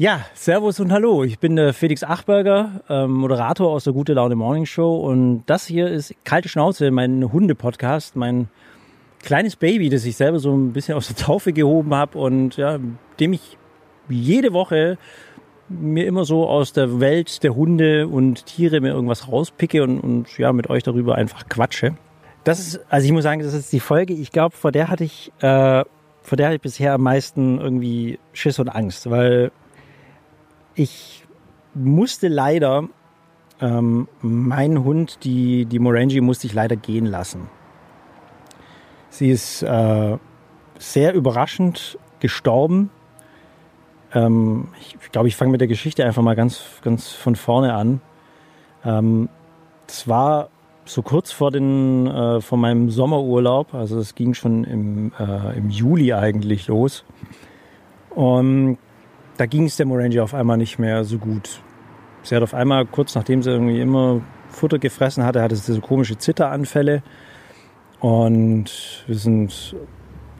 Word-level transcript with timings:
Ja, 0.00 0.24
Servus 0.32 0.80
und 0.80 0.92
Hallo. 0.92 1.24
Ich 1.24 1.40
bin 1.40 1.56
der 1.56 1.74
Felix 1.74 2.02
Achberger, 2.02 2.80
ähm, 2.88 3.12
Moderator 3.12 3.70
aus 3.70 3.84
der 3.84 3.92
Gute 3.92 4.14
Laune 4.14 4.34
Morning 4.34 4.64
Show 4.64 4.96
und 4.96 5.42
das 5.44 5.66
hier 5.66 5.88
ist 5.88 6.14
Kalte 6.24 6.48
Schnauze, 6.48 6.90
mein 6.90 7.30
Hunde-Podcast, 7.30 8.16
mein 8.16 8.48
kleines 9.22 9.56
Baby, 9.56 9.90
das 9.90 10.06
ich 10.06 10.16
selber 10.16 10.38
so 10.38 10.56
ein 10.56 10.72
bisschen 10.72 10.94
aus 10.94 11.08
der 11.08 11.16
Taufe 11.16 11.52
gehoben 11.52 11.94
habe 11.94 12.16
und 12.16 12.56
ja, 12.56 12.78
dem 13.20 13.34
ich 13.34 13.58
jede 14.08 14.54
Woche 14.54 14.96
mir 15.68 16.06
immer 16.06 16.24
so 16.24 16.48
aus 16.48 16.72
der 16.72 16.98
Welt 17.00 17.42
der 17.42 17.54
Hunde 17.54 18.08
und 18.08 18.46
Tiere 18.46 18.80
mir 18.80 18.94
irgendwas 18.94 19.28
rauspicke 19.28 19.82
und, 19.82 20.00
und 20.00 20.38
ja, 20.38 20.50
mit 20.54 20.70
euch 20.70 20.82
darüber 20.82 21.16
einfach 21.16 21.46
quatsche. 21.50 21.94
Das 22.44 22.58
ist, 22.58 22.80
also 22.88 23.04
ich 23.04 23.12
muss 23.12 23.24
sagen, 23.24 23.42
das 23.42 23.52
ist 23.52 23.70
die 23.70 23.80
Folge, 23.80 24.14
ich 24.14 24.32
glaube, 24.32 24.56
vor 24.56 24.72
der 24.72 24.88
hatte 24.88 25.04
ich, 25.04 25.30
äh, 25.40 25.84
vor 26.22 26.36
der 26.38 26.46
hatte 26.46 26.56
ich 26.56 26.62
bisher 26.62 26.94
am 26.94 27.02
meisten 27.02 27.60
irgendwie 27.60 28.18
Schiss 28.32 28.58
und 28.58 28.70
Angst, 28.70 29.10
weil 29.10 29.52
ich 30.80 31.26
musste 31.74 32.28
leider 32.28 32.88
ähm, 33.60 34.08
meinen 34.22 34.82
Hund, 34.82 35.18
die, 35.24 35.66
die 35.66 35.78
Morangi, 35.78 36.22
musste 36.22 36.46
ich 36.46 36.54
leider 36.54 36.76
gehen 36.76 37.04
lassen. 37.04 37.48
Sie 39.10 39.30
ist 39.30 39.62
äh, 39.62 40.16
sehr 40.78 41.12
überraschend 41.12 41.98
gestorben. 42.20 42.90
Ähm, 44.14 44.68
ich 44.80 45.12
glaube, 45.12 45.28
ich 45.28 45.36
fange 45.36 45.52
mit 45.52 45.60
der 45.60 45.68
Geschichte 45.68 46.04
einfach 46.06 46.22
mal 46.22 46.34
ganz, 46.34 46.62
ganz 46.82 47.08
von 47.08 47.36
vorne 47.36 47.74
an. 47.74 48.00
Ähm, 48.82 49.28
das 49.86 50.08
war 50.08 50.48
so 50.86 51.02
kurz 51.02 51.30
vor, 51.30 51.50
den, 51.50 52.06
äh, 52.06 52.40
vor 52.40 52.56
meinem 52.56 52.88
Sommerurlaub, 52.88 53.74
also 53.74 53.98
es 53.98 54.14
ging 54.14 54.32
schon 54.32 54.64
im, 54.64 55.12
äh, 55.18 55.58
im 55.58 55.68
Juli 55.68 56.14
eigentlich 56.14 56.68
los. 56.68 57.04
Und 58.10 58.78
da 59.40 59.46
ging 59.46 59.64
es 59.64 59.76
der 59.76 59.86
Moranger 59.86 60.22
auf 60.22 60.34
einmal 60.34 60.58
nicht 60.58 60.78
mehr 60.78 61.02
so 61.04 61.16
gut. 61.16 61.62
Sie 62.22 62.36
hat 62.36 62.42
auf 62.42 62.52
einmal, 62.52 62.84
kurz 62.84 63.14
nachdem 63.14 63.42
sie 63.42 63.50
irgendwie 63.50 63.80
immer 63.80 64.20
Futter 64.50 64.78
gefressen 64.78 65.24
hatte, 65.24 65.40
hatte 65.40 65.56
sie 65.56 65.72
diese 65.72 65.80
komische 65.80 66.18
Zitteranfälle. 66.18 67.02
Und 68.00 69.02
wir 69.06 69.14
sind 69.14 69.74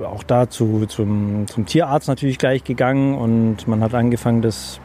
auch 0.01 0.23
dazu 0.23 0.84
zum, 0.87 1.47
zum 1.47 1.65
Tierarzt 1.65 2.09
natürlich 2.09 2.37
gleich 2.37 2.62
gegangen 2.62 3.15
und 3.15 3.67
man 3.67 3.81
hat 3.81 3.95
angefangen, 3.95 4.43
das 4.43 4.81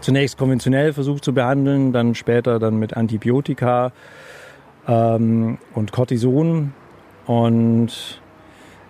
zunächst 0.00 0.38
konventionell 0.38 0.92
versucht 0.92 1.24
zu 1.24 1.34
behandeln, 1.34 1.92
dann 1.92 2.14
später 2.14 2.60
dann 2.60 2.76
mit 2.76 2.96
Antibiotika 2.96 3.90
ähm, 4.86 5.58
und 5.74 5.90
Cortison. 5.90 6.74
Und 7.26 8.20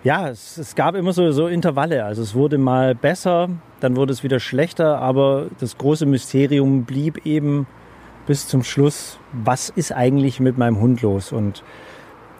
ja, 0.07 0.29
es, 0.29 0.57
es 0.57 0.73
gab 0.75 0.95
immer 0.95 1.11
so, 1.11 1.33
so 1.33 1.47
Intervalle. 1.47 2.05
Also 2.05 2.21
es 2.21 2.33
wurde 2.33 2.57
mal 2.57 2.95
besser, 2.95 3.49
dann 3.81 3.97
wurde 3.97 4.13
es 4.13 4.23
wieder 4.23 4.39
schlechter, 4.39 4.99
aber 4.99 5.47
das 5.59 5.77
große 5.77 6.05
Mysterium 6.05 6.85
blieb 6.85 7.25
eben 7.25 7.67
bis 8.25 8.47
zum 8.47 8.63
Schluss, 8.63 9.19
was 9.33 9.67
ist 9.69 9.91
eigentlich 9.91 10.39
mit 10.39 10.57
meinem 10.57 10.79
Hund 10.79 11.01
los? 11.01 11.33
Und 11.33 11.61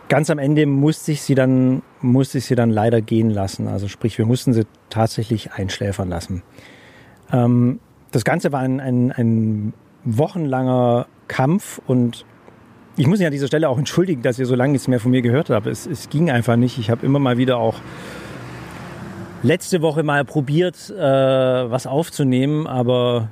ganz 0.07 0.29
am 0.29 0.39
Ende 0.39 0.65
musste 0.65 1.11
ich 1.11 1.21
sie 1.21 1.35
dann, 1.35 1.81
musste 1.99 2.37
ich 2.37 2.45
sie 2.45 2.55
dann 2.55 2.69
leider 2.69 3.01
gehen 3.01 3.31
lassen. 3.31 3.67
Also 3.67 3.89
sprich, 3.89 4.17
wir 4.17 4.25
mussten 4.25 4.53
sie 4.53 4.65
tatsächlich 4.89 5.51
einschläfern 5.51 6.07
lassen. 6.07 6.43
Ähm, 7.33 7.81
das 8.11 8.23
Ganze 8.23 8.53
war 8.53 8.61
ein, 8.61 8.79
ein, 8.79 9.11
ein 9.11 9.73
wochenlanger 10.05 11.07
Kampf 11.27 11.81
und 11.85 12.23
ich 12.97 13.05
muss 13.05 13.19
mich 13.19 13.27
an 13.27 13.31
dieser 13.31 13.47
Stelle 13.47 13.69
auch 13.69 13.77
entschuldigen, 13.77 14.23
dass 14.23 14.39
ihr 14.39 14.47
so 14.47 14.55
lange 14.55 14.73
nichts 14.73 14.87
mehr 14.87 14.99
von 14.99 15.11
mir 15.11 15.21
gehört 15.21 15.51
habt. 15.51 15.67
Es, 15.67 15.85
es 15.85 16.09
ging 16.09 16.31
einfach 16.31 16.55
nicht. 16.55 16.79
Ich 16.79 16.89
habe 16.89 17.05
immer 17.05 17.19
mal 17.19 17.37
wieder 17.37 17.57
auch 17.57 17.75
letzte 19.43 19.83
Woche 19.83 20.01
mal 20.01 20.25
probiert, 20.25 20.89
äh, 20.89 20.99
was 20.99 21.85
aufzunehmen, 21.85 22.65
aber 22.65 23.29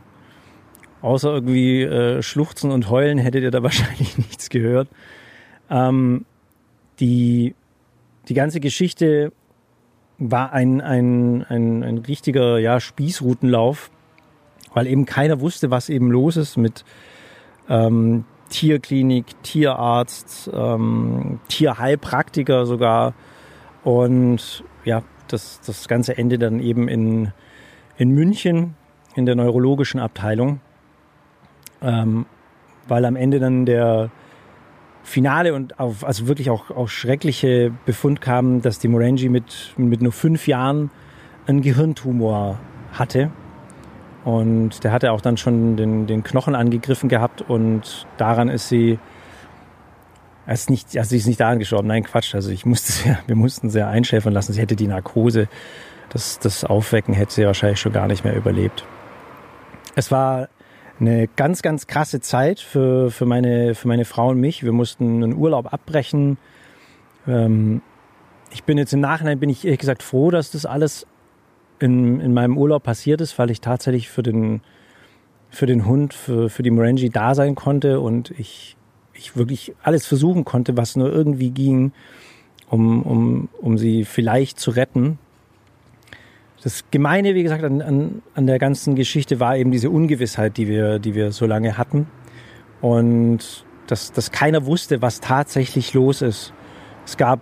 außer 1.02 1.34
irgendwie 1.34 1.82
äh, 1.82 2.22
Schluchzen 2.22 2.72
und 2.72 2.92
Heulen 2.92 3.18
hättet 3.18 3.42
ihr 3.42 3.52
da 3.52 3.64
wahrscheinlich 3.64 4.18
nichts 4.20 4.50
gehört. 4.50 4.88
Ähm, 5.72 6.26
die, 7.00 7.56
die 8.28 8.36
ganze 8.36 8.60
Geschichte 8.60 9.32
war 10.20 10.54
ein, 10.54 10.80
ein, 10.80 11.44
ein, 11.44 11.84
ein 11.84 11.98
richtiger 11.98 12.60
ja, 12.60 12.80
Spießrutenlauf, 12.80 13.90
weil 14.76 14.86
eben 14.86 15.06
keiner 15.06 15.42
wusste, 15.42 15.72
was 15.72 15.90
eben 15.90 16.12
los 16.12 16.38
ist 16.38 16.56
mit 16.56 16.86
ähm, 17.68 18.26
Tierklinik, 18.50 19.26
Tierarzt, 19.44 20.50
ähm, 20.54 21.40
Tierheilpraktiker 21.48 22.66
sogar. 22.66 23.14
Und 23.84 24.64
ja, 24.84 25.04
das, 25.28 25.62
das 25.66 25.88
Ganze 25.88 26.18
endet 26.18 26.42
dann 26.42 26.60
eben 26.60 26.88
in, 26.88 27.32
in 27.98 28.12
München 28.12 28.76
in 29.16 29.26
der 29.26 29.36
neurologischen 29.36 30.00
Abteilung, 30.00 30.60
ähm, 31.82 32.26
weil 32.88 33.06
am 33.06 33.16
Ende 33.16 33.40
dann 33.40 33.66
der, 33.66 34.12
finale 35.06 35.54
und 35.54 35.80
auf, 35.80 36.04
also 36.04 36.28
wirklich 36.28 36.50
auch, 36.50 36.72
auch 36.72 36.90
schreckliche 36.90 37.72
Befund 37.86 38.22
kam, 38.22 38.62
dass 38.62 38.80
die 38.80 38.88
Morangi 38.88 39.30
mit, 39.30 39.74
mit 39.78 40.02
nur 40.02 40.12
fünf 40.12 40.48
Jahren 40.48 40.90
einen 41.46 41.62
Gehirntumor 41.62 42.60
hatte. 42.92 43.32
Und 44.26 44.84
der 44.84 44.92
hatte 44.92 45.12
auch 45.12 45.22
dann 45.22 45.38
schon 45.38 45.78
den, 45.78 46.08
den 46.08 46.24
Knochen 46.24 46.56
angegriffen 46.56 47.10
gehabt 47.10 47.44
und 47.48 48.08
daran 48.18 48.50
ist 48.50 48.68
sie, 48.68 48.98
es 50.48 50.62
ist 50.62 50.70
nicht, 50.72 50.98
also 50.98 51.10
sie 51.10 51.18
ist 51.18 51.28
nicht 51.28 51.40
daran 51.40 51.60
gestorben, 51.60 51.88
nein 51.88 52.04
Quatsch, 52.04 52.34
also 52.34 52.50
ich 52.50 52.66
musste 52.66 52.92
sie, 52.92 53.16
wir 53.28 53.36
mussten 53.36 53.70
sie 53.70 53.86
einschläfern 53.86 54.34
lassen, 54.34 54.52
sie 54.54 54.62
hätte 54.62 54.76
die 54.76 54.88
Narkose, 54.88 55.48
das, 56.10 56.40
das 56.40 56.64
Aufwecken 56.64 57.14
hätte 57.14 57.34
sie 57.34 57.46
wahrscheinlich 57.46 57.80
schon 57.80 57.94
gar 57.94 58.08
nicht 58.08 58.24
mehr 58.24 58.36
überlebt. 58.36 58.84
Es 59.96 60.12
war 60.12 60.50
eine 61.00 61.28
ganz, 61.28 61.62
ganz 61.62 61.88
krasse 61.88 62.20
Zeit 62.20 62.60
für, 62.60 63.12
für, 63.12 63.26
meine, 63.26 63.76
für 63.76 63.88
meine 63.88 64.06
Frau 64.06 64.30
und 64.30 64.40
mich. 64.40 64.64
Wir 64.64 64.72
mussten 64.72 65.24
einen 65.24 65.36
Urlaub 65.36 65.72
abbrechen. 65.72 66.38
Ähm, 67.28 67.82
ich 68.52 68.64
bin 68.64 68.78
jetzt 68.78 68.94
im 68.94 69.02
Nachhinein, 69.02 69.40
bin 69.40 69.50
ich 69.50 69.66
ehrlich 69.66 69.80
gesagt 69.80 70.04
froh, 70.04 70.32
dass 70.32 70.52
das 70.52 70.66
alles 70.66 71.06
in, 71.80 72.20
in 72.20 72.34
meinem 72.34 72.58
Urlaub 72.58 72.84
passiert 72.84 73.22
ist, 73.22 73.38
weil 73.38 73.52
ich 73.52 73.62
tatsächlich 73.62 74.10
für 74.10 74.24
den, 74.24 74.62
für 75.50 75.66
den 75.66 75.86
Hund, 75.86 76.14
für, 76.14 76.50
für 76.50 76.64
die 76.64 76.72
Morangi 76.72 77.10
da 77.10 77.36
sein 77.36 77.56
konnte 77.56 78.00
und 78.00 78.32
ich, 78.32 78.78
ich 79.14 79.36
wirklich 79.36 79.74
alles 79.84 80.06
versuchen 80.06 80.46
konnte, 80.46 80.78
was 80.78 80.96
nur 80.96 81.12
irgendwie 81.12 81.52
ging, 81.52 81.92
um, 82.70 83.04
um, 83.04 83.50
um 83.62 83.78
sie 83.78 84.06
vielleicht 84.06 84.60
zu 84.60 84.72
retten. 84.72 85.20
Das 86.64 86.84
Gemeine, 86.90 87.36
wie 87.36 87.44
gesagt, 87.44 87.64
an, 87.64 87.82
an, 87.82 88.22
an 88.34 88.48
der 88.48 88.58
ganzen 88.58 88.96
Geschichte 88.96 89.40
war 89.40 89.56
eben 89.56 89.72
diese 89.72 89.92
Ungewissheit, 89.92 90.58
die 90.58 90.68
wir, 90.68 90.98
die 90.98 91.14
wir 91.14 91.32
so 91.32 91.46
lange 91.46 91.78
hatten. 91.78 92.08
Und 92.82 93.66
dass, 93.88 94.12
dass 94.12 94.32
keiner 94.32 94.66
wusste, 94.66 95.02
was 95.02 95.20
tatsächlich 95.20 95.94
los 95.94 96.22
ist. 96.22 96.54
Es 97.06 97.18
gab, 97.18 97.42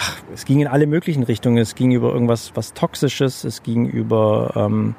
ach, 0.00 0.16
es 0.34 0.44
ging 0.44 0.60
in 0.60 0.66
alle 0.66 0.86
möglichen 0.86 1.22
Richtungen. 1.22 1.58
Es 1.58 1.74
ging 1.74 1.92
über 1.92 2.12
irgendwas 2.12 2.52
was 2.54 2.72
Toxisches, 2.72 3.44
es 3.44 3.62
ging 3.62 3.86
über 3.86 4.52
ähm, 4.56 4.94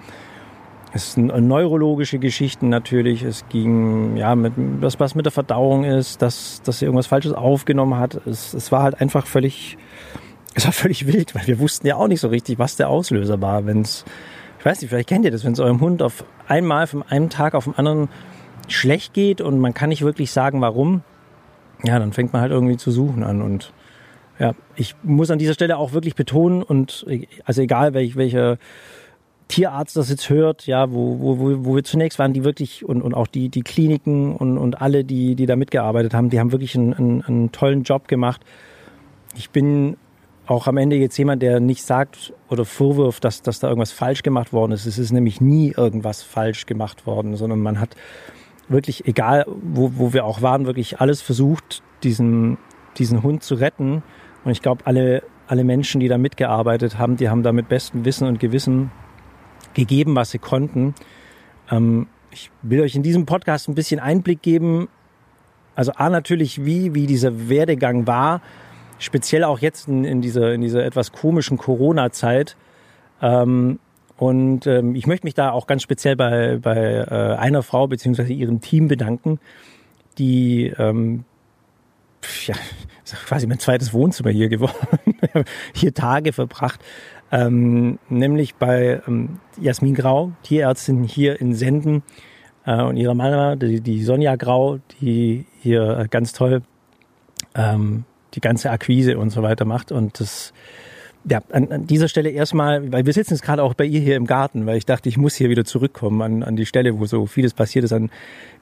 es 0.93 1.13
sind 1.13 1.27
neurologische 1.27 2.19
Geschichten 2.19 2.69
natürlich. 2.69 3.23
Es 3.23 3.47
ging 3.47 4.17
ja 4.17 4.35
mit 4.35 4.53
was, 4.57 4.99
was 4.99 5.15
mit 5.15 5.25
der 5.25 5.31
Verdauung 5.31 5.85
ist, 5.85 6.21
dass, 6.21 6.61
dass 6.63 6.79
sie 6.79 6.85
irgendwas 6.85 7.07
Falsches 7.07 7.33
aufgenommen 7.33 7.97
hat. 7.97 8.15
Es, 8.27 8.53
es 8.53 8.71
war 8.71 8.83
halt 8.83 8.99
einfach 8.99 9.25
völlig 9.25 9.77
es 10.53 10.65
war 10.65 10.73
völlig 10.73 11.07
wild, 11.07 11.33
weil 11.35 11.47
wir 11.47 11.59
wussten 11.59 11.87
ja 11.87 11.95
auch 11.95 12.07
nicht 12.07 12.19
so 12.19 12.27
richtig, 12.27 12.59
was 12.59 12.75
der 12.75 12.89
Auslöser 12.89 13.41
war. 13.41 13.65
Wenn 13.65 13.81
es, 13.81 14.03
ich 14.59 14.65
weiß 14.65 14.81
nicht, 14.81 14.89
vielleicht 14.89 15.09
kennt 15.09 15.25
ihr 15.25 15.31
das, 15.31 15.45
wenn 15.45 15.53
es 15.53 15.59
eurem 15.59 15.79
Hund 15.79 16.01
auf 16.01 16.25
einmal 16.47 16.87
von 16.87 17.03
einem 17.03 17.29
Tag 17.29 17.55
auf 17.55 17.65
den 17.65 17.75
anderen 17.75 18.09
schlecht 18.67 19.13
geht 19.13 19.41
und 19.41 19.59
man 19.59 19.73
kann 19.73 19.89
nicht 19.89 20.01
wirklich 20.01 20.31
sagen, 20.31 20.61
warum, 20.61 21.03
ja, 21.83 21.97
dann 21.99 22.13
fängt 22.13 22.33
man 22.33 22.41
halt 22.41 22.51
irgendwie 22.51 22.77
zu 22.77 22.91
suchen 22.91 23.23
an. 23.23 23.41
Und 23.41 23.71
ja, 24.41 24.55
ich 24.75 24.95
muss 25.03 25.29
an 25.29 25.37
dieser 25.37 25.53
Stelle 25.53 25.77
auch 25.77 25.93
wirklich 25.93 26.15
betonen 26.15 26.63
und 26.63 27.05
also 27.45 27.61
egal 27.61 27.93
welch, 27.93 28.15
welcher 28.15 28.57
Tierarzt 29.47 29.95
das 29.95 30.09
jetzt 30.09 30.31
hört, 30.31 30.65
ja, 30.65 30.91
wo, 30.91 31.19
wo, 31.19 31.63
wo 31.63 31.75
wir 31.75 31.83
zunächst 31.83 32.17
waren, 32.17 32.33
die 32.33 32.43
wirklich 32.43 32.83
und, 32.83 33.03
und 33.03 33.13
auch 33.13 33.27
die, 33.27 33.49
die 33.49 33.61
Kliniken 33.61 34.35
und, 34.35 34.57
und 34.57 34.81
alle, 34.81 35.03
die, 35.03 35.35
die 35.35 35.45
da 35.45 35.55
mitgearbeitet 35.55 36.15
haben, 36.15 36.31
die 36.31 36.39
haben 36.39 36.51
wirklich 36.51 36.75
einen, 36.75 36.95
einen, 36.95 37.21
einen 37.21 37.51
tollen 37.51 37.83
Job 37.83 38.07
gemacht. 38.07 38.41
Ich 39.35 39.51
bin 39.51 39.97
auch 40.47 40.65
am 40.65 40.77
Ende 40.77 40.95
jetzt 40.95 41.17
jemand, 41.17 41.43
der 41.43 41.59
nicht 41.59 41.83
sagt 41.83 42.33
oder 42.49 42.65
vorwirft, 42.65 43.23
dass, 43.23 43.43
dass 43.43 43.59
da 43.59 43.67
irgendwas 43.67 43.91
falsch 43.91 44.23
gemacht 44.23 44.53
worden 44.53 44.71
ist. 44.71 44.87
Es 44.87 44.97
ist 44.97 45.11
nämlich 45.11 45.39
nie 45.39 45.71
irgendwas 45.77 46.23
falsch 46.23 46.65
gemacht 46.65 47.05
worden, 47.05 47.35
sondern 47.35 47.59
man 47.59 47.79
hat 47.79 47.95
wirklich, 48.69 49.05
egal 49.05 49.45
wo, 49.47 49.91
wo 49.97 50.13
wir 50.13 50.25
auch 50.25 50.41
waren, 50.41 50.65
wirklich 50.65 50.99
alles 50.99 51.21
versucht, 51.21 51.83
diesen, 52.01 52.57
diesen 52.97 53.21
Hund 53.21 53.43
zu 53.43 53.53
retten. 53.53 54.01
Und 54.43 54.51
ich 54.51 54.61
glaube, 54.61 54.85
alle, 54.85 55.23
alle 55.47 55.63
Menschen, 55.63 55.99
die 55.99 56.07
da 56.07 56.17
mitgearbeitet 56.17 56.97
haben, 56.97 57.17
die 57.17 57.29
haben 57.29 57.43
da 57.43 57.51
mit 57.51 57.69
bestem 57.69 58.05
Wissen 58.05 58.27
und 58.27 58.39
Gewissen 58.39 58.91
gegeben, 59.73 60.15
was 60.15 60.31
sie 60.31 60.39
konnten. 60.39 60.95
Ähm, 61.69 62.07
ich 62.31 62.51
will 62.61 62.81
euch 62.81 62.95
in 62.95 63.03
diesem 63.03 63.25
Podcast 63.25 63.69
ein 63.69 63.75
bisschen 63.75 63.99
Einblick 63.99 64.41
geben. 64.41 64.87
Also 65.75 65.93
A 65.95 66.09
natürlich, 66.09 66.65
wie, 66.65 66.95
wie 66.95 67.05
dieser 67.07 67.49
Werdegang 67.49 68.07
war, 68.07 68.41
speziell 68.99 69.43
auch 69.43 69.59
jetzt 69.59 69.87
in, 69.87 70.03
in, 70.03 70.21
dieser, 70.21 70.53
in 70.53 70.61
dieser 70.61 70.83
etwas 70.83 71.11
komischen 71.11 71.57
Corona-Zeit. 71.57 72.55
Ähm, 73.21 73.79
Und 74.17 74.67
ähm, 74.67 74.93
ich 74.95 75.07
möchte 75.07 75.25
mich 75.25 75.33
da 75.33 75.51
auch 75.51 75.65
ganz 75.65 75.81
speziell 75.81 76.15
bei, 76.15 76.57
bei 76.61 76.77
äh, 76.77 77.35
einer 77.37 77.63
Frau 77.63 77.87
beziehungsweise 77.87 78.33
ihrem 78.33 78.61
Team 78.61 78.87
bedanken, 78.87 79.39
die 80.19 80.71
ähm, 80.77 81.23
ja, 82.45 82.55
quasi 83.25 83.47
mein 83.47 83.59
zweites 83.59 83.93
Wohnzimmer 83.93 84.29
hier 84.29 84.49
geworden, 84.49 85.15
hier 85.73 85.93
Tage 85.93 86.33
verbracht, 86.33 86.79
ähm, 87.31 87.99
nämlich 88.09 88.55
bei 88.55 89.01
ähm, 89.07 89.39
Jasmin 89.59 89.95
Grau, 89.95 90.31
Tierärztin 90.43 91.03
hier 91.03 91.39
in 91.39 91.53
Senden 91.53 92.03
äh, 92.65 92.81
und 92.81 92.97
ihrer 92.97 93.13
Mama, 93.13 93.55
die, 93.55 93.81
die 93.81 94.03
Sonja 94.03 94.35
Grau, 94.35 94.79
die 94.99 95.45
hier 95.61 95.99
äh, 95.99 96.07
ganz 96.07 96.33
toll 96.33 96.61
ähm, 97.55 98.03
die 98.33 98.41
ganze 98.41 98.71
Akquise 98.71 99.17
und 99.17 99.29
so 99.29 99.43
weiter 99.43 99.65
macht 99.65 99.91
und 99.91 100.19
das 100.19 100.53
ja, 101.29 101.41
an, 101.51 101.71
an 101.71 101.87
dieser 101.87 102.07
Stelle 102.07 102.29
erstmal, 102.29 102.91
weil 102.91 103.05
wir 103.05 103.13
sitzen 103.13 103.33
jetzt 103.33 103.43
gerade 103.43 103.63
auch 103.63 103.73
bei 103.73 103.85
ihr 103.85 103.99
hier 103.99 104.15
im 104.15 104.25
Garten, 104.25 104.65
weil 104.65 104.77
ich 104.77 104.85
dachte, 104.85 105.07
ich 105.07 105.17
muss 105.17 105.35
hier 105.35 105.49
wieder 105.49 105.65
zurückkommen 105.65 106.21
an, 106.21 106.43
an 106.43 106.55
die 106.55 106.65
Stelle, 106.65 106.99
wo 106.99 107.05
so 107.05 107.27
vieles 107.27 107.53
passiert 107.53 107.85
ist. 107.85 107.93
An 107.93 108.09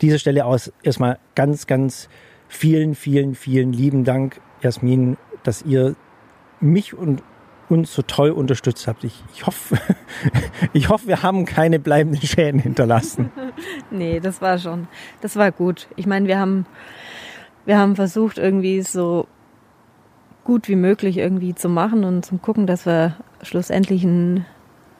dieser 0.02 0.20
Stelle 0.20 0.46
aus 0.46 0.72
erstmal 0.84 1.20
ganz, 1.36 1.68
ganz 1.68 2.10
vielen, 2.50 2.96
vielen, 2.96 3.36
vielen 3.36 3.72
lieben 3.72 4.04
Dank, 4.04 4.42
Jasmin, 4.62 5.16
dass 5.44 5.62
ihr 5.62 5.96
mich 6.60 6.94
und 6.94 7.24
uns 7.70 7.94
so 7.94 8.02
toll 8.02 8.32
unterstützt 8.32 8.88
habt. 8.88 9.04
Ich, 9.04 9.24
ich 9.34 9.46
hoffe, 9.46 9.78
ich 10.74 10.90
hoffe, 10.90 11.08
wir 11.08 11.24
haben 11.24 11.46
keine 11.46 11.80
bleibenden 11.80 12.22
Schäden 12.22 12.60
hinterlassen. 12.60 13.32
nee, 13.92 14.20
das 14.20 14.42
war 14.42 14.58
schon, 14.58 14.88
das 15.22 15.36
war 15.38 15.52
gut. 15.52 15.88
Ich 15.96 16.08
meine, 16.08 16.28
wir 16.28 16.40
haben, 16.40 16.66
wir 17.66 17.78
haben 17.78 17.96
versucht, 17.96 18.38
irgendwie 18.38 18.82
so 18.82 19.28
gut 20.44 20.68
wie 20.68 20.76
möglich 20.76 21.18
irgendwie 21.18 21.54
zu 21.54 21.70
machen 21.70 22.04
und 22.04 22.26
zum 22.26 22.42
gucken, 22.42 22.66
dass 22.66 22.88
wir 22.88 23.16
schlussendlich 23.44 24.04
ein, 24.04 24.46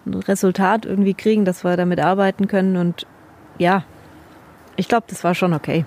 ein 0.06 0.14
Resultat 0.14 0.86
irgendwie 0.86 1.16
kriegen, 1.16 1.44
dass 1.44 1.64
wir 1.64 1.76
damit 1.76 2.00
arbeiten 2.00 2.48
können. 2.48 2.78
Und 2.78 3.08
ja, 3.58 3.84
ich 4.76 4.88
glaube, 4.88 5.08
das 5.10 5.24
war 5.24 5.34
schon 5.34 5.54
okay. 5.54 5.86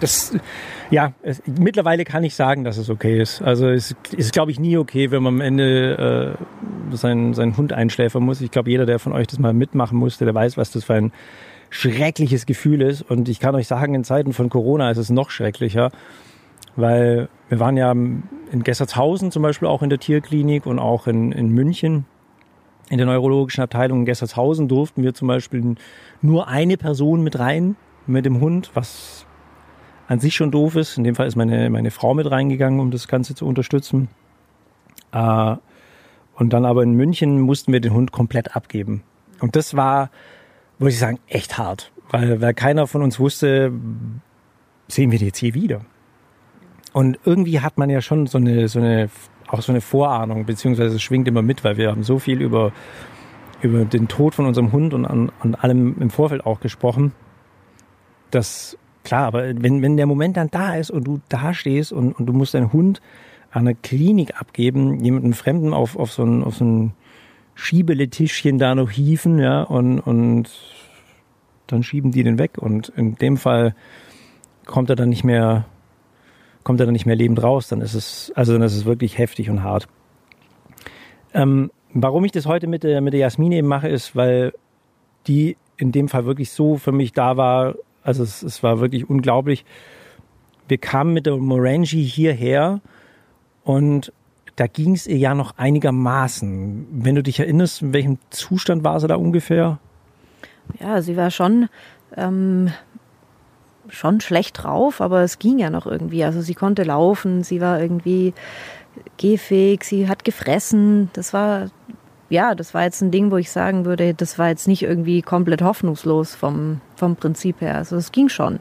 Das, 0.00 0.36
ja, 0.90 1.12
es, 1.22 1.42
mittlerweile 1.46 2.04
kann 2.04 2.24
ich 2.24 2.34
sagen, 2.34 2.64
dass 2.64 2.76
es 2.76 2.90
okay 2.90 3.20
ist. 3.20 3.42
Also 3.42 3.68
es 3.68 3.94
ist, 4.16 4.32
glaube 4.32 4.50
ich, 4.50 4.58
nie 4.58 4.76
okay, 4.76 5.10
wenn 5.10 5.22
man 5.22 5.34
am 5.34 5.40
Ende 5.40 6.36
äh, 6.90 6.96
seinen, 6.96 7.34
seinen 7.34 7.56
Hund 7.56 7.72
einschläfern 7.72 8.22
muss. 8.22 8.40
Ich 8.40 8.50
glaube, 8.50 8.70
jeder, 8.70 8.86
der 8.86 8.98
von 8.98 9.12
euch 9.12 9.26
das 9.26 9.38
mal 9.38 9.52
mitmachen 9.52 9.96
musste, 9.98 10.24
der 10.24 10.34
weiß, 10.34 10.56
was 10.56 10.70
das 10.70 10.84
für 10.84 10.94
ein 10.94 11.12
schreckliches 11.70 12.46
Gefühl 12.46 12.82
ist. 12.82 13.02
Und 13.02 13.28
ich 13.28 13.40
kann 13.40 13.54
euch 13.54 13.66
sagen, 13.66 13.94
in 13.94 14.04
Zeiten 14.04 14.32
von 14.32 14.50
Corona 14.50 14.90
ist 14.90 14.98
es 14.98 15.10
noch 15.10 15.30
schrecklicher, 15.30 15.90
weil 16.76 17.28
wir 17.48 17.60
waren 17.60 17.76
ja 17.76 17.92
in 17.92 18.62
Gessertshausen 18.62 19.30
zum 19.30 19.42
Beispiel 19.42 19.68
auch 19.68 19.82
in 19.82 19.90
der 19.90 19.98
Tierklinik 19.98 20.66
und 20.66 20.78
auch 20.78 21.06
in, 21.06 21.32
in 21.32 21.48
München 21.48 22.04
in 22.90 22.98
der 22.98 23.06
neurologischen 23.06 23.62
Abteilung 23.62 24.00
in 24.00 24.04
Gessertshausen 24.04 24.68
durften 24.68 25.02
wir 25.02 25.14
zum 25.14 25.28
Beispiel 25.28 25.76
nur 26.20 26.48
eine 26.48 26.76
Person 26.76 27.22
mit 27.22 27.38
rein 27.38 27.76
mit 28.06 28.26
dem 28.26 28.40
Hund, 28.40 28.70
was 28.74 29.23
an 30.08 30.20
sich 30.20 30.34
schon 30.34 30.50
doof 30.50 30.76
ist. 30.76 30.98
In 30.98 31.04
dem 31.04 31.14
Fall 31.14 31.26
ist 31.26 31.36
meine, 31.36 31.70
meine 31.70 31.90
Frau 31.90 32.14
mit 32.14 32.30
reingegangen, 32.30 32.80
um 32.80 32.90
das 32.90 33.08
Ganze 33.08 33.34
zu 33.34 33.46
unterstützen. 33.46 34.08
Äh, 35.12 35.56
und 36.36 36.52
dann 36.52 36.64
aber 36.64 36.82
in 36.82 36.92
München 36.94 37.40
mussten 37.40 37.72
wir 37.72 37.80
den 37.80 37.94
Hund 37.94 38.12
komplett 38.12 38.56
abgeben. 38.56 39.02
Und 39.40 39.56
das 39.56 39.76
war, 39.76 40.10
würde 40.78 40.90
ich 40.90 40.98
sagen, 40.98 41.18
echt 41.28 41.58
hart, 41.58 41.92
weil, 42.10 42.40
weil 42.40 42.54
keiner 42.54 42.86
von 42.86 43.02
uns 43.02 43.20
wusste, 43.20 43.72
sehen 44.88 45.10
wir 45.10 45.18
die 45.18 45.26
jetzt 45.26 45.38
hier 45.38 45.54
wieder. 45.54 45.82
Und 46.92 47.18
irgendwie 47.24 47.60
hat 47.60 47.78
man 47.78 47.90
ja 47.90 48.00
schon 48.00 48.26
so 48.26 48.38
eine, 48.38 48.68
so 48.68 48.78
eine, 48.78 49.10
auch 49.48 49.62
so 49.62 49.72
eine 49.72 49.80
Vorahnung, 49.80 50.44
beziehungsweise 50.46 50.96
es 50.96 51.02
schwingt 51.02 51.28
immer 51.28 51.42
mit, 51.42 51.64
weil 51.64 51.76
wir 51.76 51.90
haben 51.90 52.04
so 52.04 52.18
viel 52.18 52.40
über, 52.40 52.72
über 53.62 53.84
den 53.84 54.08
Tod 54.08 54.34
von 54.34 54.46
unserem 54.46 54.72
Hund 54.72 54.94
und 54.94 55.04
an, 55.04 55.32
an 55.40 55.54
allem 55.54 56.00
im 56.00 56.10
Vorfeld 56.10 56.46
auch 56.46 56.60
gesprochen, 56.60 57.12
dass, 58.30 58.76
klar, 59.04 59.26
aber 59.26 59.62
wenn, 59.62 59.82
wenn 59.82 59.96
der 59.96 60.06
Moment 60.06 60.36
dann 60.36 60.50
da 60.50 60.74
ist 60.74 60.90
und 60.90 61.04
du 61.04 61.20
da 61.28 61.54
stehst 61.54 61.92
und, 61.92 62.12
und 62.12 62.26
du 62.26 62.32
musst 62.32 62.54
deinen 62.54 62.72
Hund 62.72 63.00
an 63.50 63.62
eine 63.62 63.74
Klinik 63.74 64.40
abgeben, 64.40 65.04
jemanden 65.04 65.32
Fremden 65.32 65.72
auf, 65.72 65.96
auf 65.96 66.12
so 66.12 66.24
ein, 66.24 66.42
auf 66.42 66.56
so 66.56 66.64
ein 66.64 66.92
Schiebeletischchen 67.54 68.58
da 68.58 68.74
noch 68.74 68.90
hieven, 68.90 69.38
ja, 69.38 69.62
und, 69.62 70.00
und 70.00 70.50
dann 71.68 71.82
schieben 71.82 72.10
die 72.10 72.24
den 72.24 72.38
weg. 72.38 72.58
Und 72.58 72.88
in 72.90 73.14
dem 73.14 73.36
Fall 73.36 73.76
kommt 74.66 74.90
er 74.90 74.96
dann 74.96 75.08
nicht 75.08 75.24
mehr 75.24 75.66
kommt 76.64 76.80
er 76.80 76.86
dann 76.86 76.94
nicht 76.94 77.06
mehr 77.06 77.14
lebend 77.14 77.42
raus, 77.42 77.68
dann 77.68 77.80
ist 77.82 77.94
es, 77.94 78.32
also 78.34 78.54
dann 78.54 78.62
ist 78.62 78.74
es 78.74 78.86
wirklich 78.86 79.18
heftig 79.18 79.50
und 79.50 79.62
hart. 79.62 79.86
Ähm, 81.34 81.70
warum 81.92 82.24
ich 82.24 82.32
das 82.32 82.46
heute 82.46 82.66
mit 82.66 82.82
der, 82.82 83.00
mit 83.02 83.12
der 83.12 83.20
Jasmin 83.20 83.52
eben 83.52 83.68
mache, 83.68 83.88
ist, 83.88 84.16
weil 84.16 84.52
die 85.26 85.56
in 85.76 85.92
dem 85.92 86.08
Fall 86.08 86.24
wirklich 86.24 86.50
so 86.50 86.76
für 86.76 86.92
mich 86.92 87.12
da 87.12 87.36
war, 87.36 87.74
also 88.04 88.22
es, 88.22 88.42
es 88.42 88.62
war 88.62 88.78
wirklich 88.78 89.08
unglaublich. 89.10 89.64
Wir 90.68 90.78
kamen 90.78 91.12
mit 91.12 91.26
der 91.26 91.36
Morangi 91.36 92.04
hierher 92.04 92.80
und 93.64 94.12
da 94.56 94.68
ging 94.68 94.94
es 94.94 95.06
ihr 95.06 95.16
ja 95.16 95.34
noch 95.34 95.58
einigermaßen. 95.58 96.86
Wenn 96.92 97.16
du 97.16 97.22
dich 97.22 97.40
erinnerst, 97.40 97.82
in 97.82 97.92
welchem 97.92 98.18
Zustand 98.30 98.84
war 98.84 99.00
sie 99.00 99.08
da 99.08 99.16
ungefähr? 99.16 99.80
Ja, 100.78 101.02
sie 101.02 101.16
war 101.16 101.30
schon 101.30 101.68
ähm, 102.16 102.70
schon 103.88 104.20
schlecht 104.20 104.62
drauf, 104.62 105.00
aber 105.00 105.22
es 105.22 105.38
ging 105.38 105.58
ja 105.58 105.70
noch 105.70 105.86
irgendwie. 105.86 106.24
Also 106.24 106.40
sie 106.40 106.54
konnte 106.54 106.84
laufen, 106.84 107.42
sie 107.42 107.60
war 107.60 107.80
irgendwie 107.80 108.32
gehfähig, 109.16 109.84
sie 109.84 110.08
hat 110.08 110.24
gefressen. 110.24 111.10
Das 111.12 111.32
war, 111.32 111.68
ja, 112.34 112.54
das 112.54 112.74
war 112.74 112.82
jetzt 112.82 113.00
ein 113.00 113.10
Ding, 113.10 113.30
wo 113.30 113.36
ich 113.36 113.50
sagen 113.50 113.84
würde, 113.84 114.12
das 114.12 114.38
war 114.38 114.48
jetzt 114.48 114.68
nicht 114.68 114.82
irgendwie 114.82 115.22
komplett 115.22 115.62
hoffnungslos 115.62 116.34
vom, 116.34 116.80
vom 116.96 117.16
Prinzip 117.16 117.60
her. 117.60 117.76
Also 117.76 117.96
es 117.96 118.12
ging 118.12 118.28
schon. 118.28 118.60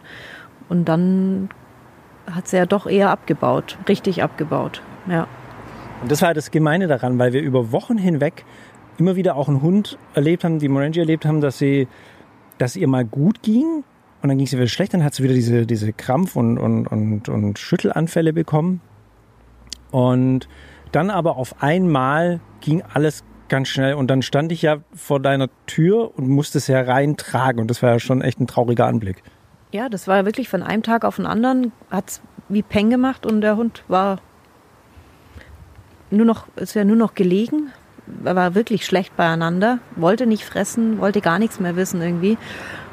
Und 0.70 0.86
dann 0.86 1.50
hat 2.32 2.48
sie 2.48 2.58
ja 2.58 2.66
doch 2.66 2.86
eher 2.86 3.10
abgebaut, 3.10 3.78
richtig 3.90 4.24
abgebaut, 4.24 4.82
ja. 5.10 5.28
Und 6.02 6.12
das 6.12 6.22
war 6.22 6.34
das 6.34 6.52
Gemeine 6.52 6.88
daran, 6.88 7.18
weil 7.18 7.34
wir 7.34 7.42
über 7.42 7.72
Wochen 7.72 7.98
hinweg 7.98 8.46
immer 8.98 9.16
wieder 9.16 9.36
auch 9.36 9.48
einen 9.48 9.62
Hund 9.62 9.98
erlebt 10.14 10.44
haben, 10.44 10.60
die 10.60 10.70
Morangi 10.70 11.00
erlebt 11.00 11.26
haben, 11.26 11.42
dass 11.42 11.58
sie, 11.58 11.88
dass 12.60 12.76
ihr 12.76 12.88
mal 12.88 13.04
gut 13.04 13.42
ging 13.42 13.84
und 14.22 14.30
dann 14.30 14.38
ging 14.38 14.46
es 14.46 14.54
wieder 14.54 14.68
schlecht, 14.68 14.94
dann 14.94 15.04
hat 15.04 15.16
sie 15.16 15.24
wieder 15.24 15.34
diese, 15.34 15.66
diese 15.66 15.92
Krampf- 15.92 16.36
und, 16.36 16.58
und, 16.58 16.88
und, 16.88 17.28
und 17.28 17.60
Schüttelanfälle 17.60 18.34
bekommen. 18.34 18.82
Und 19.92 20.48
dann 20.92 21.10
aber 21.10 21.38
auf 21.38 21.62
einmal 21.62 22.40
ging 22.62 22.84
alles 22.94 23.24
ganz 23.50 23.68
schnell 23.68 23.94
und 23.96 24.08
dann 24.08 24.22
stand 24.22 24.52
ich 24.52 24.62
ja 24.62 24.78
vor 24.94 25.20
deiner 25.20 25.50
Tür 25.66 26.18
und 26.18 26.28
musste 26.28 26.58
es 26.58 26.68
hereintragen 26.68 27.62
und 27.62 27.70
das 27.70 27.82
war 27.82 27.92
ja 27.92 28.00
schon 28.00 28.22
echt 28.22 28.40
ein 28.40 28.48
trauriger 28.48 28.88
Anblick. 28.88 29.24
Ja, 29.72 29.90
das 29.90 30.08
war 30.08 30.26
wirklich 30.26 30.50
von 30.50 30.64
einem 30.64 30.84
Tag 30.84 31.04
auf 31.06 31.16
den 31.16 31.26
anderen, 31.26 31.72
hat 31.90 32.10
es 32.10 32.22
wie 32.50 32.62
Peng 32.62 32.90
gemacht 32.90 33.26
und 33.26 33.42
der 33.42 33.58
Hund 33.58 33.84
war 33.88 34.20
nur 36.12 36.26
noch, 36.26 36.48
ist 36.56 36.76
ja 36.76 36.84
nur 36.84 36.96
noch 36.96 37.16
gelegen, 37.16 37.72
er 38.24 38.36
war 38.36 38.56
wirklich 38.56 38.86
schlecht 38.86 39.16
beieinander, 39.16 39.80
wollte 39.96 40.26
nicht 40.26 40.44
fressen, 40.44 41.00
wollte 41.00 41.22
gar 41.22 41.40
nichts 41.40 41.60
mehr 41.60 41.76
wissen 41.76 42.02
irgendwie. 42.02 42.38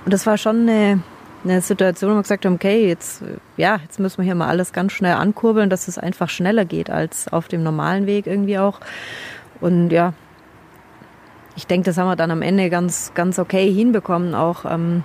Und 0.04 0.12
das 0.12 0.26
war 0.26 0.38
schon 0.38 0.68
eine, 0.68 1.02
eine 1.44 1.60
Situation, 1.60 2.12
wo 2.12 2.14
wir 2.16 2.22
gesagt 2.22 2.46
haben, 2.46 2.54
okay, 2.54 2.86
jetzt, 2.86 3.22
ja, 3.56 3.80
jetzt 3.82 3.98
müssen 3.98 4.18
wir 4.18 4.24
hier 4.24 4.34
mal 4.34 4.48
alles 4.48 4.72
ganz 4.72 4.92
schnell 4.92 5.14
ankurbeln, 5.14 5.70
dass 5.70 5.88
es 5.88 5.98
einfach 5.98 6.28
schneller 6.28 6.64
geht 6.64 6.90
als 6.90 7.28
auf 7.28 7.48
dem 7.48 7.62
normalen 7.62 8.06
Weg 8.06 8.26
irgendwie 8.26 8.58
auch. 8.58 8.80
Und 9.60 9.90
ja, 9.90 10.14
ich 11.60 11.66
denke, 11.66 11.84
das 11.84 11.98
haben 11.98 12.08
wir 12.08 12.16
dann 12.16 12.30
am 12.30 12.40
Ende 12.40 12.70
ganz, 12.70 13.12
ganz 13.14 13.38
okay 13.38 13.70
hinbekommen. 13.70 14.34
Auch, 14.34 14.64
ähm, 14.64 15.04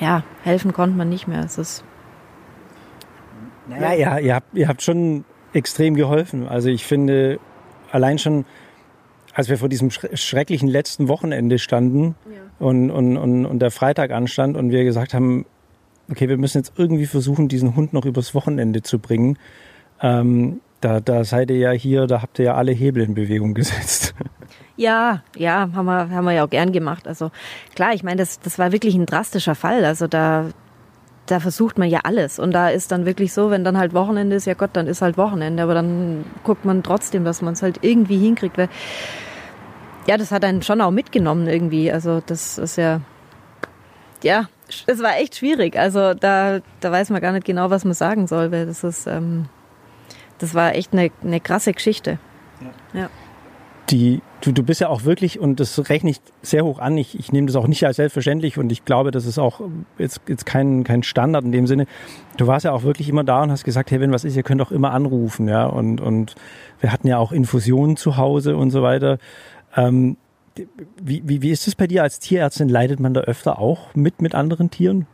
ja, 0.00 0.24
helfen 0.44 0.72
konnte 0.72 0.96
man 0.96 1.10
nicht 1.10 1.28
mehr. 1.28 1.40
Es 1.44 1.58
ist. 1.58 1.84
Naja, 3.68 3.92
ja, 3.92 4.18
ihr 4.18 4.34
habt, 4.34 4.54
ihr 4.54 4.66
habt 4.66 4.80
schon 4.80 5.26
extrem 5.52 5.94
geholfen. 5.94 6.48
Also 6.48 6.70
ich 6.70 6.86
finde, 6.86 7.38
allein 7.90 8.18
schon, 8.18 8.46
als 9.34 9.50
wir 9.50 9.58
vor 9.58 9.68
diesem 9.68 9.90
schrecklichen 9.90 10.68
letzten 10.68 11.08
Wochenende 11.08 11.58
standen 11.58 12.14
ja. 12.24 12.40
und, 12.58 12.90
und, 12.90 13.18
und, 13.18 13.44
und 13.44 13.58
der 13.58 13.70
Freitag 13.70 14.10
anstand 14.10 14.56
und 14.56 14.70
wir 14.70 14.84
gesagt 14.84 15.12
haben, 15.12 15.44
okay, 16.10 16.30
wir 16.30 16.38
müssen 16.38 16.60
jetzt 16.60 16.72
irgendwie 16.78 17.04
versuchen, 17.04 17.48
diesen 17.48 17.76
Hund 17.76 17.92
noch 17.92 18.06
übers 18.06 18.34
Wochenende 18.34 18.80
zu 18.80 18.98
bringen. 18.98 19.38
Ähm, 20.00 20.62
da, 20.80 21.00
da 21.00 21.24
seid 21.24 21.50
ihr 21.50 21.58
ja 21.58 21.72
hier, 21.72 22.06
da 22.06 22.22
habt 22.22 22.38
ihr 22.38 22.46
ja 22.46 22.54
alle 22.54 22.72
Hebel 22.72 23.02
in 23.02 23.12
Bewegung 23.12 23.52
gesetzt. 23.54 24.14
Ja, 24.76 25.22
ja, 25.36 25.68
haben 25.74 25.86
wir, 25.86 26.10
haben 26.10 26.24
wir 26.24 26.32
ja 26.32 26.44
auch 26.44 26.50
gern 26.50 26.72
gemacht. 26.72 27.06
Also 27.06 27.30
klar, 27.74 27.92
ich 27.94 28.02
meine, 28.02 28.16
das, 28.16 28.40
das 28.40 28.58
war 28.58 28.72
wirklich 28.72 28.94
ein 28.94 29.06
drastischer 29.06 29.54
Fall. 29.54 29.84
Also 29.84 30.06
da, 30.06 30.46
da 31.26 31.40
versucht 31.40 31.78
man 31.78 31.88
ja 31.88 32.00
alles. 32.04 32.38
Und 32.38 32.52
da 32.52 32.68
ist 32.68 32.90
dann 32.90 33.04
wirklich 33.04 33.32
so, 33.32 33.50
wenn 33.50 33.64
dann 33.64 33.76
halt 33.78 33.92
Wochenende 33.94 34.36
ist, 34.36 34.46
ja 34.46 34.54
Gott, 34.54 34.70
dann 34.72 34.86
ist 34.86 35.02
halt 35.02 35.16
Wochenende. 35.18 35.62
Aber 35.62 35.74
dann 35.74 36.24
guckt 36.44 36.64
man 36.64 36.82
trotzdem, 36.82 37.24
dass 37.24 37.42
man 37.42 37.52
es 37.52 37.62
halt 37.62 37.80
irgendwie 37.82 38.18
hinkriegt. 38.18 38.56
Weil, 38.56 38.68
ja, 40.06 40.16
das 40.16 40.32
hat 40.32 40.44
einen 40.44 40.62
schon 40.62 40.80
auch 40.80 40.90
mitgenommen 40.90 41.46
irgendwie. 41.46 41.92
Also 41.92 42.22
das 42.24 42.58
ist 42.58 42.76
ja, 42.76 43.00
ja, 44.22 44.48
es 44.86 45.02
war 45.02 45.16
echt 45.18 45.36
schwierig. 45.36 45.76
Also 45.76 46.14
da, 46.14 46.60
da 46.80 46.92
weiß 46.92 47.10
man 47.10 47.20
gar 47.20 47.32
nicht 47.32 47.44
genau, 47.44 47.70
was 47.70 47.84
man 47.84 47.94
sagen 47.94 48.26
soll, 48.26 48.52
weil 48.52 48.66
das 48.66 48.84
ist, 48.84 49.06
ähm, 49.06 49.46
das 50.38 50.54
war 50.54 50.74
echt 50.74 50.92
eine, 50.92 51.10
eine 51.22 51.40
krasse 51.40 51.72
Geschichte. 51.72 52.18
Ja. 52.94 53.00
ja. 53.02 53.10
Die, 53.92 54.22
du, 54.40 54.52
du 54.52 54.62
bist 54.62 54.80
ja 54.80 54.88
auch 54.88 55.04
wirklich, 55.04 55.38
und 55.38 55.60
das 55.60 55.90
rechne 55.90 56.10
ich 56.10 56.20
sehr 56.40 56.64
hoch 56.64 56.78
an, 56.78 56.96
ich, 56.96 57.18
ich 57.18 57.30
nehme 57.30 57.46
das 57.46 57.56
auch 57.56 57.66
nicht 57.66 57.84
als 57.84 57.96
selbstverständlich 57.96 58.56
und 58.56 58.72
ich 58.72 58.86
glaube, 58.86 59.10
das 59.10 59.26
ist 59.26 59.38
auch 59.38 59.60
jetzt, 59.98 60.22
jetzt 60.26 60.46
kein, 60.46 60.82
kein 60.82 61.02
Standard 61.02 61.44
in 61.44 61.52
dem 61.52 61.66
Sinne. 61.66 61.86
Du 62.38 62.46
warst 62.46 62.64
ja 62.64 62.72
auch 62.72 62.84
wirklich 62.84 63.10
immer 63.10 63.22
da 63.22 63.42
und 63.42 63.50
hast 63.50 63.64
gesagt, 63.64 63.90
hey, 63.90 64.00
wenn 64.00 64.10
was 64.10 64.24
ist, 64.24 64.34
ihr 64.34 64.42
könnt 64.42 64.62
auch 64.62 64.72
immer 64.72 64.92
anrufen, 64.92 65.46
ja, 65.46 65.66
und, 65.66 66.00
und 66.00 66.34
wir 66.80 66.90
hatten 66.90 67.06
ja 67.06 67.18
auch 67.18 67.32
Infusionen 67.32 67.96
zu 67.96 68.16
Hause 68.16 68.56
und 68.56 68.70
so 68.70 68.82
weiter. 68.82 69.18
Ähm, 69.76 70.16
wie, 71.00 71.22
wie, 71.24 71.42
wie 71.42 71.50
ist 71.50 71.68
es 71.68 71.74
bei 71.74 71.86
dir 71.86 72.02
als 72.02 72.18
Tierärztin? 72.18 72.68
Leidet 72.68 72.98
man 72.98 73.14
da 73.14 73.20
öfter 73.20 73.58
auch 73.58 73.94
mit, 73.94 74.22
mit 74.22 74.34
anderen 74.34 74.70
Tieren? 74.70 75.06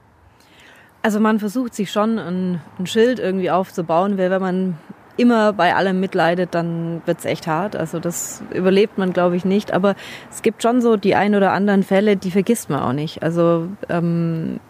Also 1.03 1.21
man 1.21 1.39
versucht 1.39 1.75
sich 1.75 1.91
schon 1.91 2.19
ein, 2.19 2.61
ein 2.79 2.87
Schild 2.87 3.19
irgendwie 3.19 3.51
aufzubauen, 3.51 4.19
weil 4.19 4.31
wenn 4.31 4.41
man 4.43 4.79
immer 5.19 5.53
bei 5.53 5.75
allem 5.75 6.01
mitleidet, 6.01 6.55
dann 6.55 7.03
wird's 7.05 7.25
echt 7.25 7.47
hart. 7.47 7.77
Also 7.77 7.99
das 7.99 8.43
überlebt 8.55 8.99
man, 8.99 9.13
glaube 9.13 9.37
ich, 9.37 9.45
nicht. 9.45 9.73
Aber 9.73 9.95
es 10.31 10.43
gibt 10.43 10.63
schon 10.63 10.81
so 10.81 10.97
die 10.97 11.15
ein 11.15 11.35
oder 11.35 11.53
anderen 11.53 11.83
Fälle, 11.83 12.17
die 12.17 12.31
vergisst 12.31 12.71
man 12.71 12.81
auch 12.81 12.93
nicht. 12.93 13.23
Also 13.23 13.69
ähm, 13.89 14.61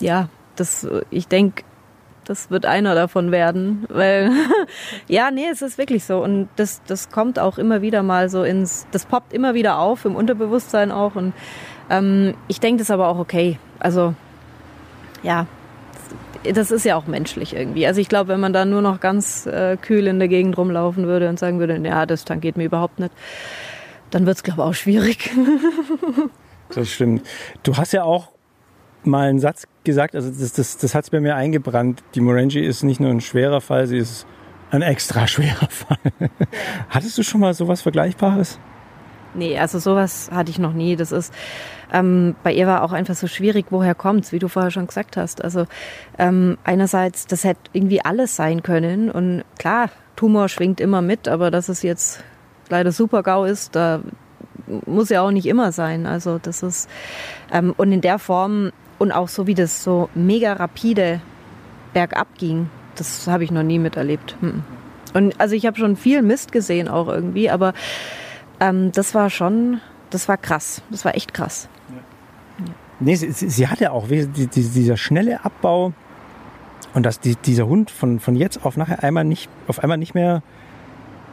ja, 0.00 0.28
das, 0.56 0.86
ich 1.10 1.28
denke, 1.28 1.62
das 2.24 2.50
wird 2.50 2.66
einer 2.66 2.94
davon 2.94 3.30
werden, 3.30 3.84
weil 3.88 4.30
ja, 5.08 5.30
nee, 5.30 5.46
es 5.50 5.62
ist 5.62 5.78
wirklich 5.78 6.04
so 6.04 6.22
und 6.22 6.48
das 6.56 6.82
das 6.86 7.10
kommt 7.10 7.38
auch 7.38 7.58
immer 7.58 7.82
wieder 7.82 8.02
mal 8.02 8.28
so 8.28 8.44
ins, 8.44 8.86
das 8.92 9.04
poppt 9.06 9.32
immer 9.32 9.54
wieder 9.54 9.78
auf 9.78 10.04
im 10.04 10.16
Unterbewusstsein 10.16 10.90
auch 10.90 11.14
und 11.16 11.34
ähm, 11.90 12.34
ich 12.48 12.60
denke, 12.60 12.78
das 12.78 12.88
ist 12.88 12.90
aber 12.90 13.08
auch 13.08 13.18
okay. 13.18 13.58
Also 13.78 14.14
ja, 15.22 15.46
das 16.52 16.70
ist 16.70 16.84
ja 16.84 16.96
auch 16.96 17.06
menschlich 17.06 17.54
irgendwie. 17.54 17.86
Also 17.86 18.00
ich 18.00 18.08
glaube, 18.08 18.28
wenn 18.28 18.40
man 18.40 18.52
da 18.52 18.64
nur 18.64 18.82
noch 18.82 19.00
ganz 19.00 19.46
äh, 19.46 19.76
kühl 19.76 20.06
in 20.06 20.18
der 20.18 20.28
Gegend 20.28 20.56
rumlaufen 20.58 21.06
würde 21.06 21.28
und 21.28 21.38
sagen 21.38 21.58
würde, 21.58 21.76
ja, 21.78 22.06
das 22.06 22.24
tangiert 22.24 22.56
mir 22.56 22.64
überhaupt 22.64 22.98
nicht, 22.98 23.12
dann 24.10 24.26
wird 24.26 24.36
es, 24.36 24.42
glaube 24.42 24.60
ich, 24.60 24.66
auch 24.66 24.74
schwierig. 24.74 25.30
das 26.74 26.90
stimmt. 26.90 27.26
Du 27.62 27.76
hast 27.76 27.92
ja 27.92 28.04
auch 28.04 28.30
mal 29.02 29.28
einen 29.28 29.40
Satz 29.40 29.66
gesagt, 29.84 30.14
also 30.14 30.30
das, 30.30 30.52
das, 30.52 30.76
das 30.78 30.94
hat 30.94 31.04
es 31.04 31.10
bei 31.10 31.20
mir 31.20 31.36
eingebrannt. 31.36 32.02
Die 32.14 32.20
Morangi 32.20 32.60
ist 32.60 32.82
nicht 32.82 33.00
nur 33.00 33.10
ein 33.10 33.20
schwerer 33.20 33.60
Fall, 33.60 33.86
sie 33.86 33.98
ist 33.98 34.26
ein 34.70 34.82
extra 34.82 35.26
schwerer 35.26 35.68
Fall. 35.70 35.98
Hattest 36.88 37.18
du 37.18 37.22
schon 37.22 37.40
mal 37.40 37.54
sowas 37.54 37.82
Vergleichbares? 37.82 38.58
Nee, 39.34 39.58
also 39.58 39.78
sowas 39.78 40.30
hatte 40.32 40.50
ich 40.50 40.58
noch 40.58 40.72
nie. 40.72 40.96
Das 40.96 41.12
ist 41.12 41.32
ähm, 41.92 42.34
bei 42.42 42.52
ihr 42.52 42.66
war 42.66 42.82
auch 42.82 42.92
einfach 42.92 43.14
so 43.14 43.26
schwierig, 43.26 43.66
woher 43.70 43.94
kommt's, 43.94 44.32
wie 44.32 44.38
du 44.38 44.48
vorher 44.48 44.70
schon 44.70 44.86
gesagt 44.86 45.16
hast. 45.16 45.44
Also 45.44 45.66
ähm, 46.18 46.58
einerseits, 46.64 47.26
das 47.26 47.44
hätte 47.44 47.60
irgendwie 47.72 48.04
alles 48.04 48.36
sein 48.36 48.62
können 48.62 49.10
und 49.10 49.44
klar, 49.58 49.90
Tumor 50.16 50.48
schwingt 50.48 50.80
immer 50.80 51.02
mit, 51.02 51.28
aber 51.28 51.50
dass 51.50 51.68
es 51.68 51.82
jetzt 51.82 52.22
leider 52.68 52.92
Super-GAU 52.92 53.44
ist, 53.44 53.76
da 53.76 54.00
muss 54.86 55.10
ja 55.10 55.22
auch 55.22 55.30
nicht 55.30 55.46
immer 55.46 55.72
sein. 55.72 56.06
Also 56.06 56.38
das 56.38 56.62
ist 56.62 56.88
ähm, 57.52 57.74
und 57.76 57.92
in 57.92 58.00
der 58.00 58.18
Form 58.18 58.72
und 58.98 59.12
auch 59.12 59.28
so 59.28 59.46
wie 59.46 59.54
das 59.54 59.82
so 59.82 60.08
mega 60.14 60.54
rapide 60.54 61.20
bergab 61.92 62.28
ging, 62.38 62.70
das 62.96 63.26
habe 63.28 63.44
ich 63.44 63.50
noch 63.50 63.62
nie 63.62 63.78
miterlebt. 63.78 64.36
Hm. 64.40 64.62
Und 65.12 65.40
also 65.40 65.54
ich 65.54 65.66
habe 65.66 65.78
schon 65.78 65.96
viel 65.96 66.22
Mist 66.22 66.50
gesehen 66.50 66.88
auch 66.88 67.06
irgendwie, 67.08 67.50
aber 67.50 67.72
ähm, 68.60 68.92
das 68.92 69.14
war 69.14 69.30
schon, 69.30 69.80
das 70.10 70.28
war 70.28 70.36
krass. 70.36 70.82
Das 70.90 71.04
war 71.04 71.16
echt 71.16 71.34
krass. 71.34 71.68
Ja. 71.88 72.64
Nee, 73.00 73.14
sie, 73.16 73.30
sie 73.32 73.68
hatte 73.68 73.92
auch 73.92 74.08
die, 74.08 74.26
die, 74.26 74.46
dieser 74.46 74.96
schnelle 74.96 75.44
Abbau 75.44 75.92
und 76.94 77.04
dass 77.04 77.20
die, 77.20 77.36
dieser 77.36 77.66
Hund 77.66 77.90
von, 77.90 78.20
von 78.20 78.36
jetzt 78.36 78.64
auf 78.64 78.76
nachher 78.76 79.02
einmal 79.02 79.24
nicht, 79.24 79.50
auf 79.66 79.80
einmal 79.80 79.98
nicht 79.98 80.14
mehr, 80.14 80.42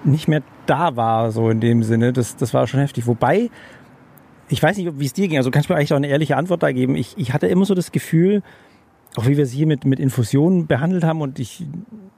nicht 0.03 0.27
mehr 0.27 0.41
da 0.65 0.95
war, 0.95 1.31
so 1.31 1.49
in 1.49 1.59
dem 1.59 1.83
Sinne. 1.83 2.13
Das, 2.13 2.35
das 2.35 2.53
war 2.53 2.65
schon 2.67 2.79
heftig. 2.79 3.05
Wobei, 3.05 3.49
ich 4.49 4.61
weiß 4.61 4.77
nicht, 4.77 4.99
wie 4.99 5.05
es 5.05 5.13
dir 5.13 5.27
ging, 5.27 5.37
also 5.37 5.51
kannst 5.51 5.69
du 5.69 5.73
mir 5.73 5.77
eigentlich 5.77 5.93
auch 5.93 5.97
eine 5.97 6.07
ehrliche 6.07 6.35
Antwort 6.35 6.63
da 6.63 6.71
geben. 6.71 6.95
Ich, 6.95 7.17
ich 7.17 7.33
hatte 7.33 7.47
immer 7.47 7.65
so 7.65 7.75
das 7.75 7.91
Gefühl, 7.91 8.41
auch 9.15 9.27
wie 9.27 9.37
wir 9.37 9.45
sie 9.45 9.57
hier 9.57 9.67
mit, 9.67 9.85
mit 9.85 9.99
Infusionen 9.99 10.67
behandelt 10.67 11.03
haben 11.03 11.21
und 11.21 11.39
ich, 11.39 11.65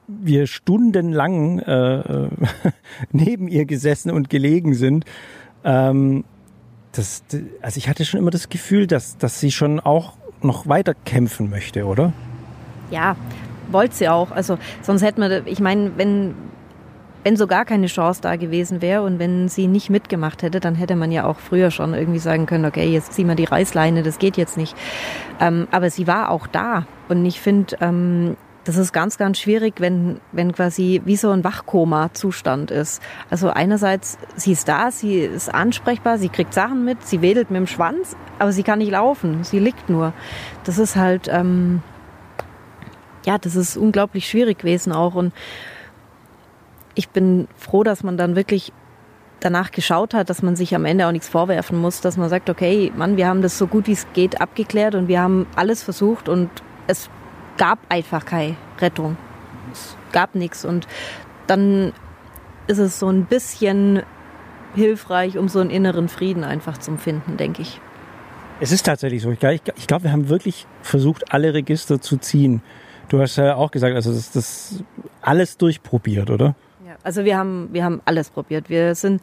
wir 0.07 0.47
stundenlang 0.47 1.59
äh, 1.59 2.00
äh 2.00 2.29
neben 3.12 3.47
ihr 3.47 3.65
gesessen 3.65 4.12
und 4.12 4.29
gelegen 4.29 4.73
sind. 4.73 5.05
Ähm, 5.63 6.23
das, 6.91 7.23
also 7.62 7.77
ich 7.77 7.89
hatte 7.89 8.05
schon 8.05 8.19
immer 8.19 8.31
das 8.31 8.50
Gefühl, 8.50 8.85
dass, 8.85 9.17
dass 9.17 9.39
sie 9.39 9.51
schon 9.51 9.79
auch 9.79 10.13
noch 10.41 10.67
weiter 10.67 10.93
kämpfen 10.93 11.50
möchte, 11.50 11.85
oder? 11.85 12.13
Ja, 12.91 13.15
wollte 13.71 13.95
sie 13.95 14.09
auch. 14.09 14.31
Also 14.31 14.57
sonst 14.81 15.01
hätten 15.01 15.21
wir, 15.21 15.47
ich 15.47 15.59
meine, 15.59 15.97
wenn, 15.97 16.35
wenn 17.24 17.38
so 17.38 17.48
gar 17.48 17.65
keine 17.65 17.88
Chance 17.88 18.22
da 18.22 18.36
gewesen 18.36 18.82
wäre 18.82 19.03
und 19.03 19.20
wenn 19.20 19.48
sie 19.48 19.68
nicht 19.68 19.89
mitgemacht 19.89 20.44
hätte, 20.44 20.60
dann 20.60 20.75
hätte 20.75 20.96
man 20.96 21.12
ja 21.12 21.25
auch 21.25 21.39
früher 21.39 21.72
schon 21.72 21.94
irgendwie 21.94 22.20
sagen 22.20 22.46
können, 22.46 22.65
okay, 22.65 22.88
jetzt 22.88 23.13
ziehen 23.13 23.27
wir 23.27 23.36
die 23.36 23.46
Reißleine, 23.46 24.03
das 24.03 24.20
geht 24.20 24.38
jetzt 24.38 24.58
nicht. 24.58 24.75
Ähm, 25.39 25.68
aber 25.72 25.89
sie 25.89 26.08
war 26.08 26.30
auch 26.30 26.48
da. 26.48 26.86
Und 27.08 27.25
ich 27.25 27.39
finde, 27.39 27.77
ähm, 27.82 28.36
das 28.65 28.77
ist 28.77 28.94
ganz, 28.94 29.18
ganz 29.18 29.39
schwierig, 29.39 29.75
wenn, 29.80 30.20
wenn 30.32 30.53
quasi 30.53 31.01
wie 31.06 31.18
so 31.18 31.32
ein 31.32 31.44
Wachkoma-Zustand 31.44 32.72
ist. 32.72 33.01
Also 33.30 33.50
einerseits, 33.50 34.18
sie 34.36 34.53
ist 34.53 34.68
da, 34.68 34.89
sie 34.92 35.20
ist 35.20 35.53
ansprechbar, 35.53 36.18
sie 36.18 36.30
kriegt 36.30 36.53
Sachen 36.53 36.86
mit, 36.86 37.06
sie 37.06 37.22
wedelt 37.22 37.51
mit 37.51 37.60
dem 37.60 37.68
Schwanz, 37.68 38.15
aber 38.39 38.51
sie 38.51 38.63
kann 38.63 38.80
nicht 38.80 38.92
laufen, 38.92 39.44
sie 39.44 39.60
liegt 39.60 39.89
nur. 39.89 40.13
Das 40.63 40.77
ist 40.77 40.96
halt, 40.96 41.27
ähm, 41.30 41.82
ja, 43.25 43.38
das 43.38 43.56
ist 43.56 43.75
unglaublich 43.77 44.27
schwierig 44.27 44.60
gewesen 44.60 44.94
auch. 44.94 45.15
Und 45.15 45.34
ich 46.95 47.09
bin 47.09 47.47
froh, 47.55 47.83
dass 47.83 48.03
man 48.03 48.17
dann 48.17 48.35
wirklich 48.35 48.71
danach 49.39 49.71
geschaut 49.71 50.13
hat, 50.13 50.29
dass 50.29 50.41
man 50.41 50.55
sich 50.55 50.75
am 50.75 50.85
Ende 50.85 51.07
auch 51.07 51.12
nichts 51.12 51.27
vorwerfen 51.27 51.77
muss, 51.79 52.01
dass 52.01 52.17
man 52.17 52.29
sagt, 52.29 52.50
okay, 52.50 52.91
Mann, 52.95 53.17
wir 53.17 53.27
haben 53.27 53.41
das 53.41 53.57
so 53.57 53.67
gut 53.67 53.88
wie 53.88 53.91
es 53.91 54.07
geht 54.13 54.39
abgeklärt 54.39 54.95
und 54.95 55.07
wir 55.07 55.21
haben 55.21 55.47
alles 55.55 55.83
versucht 55.83 56.29
und 56.29 56.50
es 56.88 57.09
gab 57.57 57.79
einfach 57.89 58.25
keine 58.25 58.55
Rettung. 58.79 59.17
Es 59.71 59.97
gab 60.12 60.35
nichts 60.35 60.65
und 60.65 60.88
dann 61.47 61.93
ist 62.67 62.77
es 62.77 63.00
so 63.00 63.09
ein 63.09 63.25
bisschen 63.25 64.03
hilfreich, 64.75 65.38
um 65.38 65.50
so 65.50 65.59
einen 65.59 65.69
inneren 65.69 66.07
Frieden 66.07 66.43
einfach 66.43 66.77
zu 66.77 66.95
finden, 66.97 67.38
denke 67.38 67.62
ich. 67.62 67.79
Es 68.59 68.71
ist 68.71 68.85
tatsächlich 68.85 69.21
so. 69.21 69.31
Ich, 69.31 69.39
glaube, 69.39 70.03
wir 70.03 70.12
haben 70.12 70.29
wirklich 70.29 70.65
versucht, 70.81 71.33
alle 71.33 71.53
Register 71.53 72.00
zu 72.00 72.17
ziehen. 72.17 72.62
Du 73.09 73.19
hast 73.19 73.35
ja 73.35 73.55
auch 73.55 73.71
gesagt, 73.71 73.95
also 73.95 74.13
das, 74.13 74.31
das 74.31 74.83
alles 75.21 75.57
durchprobiert, 75.57 76.29
oder? 76.29 76.55
Also 77.03 77.25
wir 77.25 77.38
haben, 77.38 77.69
wir 77.71 77.83
haben 77.83 78.01
alles 78.05 78.29
probiert. 78.29 78.69
Wir 78.69 78.95
sind 78.95 79.21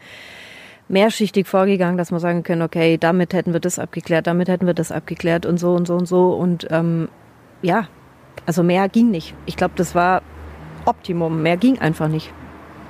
mehrschichtig 0.88 1.46
vorgegangen, 1.46 1.96
dass 1.96 2.10
wir 2.10 2.20
sagen 2.20 2.42
können, 2.42 2.62
okay, 2.62 2.98
damit 2.98 3.32
hätten 3.32 3.52
wir 3.52 3.60
das 3.60 3.78
abgeklärt, 3.78 4.26
damit 4.26 4.48
hätten 4.48 4.66
wir 4.66 4.74
das 4.74 4.90
abgeklärt 4.92 5.46
und 5.46 5.58
so 5.58 5.72
und 5.74 5.86
so 5.86 5.94
und 5.94 6.06
so. 6.06 6.32
Und 6.32 6.66
ähm, 6.70 7.08
ja, 7.62 7.86
also 8.46 8.62
mehr 8.62 8.88
ging 8.88 9.10
nicht. 9.10 9.34
Ich 9.46 9.56
glaube, 9.56 9.74
das 9.76 9.94
war 9.94 10.22
Optimum. 10.84 11.42
Mehr 11.42 11.56
ging 11.56 11.78
einfach 11.78 12.08
nicht. 12.08 12.32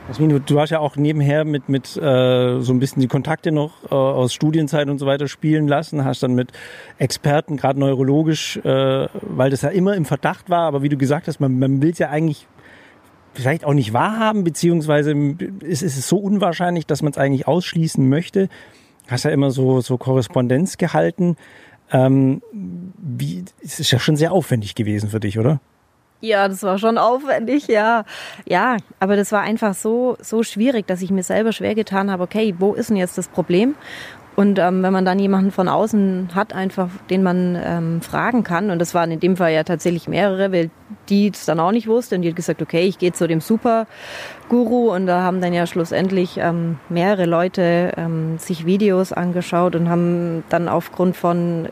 Jasmin, 0.08 0.42
du 0.44 0.60
hast 0.60 0.70
ja 0.70 0.80
auch 0.80 0.96
nebenher 0.96 1.44
mit, 1.44 1.68
mit 1.68 1.96
äh, 1.96 2.60
so 2.60 2.72
ein 2.72 2.80
bisschen 2.80 3.00
die 3.00 3.06
Kontakte 3.06 3.52
noch 3.52 3.84
äh, 3.84 3.94
aus 3.94 4.34
Studienzeit 4.34 4.88
und 4.88 4.98
so 4.98 5.06
weiter 5.06 5.28
spielen 5.28 5.68
lassen, 5.68 6.04
hast 6.04 6.24
dann 6.24 6.34
mit 6.34 6.50
Experten, 6.98 7.56
gerade 7.56 7.78
neurologisch, 7.78 8.56
äh, 8.56 9.08
weil 9.12 9.50
das 9.50 9.62
ja 9.62 9.68
immer 9.68 9.94
im 9.94 10.04
Verdacht 10.04 10.50
war, 10.50 10.62
aber 10.62 10.82
wie 10.82 10.88
du 10.88 10.96
gesagt 10.96 11.28
hast, 11.28 11.38
man, 11.38 11.60
man 11.60 11.80
will 11.80 11.90
es 11.90 11.98
ja 11.98 12.08
eigentlich 12.08 12.48
vielleicht 13.34 13.64
auch 13.64 13.74
nicht 13.74 13.92
wahrhaben, 13.92 14.44
beziehungsweise 14.44 15.12
ist, 15.60 15.82
ist 15.82 15.96
es 15.96 16.08
so 16.08 16.18
unwahrscheinlich, 16.18 16.86
dass 16.86 17.02
man 17.02 17.12
es 17.12 17.18
eigentlich 17.18 17.46
ausschließen 17.46 18.08
möchte. 18.08 18.48
Hast 19.08 19.24
ja 19.24 19.30
immer 19.30 19.50
so, 19.50 19.80
so 19.80 19.98
Korrespondenz 19.98 20.76
gehalten. 20.78 21.36
Ähm, 21.92 22.42
wie, 22.52 23.44
es 23.62 23.80
ist 23.80 23.90
ja 23.90 23.98
schon 23.98 24.16
sehr 24.16 24.32
aufwendig 24.32 24.74
gewesen 24.74 25.10
für 25.10 25.20
dich, 25.20 25.38
oder? 25.38 25.60
Ja, 26.20 26.48
das 26.48 26.62
war 26.62 26.78
schon 26.78 26.98
aufwendig, 26.98 27.66
ja. 27.66 28.04
Ja, 28.46 28.76
aber 28.98 29.16
das 29.16 29.32
war 29.32 29.40
einfach 29.40 29.74
so, 29.74 30.16
so 30.20 30.42
schwierig, 30.42 30.86
dass 30.86 31.00
ich 31.00 31.10
mir 31.10 31.22
selber 31.22 31.52
schwer 31.52 31.74
getan 31.74 32.10
habe, 32.10 32.22
okay, 32.22 32.54
wo 32.58 32.74
ist 32.74 32.90
denn 32.90 32.96
jetzt 32.96 33.16
das 33.16 33.28
Problem? 33.28 33.74
Und 34.40 34.58
ähm, 34.58 34.82
wenn 34.82 34.94
man 34.94 35.04
dann 35.04 35.18
jemanden 35.18 35.50
von 35.50 35.68
außen 35.68 36.30
hat, 36.34 36.54
einfach, 36.54 36.88
den 37.10 37.22
man 37.22 37.58
ähm, 37.62 38.00
fragen 38.00 38.42
kann, 38.42 38.70
und 38.70 38.78
das 38.78 38.94
waren 38.94 39.10
in 39.10 39.20
dem 39.20 39.36
Fall 39.36 39.52
ja 39.52 39.64
tatsächlich 39.64 40.08
mehrere, 40.08 40.50
weil 40.50 40.70
die 41.10 41.28
es 41.28 41.44
dann 41.44 41.60
auch 41.60 41.72
nicht 41.72 41.88
wussten, 41.88 42.14
und 42.14 42.22
die 42.22 42.30
hat 42.30 42.36
gesagt, 42.36 42.62
okay, 42.62 42.86
ich 42.86 42.96
gehe 42.96 43.12
zu 43.12 43.28
dem 43.28 43.42
Super-Guru, 43.42 44.94
und 44.94 45.04
da 45.04 45.20
haben 45.20 45.42
dann 45.42 45.52
ja 45.52 45.66
schlussendlich 45.66 46.38
ähm, 46.38 46.78
mehrere 46.88 47.26
Leute 47.26 47.92
ähm, 47.98 48.38
sich 48.38 48.64
Videos 48.64 49.12
angeschaut 49.12 49.76
und 49.76 49.90
haben 49.90 50.42
dann 50.48 50.70
aufgrund 50.70 51.18
von 51.18 51.68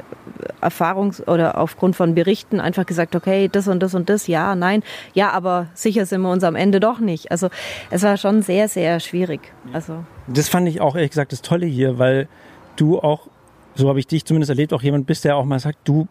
Erfahrungs- 0.60 1.26
oder 1.26 1.56
aufgrund 1.56 1.96
von 1.96 2.14
Berichten 2.14 2.60
einfach 2.60 2.84
gesagt, 2.84 3.16
okay, 3.16 3.48
das 3.50 3.66
und 3.66 3.82
das 3.82 3.94
und 3.94 4.10
das, 4.10 4.26
ja, 4.26 4.54
nein, 4.54 4.82
ja, 5.14 5.30
aber 5.30 5.68
sicher 5.72 6.04
sind 6.04 6.20
wir 6.20 6.30
uns 6.30 6.44
am 6.44 6.54
Ende 6.54 6.80
doch 6.80 6.98
nicht. 6.98 7.30
Also 7.30 7.48
es 7.88 8.02
war 8.02 8.18
schon 8.18 8.42
sehr, 8.42 8.68
sehr 8.68 9.00
schwierig. 9.00 9.40
Also 9.72 10.04
das 10.26 10.50
fand 10.50 10.68
ich 10.68 10.82
auch 10.82 10.96
ehrlich 10.96 11.12
gesagt 11.12 11.32
das 11.32 11.40
Tolle 11.40 11.64
hier, 11.64 11.98
weil 11.98 12.28
du 12.80 12.98
auch, 13.00 13.28
so 13.74 13.88
habe 13.88 13.98
ich 14.00 14.06
dich 14.06 14.24
zumindest 14.24 14.50
erlebt, 14.50 14.72
auch 14.72 14.82
jemand 14.82 15.06
bist, 15.06 15.24
der 15.24 15.36
auch 15.36 15.44
mal 15.44 15.58
sagt, 15.58 15.78
du, 15.84 16.08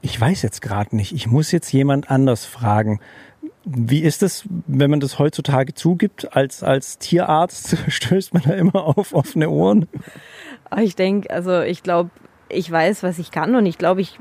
Ich 0.00 0.20
weiß 0.20 0.42
jetzt 0.42 0.62
gerade 0.62 0.94
nicht. 0.94 1.12
Ich 1.12 1.26
muss 1.26 1.50
jetzt 1.50 1.72
jemand 1.72 2.10
anders 2.10 2.44
fragen. 2.44 3.00
Wie 3.64 4.00
ist 4.00 4.22
es, 4.22 4.44
wenn 4.66 4.90
man 4.90 5.00
das 5.00 5.18
heutzutage 5.18 5.74
zugibt? 5.74 6.36
Als, 6.36 6.62
als 6.62 6.98
Tierarzt 6.98 7.76
stößt 7.88 8.32
man 8.32 8.44
da 8.44 8.54
immer 8.54 8.96
auf 8.96 9.12
offene 9.12 9.50
Ohren? 9.50 9.88
Ich 10.80 10.94
denke, 10.94 11.30
also 11.30 11.60
ich 11.62 11.82
glaube, 11.82 12.10
ich 12.48 12.70
weiß, 12.70 13.02
was 13.02 13.18
ich 13.18 13.30
kann 13.30 13.54
und 13.56 13.66
ich 13.66 13.76
glaube, 13.76 14.00
ich 14.00 14.18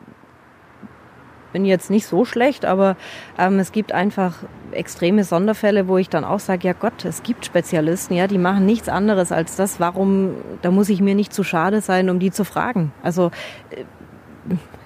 bin 1.58 1.66
jetzt 1.66 1.90
nicht 1.90 2.06
so 2.06 2.24
schlecht, 2.24 2.66
aber 2.66 2.96
ähm, 3.40 3.58
es 3.58 3.72
gibt 3.72 3.92
einfach 3.92 4.36
extreme 4.74 5.24
Sonderfälle, 5.24 5.88
wo 5.88 5.98
ich 5.98 6.08
dann 6.08 6.24
auch 6.24 6.40
sage, 6.40 6.68
ja 6.68 6.74
Gott, 6.80 7.04
es 7.04 7.24
gibt 7.24 7.48
Spezialisten, 7.48 8.14
ja, 8.14 8.28
die 8.28 8.38
machen 8.38 8.68
nichts 8.68 8.90
anderes 8.90 9.32
als 9.32 9.56
das. 9.56 9.80
Warum, 9.80 10.36
da 10.62 10.70
muss 10.70 10.88
ich 10.90 11.02
mir 11.02 11.16
nicht 11.16 11.34
zu 11.34 11.44
schade 11.44 11.82
sein, 11.82 12.12
um 12.12 12.20
die 12.20 12.30
zu 12.30 12.44
fragen. 12.44 12.92
Also 13.02 13.32
äh, 13.72 13.86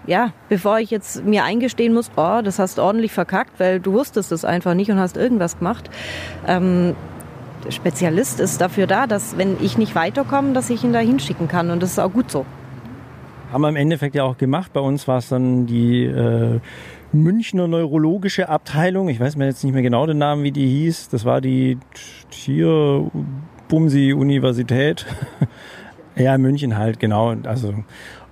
ja, 0.07 0.31
bevor 0.47 0.79
ich 0.79 0.91
jetzt 0.91 1.25
mir 1.25 1.43
eingestehen 1.43 1.93
muss, 1.93 2.09
oh, 2.15 2.39
das 2.41 2.57
hast 2.57 2.77
du 2.77 2.83
ordentlich 2.83 3.11
verkackt, 3.11 3.59
weil 3.59 3.81
du 3.81 3.91
wusstest 3.91 4.31
es 4.31 4.45
einfach 4.45 4.73
nicht 4.73 4.89
und 4.91 4.97
hast 4.97 5.17
irgendwas 5.17 5.57
gemacht. 5.57 5.89
Ähm, 6.47 6.95
Spezialist 7.67 8.39
ist 8.39 8.61
dafür 8.61 8.87
da, 8.87 9.07
dass 9.07 9.37
wenn 9.37 9.57
ich 9.61 9.77
nicht 9.77 9.93
weiterkomme, 9.93 10.53
dass 10.53 10.69
ich 10.69 10.85
ihn 10.85 10.93
da 10.93 10.99
hinschicken 10.99 11.49
kann 11.49 11.69
und 11.69 11.83
das 11.83 11.91
ist 11.91 11.99
auch 11.99 12.13
gut 12.13 12.31
so. 12.31 12.45
Haben 13.51 13.61
wir 13.61 13.69
im 13.69 13.75
Endeffekt 13.75 14.15
ja 14.15 14.23
auch 14.23 14.37
gemacht. 14.37 14.71
Bei 14.71 14.79
uns 14.79 15.09
war 15.09 15.17
es 15.17 15.27
dann 15.27 15.65
die 15.65 16.05
äh, 16.05 16.61
Münchner 17.11 17.67
Neurologische 17.67 18.47
Abteilung. 18.47 19.09
Ich 19.09 19.19
weiß 19.19 19.35
mir 19.35 19.45
jetzt 19.45 19.65
nicht 19.65 19.73
mehr 19.73 19.81
genau 19.81 20.05
den 20.05 20.19
Namen, 20.19 20.43
wie 20.43 20.51
die 20.51 20.67
hieß. 20.67 21.09
Das 21.09 21.25
war 21.25 21.41
die 21.41 21.77
Tierbumsi-Universität. 22.29 25.05
ja, 26.15 26.37
München 26.37 26.77
halt, 26.77 27.01
genau. 27.01 27.35
Also, 27.43 27.73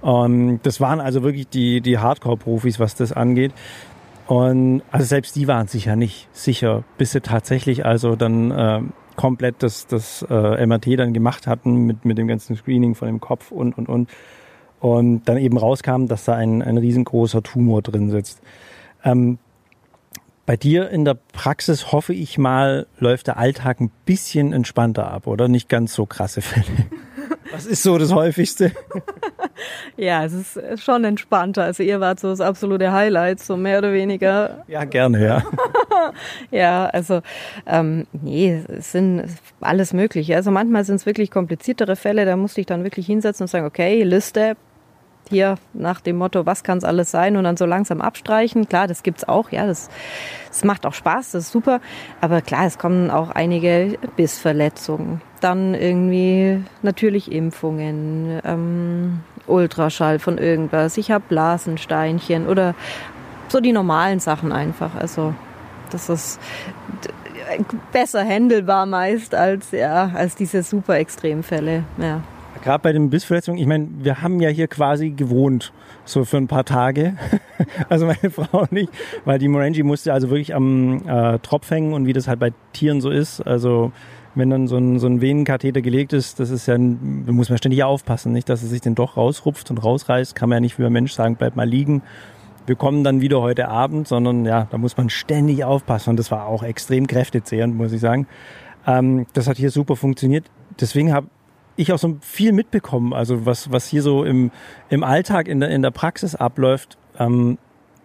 ähm, 0.04 0.62
das 0.64 0.80
waren 0.80 1.02
also 1.02 1.22
wirklich 1.22 1.50
die, 1.50 1.82
die 1.82 1.98
Hardcore-Profis, 1.98 2.80
was 2.80 2.96
das 2.96 3.12
angeht. 3.12 3.52
Und 4.26 4.84
also 4.90 5.06
selbst 5.06 5.36
die 5.36 5.50
waren 5.50 5.68
sich 5.68 5.84
ja 5.86 5.98
nicht 5.98 6.30
sicher, 6.32 6.86
bis 6.98 7.12
sie 7.12 7.20
tatsächlich 7.20 7.86
also 7.86 8.16
dann 8.16 8.52
äh, 8.52 8.80
komplett 9.18 9.64
das, 9.64 9.86
das 9.88 10.26
äh, 10.30 10.66
MRT 10.66 10.98
dann 10.98 11.12
gemacht 11.14 11.46
hatten 11.46 11.86
mit, 11.86 12.06
mit 12.06 12.18
dem 12.18 12.30
ganzen 12.30 12.56
Screening 12.56 12.96
von 12.96 13.10
dem 13.10 13.20
Kopf 13.20 13.52
und 13.52 13.78
und 13.78 13.90
und 13.90 14.10
und 14.80 15.24
dann 15.26 15.38
eben 15.38 15.58
rauskam, 15.58 16.06
dass 16.08 16.26
da 16.26 16.36
ein, 16.36 16.62
ein 16.62 16.78
riesengroßer 16.78 17.44
Tumor 17.44 17.82
drin 17.82 18.10
sitzt. 18.10 18.42
Ähm, 19.04 19.38
bei 20.46 20.58
dir 20.58 20.90
in 20.90 21.06
der 21.06 21.14
Praxis 21.14 21.92
hoffe 21.92 22.14
ich 22.14 22.40
mal, 22.40 22.88
läuft 22.98 23.28
der 23.28 23.38
Alltag 23.38 23.80
ein 23.82 23.92
bisschen 24.06 24.52
entspannter 24.52 25.12
ab, 25.12 25.28
oder? 25.28 25.48
Nicht 25.48 25.70
ganz 25.70 25.94
so 25.94 26.08
krasse 26.08 26.42
Fälle. 26.42 26.66
Was 27.52 27.68
ist 27.68 27.84
so 27.84 27.98
das 27.98 28.14
häufigste? 28.14 28.72
ja, 29.98 30.26
es 30.26 30.34
ist 30.34 30.84
schon 30.84 31.04
entspannter. 31.04 31.64
Also 31.64 31.84
ihr 31.84 32.00
wart 32.00 32.20
so 32.20 32.30
das 32.30 32.42
absolute 32.42 32.92
Highlight, 32.92 33.40
so 33.40 33.58
mehr 33.58 33.80
oder 33.80 33.94
weniger. 33.94 34.64
Ja, 34.68 34.86
gerne, 34.86 35.24
ja. 35.24 35.44
ja, 36.52 36.86
also 36.88 37.22
ähm, 37.68 38.08
nee, 38.12 38.64
es 38.68 38.92
sind 38.92 39.26
alles 39.62 39.94
mögliche. 39.94 40.36
Also 40.36 40.52
manchmal 40.52 40.84
sind 40.84 40.96
es 40.96 41.06
wirklich 41.06 41.32
kompliziertere 41.32 41.96
Fälle, 41.96 42.26
da 42.26 42.36
musste 42.36 42.62
ich 42.62 42.68
dann 42.68 42.84
wirklich 42.84 43.06
hinsetzen 43.06 43.44
und 43.44 43.50
sagen, 43.50 43.66
okay, 43.66 44.04
Liste, 44.04 44.56
hier 45.30 45.56
nach 45.74 46.02
dem 46.02 46.18
Motto, 46.18 46.46
was 46.46 46.64
kann 46.64 46.80
es 46.80 46.84
alles 46.84 47.12
sein 47.12 47.38
und 47.38 47.44
dann 47.44 47.58
so 47.58 47.66
langsam 47.66 48.02
abstreichen. 48.02 48.68
Klar, 48.68 48.88
das 48.88 49.04
gibt's 49.04 49.28
auch, 49.28 49.52
ja, 49.52 49.66
das, 49.68 49.90
das 50.48 50.64
macht 50.64 50.86
auch 50.86 50.94
Spaß, 50.94 51.32
das 51.32 51.46
ist 51.46 51.52
super. 51.52 51.80
Aber 52.22 52.42
klar, 52.42 52.66
es 52.66 52.78
kommen 52.78 53.12
auch 53.12 53.30
einige 53.30 53.98
Bissverletzungen. 54.16 55.22
Dann 55.42 55.74
irgendwie 55.74 56.64
natürlich 56.82 57.32
Impfungen, 57.32 58.42
ähm, 58.44 59.20
Ultraschall 59.48 60.20
von 60.20 60.38
irgendwas. 60.38 60.98
Ich 60.98 61.12
habe 61.12 61.24
Blasensteinchen 61.28 62.48
oder 62.48 62.76
so 63.48 63.60
die 63.60 63.72
normalen 63.72 64.20
Sachen 64.20 64.52
einfach. 64.52 64.96
Also 64.96 65.34
das 65.92 66.10
ist 66.10 66.40
besser 67.92 68.24
händelbar 68.24 68.86
meist 68.86 69.34
als 69.34 69.72
ja 69.72 70.12
als 70.14 70.36
diese 70.36 70.62
super 70.64 70.98
Extremfälle. 70.98 71.84
Ja. 71.98 72.22
Gerade 72.64 72.82
bei 72.82 72.92
den 72.92 73.10
Bissverletzungen, 73.10 73.60
ich 73.60 73.68
meine, 73.68 73.88
wir 74.00 74.22
haben 74.22 74.42
ja 74.42 74.50
hier 74.50 74.68
quasi 74.68 75.12
gewohnt, 75.12 75.72
so 76.04 76.26
für 76.26 76.38
ein 76.38 76.48
paar 76.48 76.66
Tage. 76.66 77.16
also 77.90 78.06
meine 78.06 78.30
Frau 78.32 78.66
nicht, 78.70 78.92
weil 79.24 79.40
die 79.40 79.48
Morangi 79.48 79.84
musste 79.84 80.12
also 80.12 80.30
wirklich 80.30 80.54
am 80.54 81.08
äh, 81.08 81.40
Tropf 81.40 81.72
hängen 81.72 81.94
und 81.94 82.06
wie 82.06 82.14
das 82.14 82.28
halt 82.28 82.40
bei 82.40 82.52
Tieren 82.74 83.00
so 83.00 83.10
ist. 83.10 83.42
Also 83.42 83.92
wenn 84.36 84.50
dann 84.50 84.68
so 84.68 84.78
ein, 84.78 85.00
so 85.00 85.08
ein 85.08 85.22
Venenkatheter 85.22 85.82
gelegt 85.82 86.14
ist, 86.14 86.40
das 86.40 86.50
ist 86.50 86.68
ja, 86.68 86.78
da 86.78 87.32
muss 87.32 87.50
man 87.50 87.58
ständig 87.58 87.84
aufpassen, 87.84 88.34
nicht, 88.34 88.50
dass 88.50 88.62
es 88.62 88.70
sich 88.70 88.82
den 88.82 88.96
doch 88.96 89.18
rausrupft 89.18 89.70
und 89.72 89.84
rausreißt. 89.84 90.36
Kann 90.36 90.50
man 90.50 90.58
ja 90.58 90.62
nicht 90.62 90.76
für 90.76 90.86
ein 90.86 90.94
Mensch 90.94 91.14
sagen, 91.14 91.36
bleib 91.38 91.56
mal 91.56 91.68
liegen. 91.68 92.02
Wir 92.66 92.76
kommen 92.76 93.04
dann 93.04 93.22
wieder 93.22 93.42
heute 93.42 93.70
Abend, 93.70 94.08
sondern 94.08 94.46
ja, 94.46 94.68
da 94.70 94.78
muss 94.78 94.98
man 94.98 95.10
ständig 95.10 95.64
aufpassen. 95.64 96.12
Und 96.12 96.18
das 96.18 96.30
war 96.30 96.46
auch 96.46 96.62
extrem 96.62 97.08
kräftezehrend, 97.08 97.76
muss 97.76 97.92
ich 97.92 98.02
sagen. 98.02 98.28
Ähm, 98.86 99.26
das 99.34 99.48
hat 99.48 99.58
hier 99.58 99.72
super 99.72 99.96
funktioniert. 99.96 100.46
Deswegen 100.80 101.12
habe 101.14 101.28
ich 101.80 101.94
auch 101.94 102.00
so 102.00 102.18
viel 102.22 102.52
mitbekommen, 102.52 103.14
also 103.14 103.46
was, 103.46 103.72
was 103.72 103.88
hier 103.88 104.02
so 104.02 104.24
im, 104.24 104.52
im 104.90 105.04
Alltag 105.04 105.48
in 105.48 105.60
der, 105.60 105.70
in 105.70 105.82
der 105.82 105.92
Praxis 105.92 106.36
abläuft. 106.36 106.98
Ähm, 107.18 107.58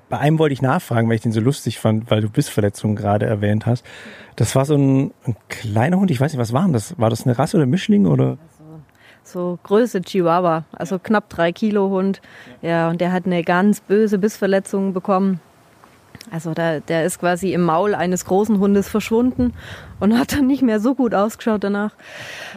bei 0.08 0.18
einem 0.18 0.38
wollte 0.38 0.52
ich 0.52 0.62
nachfragen, 0.62 1.08
weil 1.08 1.16
ich 1.16 1.22
den 1.22 1.32
so 1.32 1.40
lustig 1.40 1.80
fand, 1.80 2.10
weil 2.10 2.20
du 2.20 2.28
Bissverletzungen 2.28 2.94
gerade 2.94 3.26
erwähnt 3.26 3.66
hast. 3.66 3.84
Das 4.37 4.54
war 4.54 4.64
so 4.64 4.76
ein, 4.76 5.12
ein 5.26 5.37
kleiner 5.48 5.98
Hund, 5.98 6.10
ich 6.10 6.20
weiß 6.20 6.32
nicht, 6.32 6.40
was 6.40 6.52
war 6.52 6.68
das? 6.68 6.98
War 6.98 7.10
das 7.10 7.24
eine 7.24 7.38
Rasse 7.38 7.56
oder 7.56 7.66
Mischling 7.66 8.06
oder? 8.06 8.38
so 9.24 9.58
Größe 9.62 10.02
Chihuahua, 10.02 10.64
also 10.72 10.98
knapp 10.98 11.28
drei 11.30 11.50
Kilo 11.50 11.88
Hund. 11.88 12.20
Ja, 12.62 12.90
und 12.90 13.00
der 13.00 13.12
hat 13.12 13.26
eine 13.26 13.42
ganz 13.42 13.80
böse 13.80 14.18
Bissverletzung 14.18 14.92
bekommen. 14.92 15.40
Also 16.30 16.54
da, 16.54 16.80
der 16.80 17.04
ist 17.04 17.20
quasi 17.20 17.52
im 17.52 17.62
Maul 17.62 17.94
eines 17.94 18.24
großen 18.24 18.58
Hundes 18.58 18.88
verschwunden 18.88 19.52
und 20.00 20.18
hat 20.18 20.32
dann 20.32 20.46
nicht 20.46 20.62
mehr 20.62 20.80
so 20.80 20.94
gut 20.94 21.14
ausgeschaut 21.14 21.64
danach. 21.64 21.94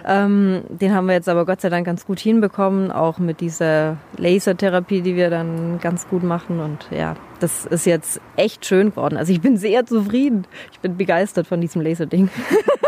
Ähm, 0.05 0.63
den 0.69 0.93
haben 0.93 1.07
wir 1.07 1.13
jetzt 1.13 1.29
aber 1.29 1.45
Gott 1.45 1.61
sei 1.61 1.69
Dank 1.69 1.85
ganz 1.85 2.05
gut 2.05 2.19
hinbekommen, 2.19 2.91
auch 2.91 3.19
mit 3.19 3.41
dieser 3.41 3.97
Lasertherapie, 4.17 5.01
die 5.01 5.15
wir 5.15 5.29
dann 5.29 5.79
ganz 5.79 6.07
gut 6.07 6.23
machen. 6.23 6.59
Und 6.59 6.87
ja, 6.91 7.15
das 7.39 7.65
ist 7.65 7.85
jetzt 7.85 8.21
echt 8.35 8.65
schön 8.65 8.91
geworden. 8.91 9.17
Also 9.17 9.31
ich 9.31 9.41
bin 9.41 9.57
sehr 9.57 9.85
zufrieden. 9.85 10.45
Ich 10.71 10.79
bin 10.79 10.97
begeistert 10.97 11.47
von 11.47 11.61
diesem 11.61 11.81
Laserding. 11.81 12.29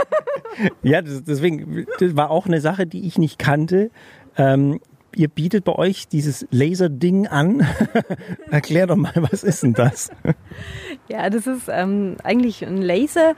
ja, 0.81 1.01
deswegen, 1.01 1.85
das 1.99 2.15
war 2.15 2.31
auch 2.31 2.47
eine 2.47 2.61
Sache, 2.61 2.87
die 2.87 3.05
ich 3.05 3.17
nicht 3.17 3.37
kannte. 3.37 3.91
Ähm, 4.37 4.79
ihr 5.19 5.27
bietet 5.27 5.65
bei 5.65 5.75
euch 5.75 6.08
dieses 6.08 6.47
Laserding 6.49 7.27
an. 7.27 7.67
Erklär 8.51 8.88
doch 8.88 8.95
mal, 8.95 9.12
was 9.15 9.43
ist 9.43 9.63
denn 9.63 9.73
das? 9.73 10.10
Ja, 11.08 11.32
das 11.32 11.47
ist 11.47 11.69
ähm, 11.71 12.17
eigentlich 12.23 12.63
ein 12.63 12.84
Laser, 12.84 13.34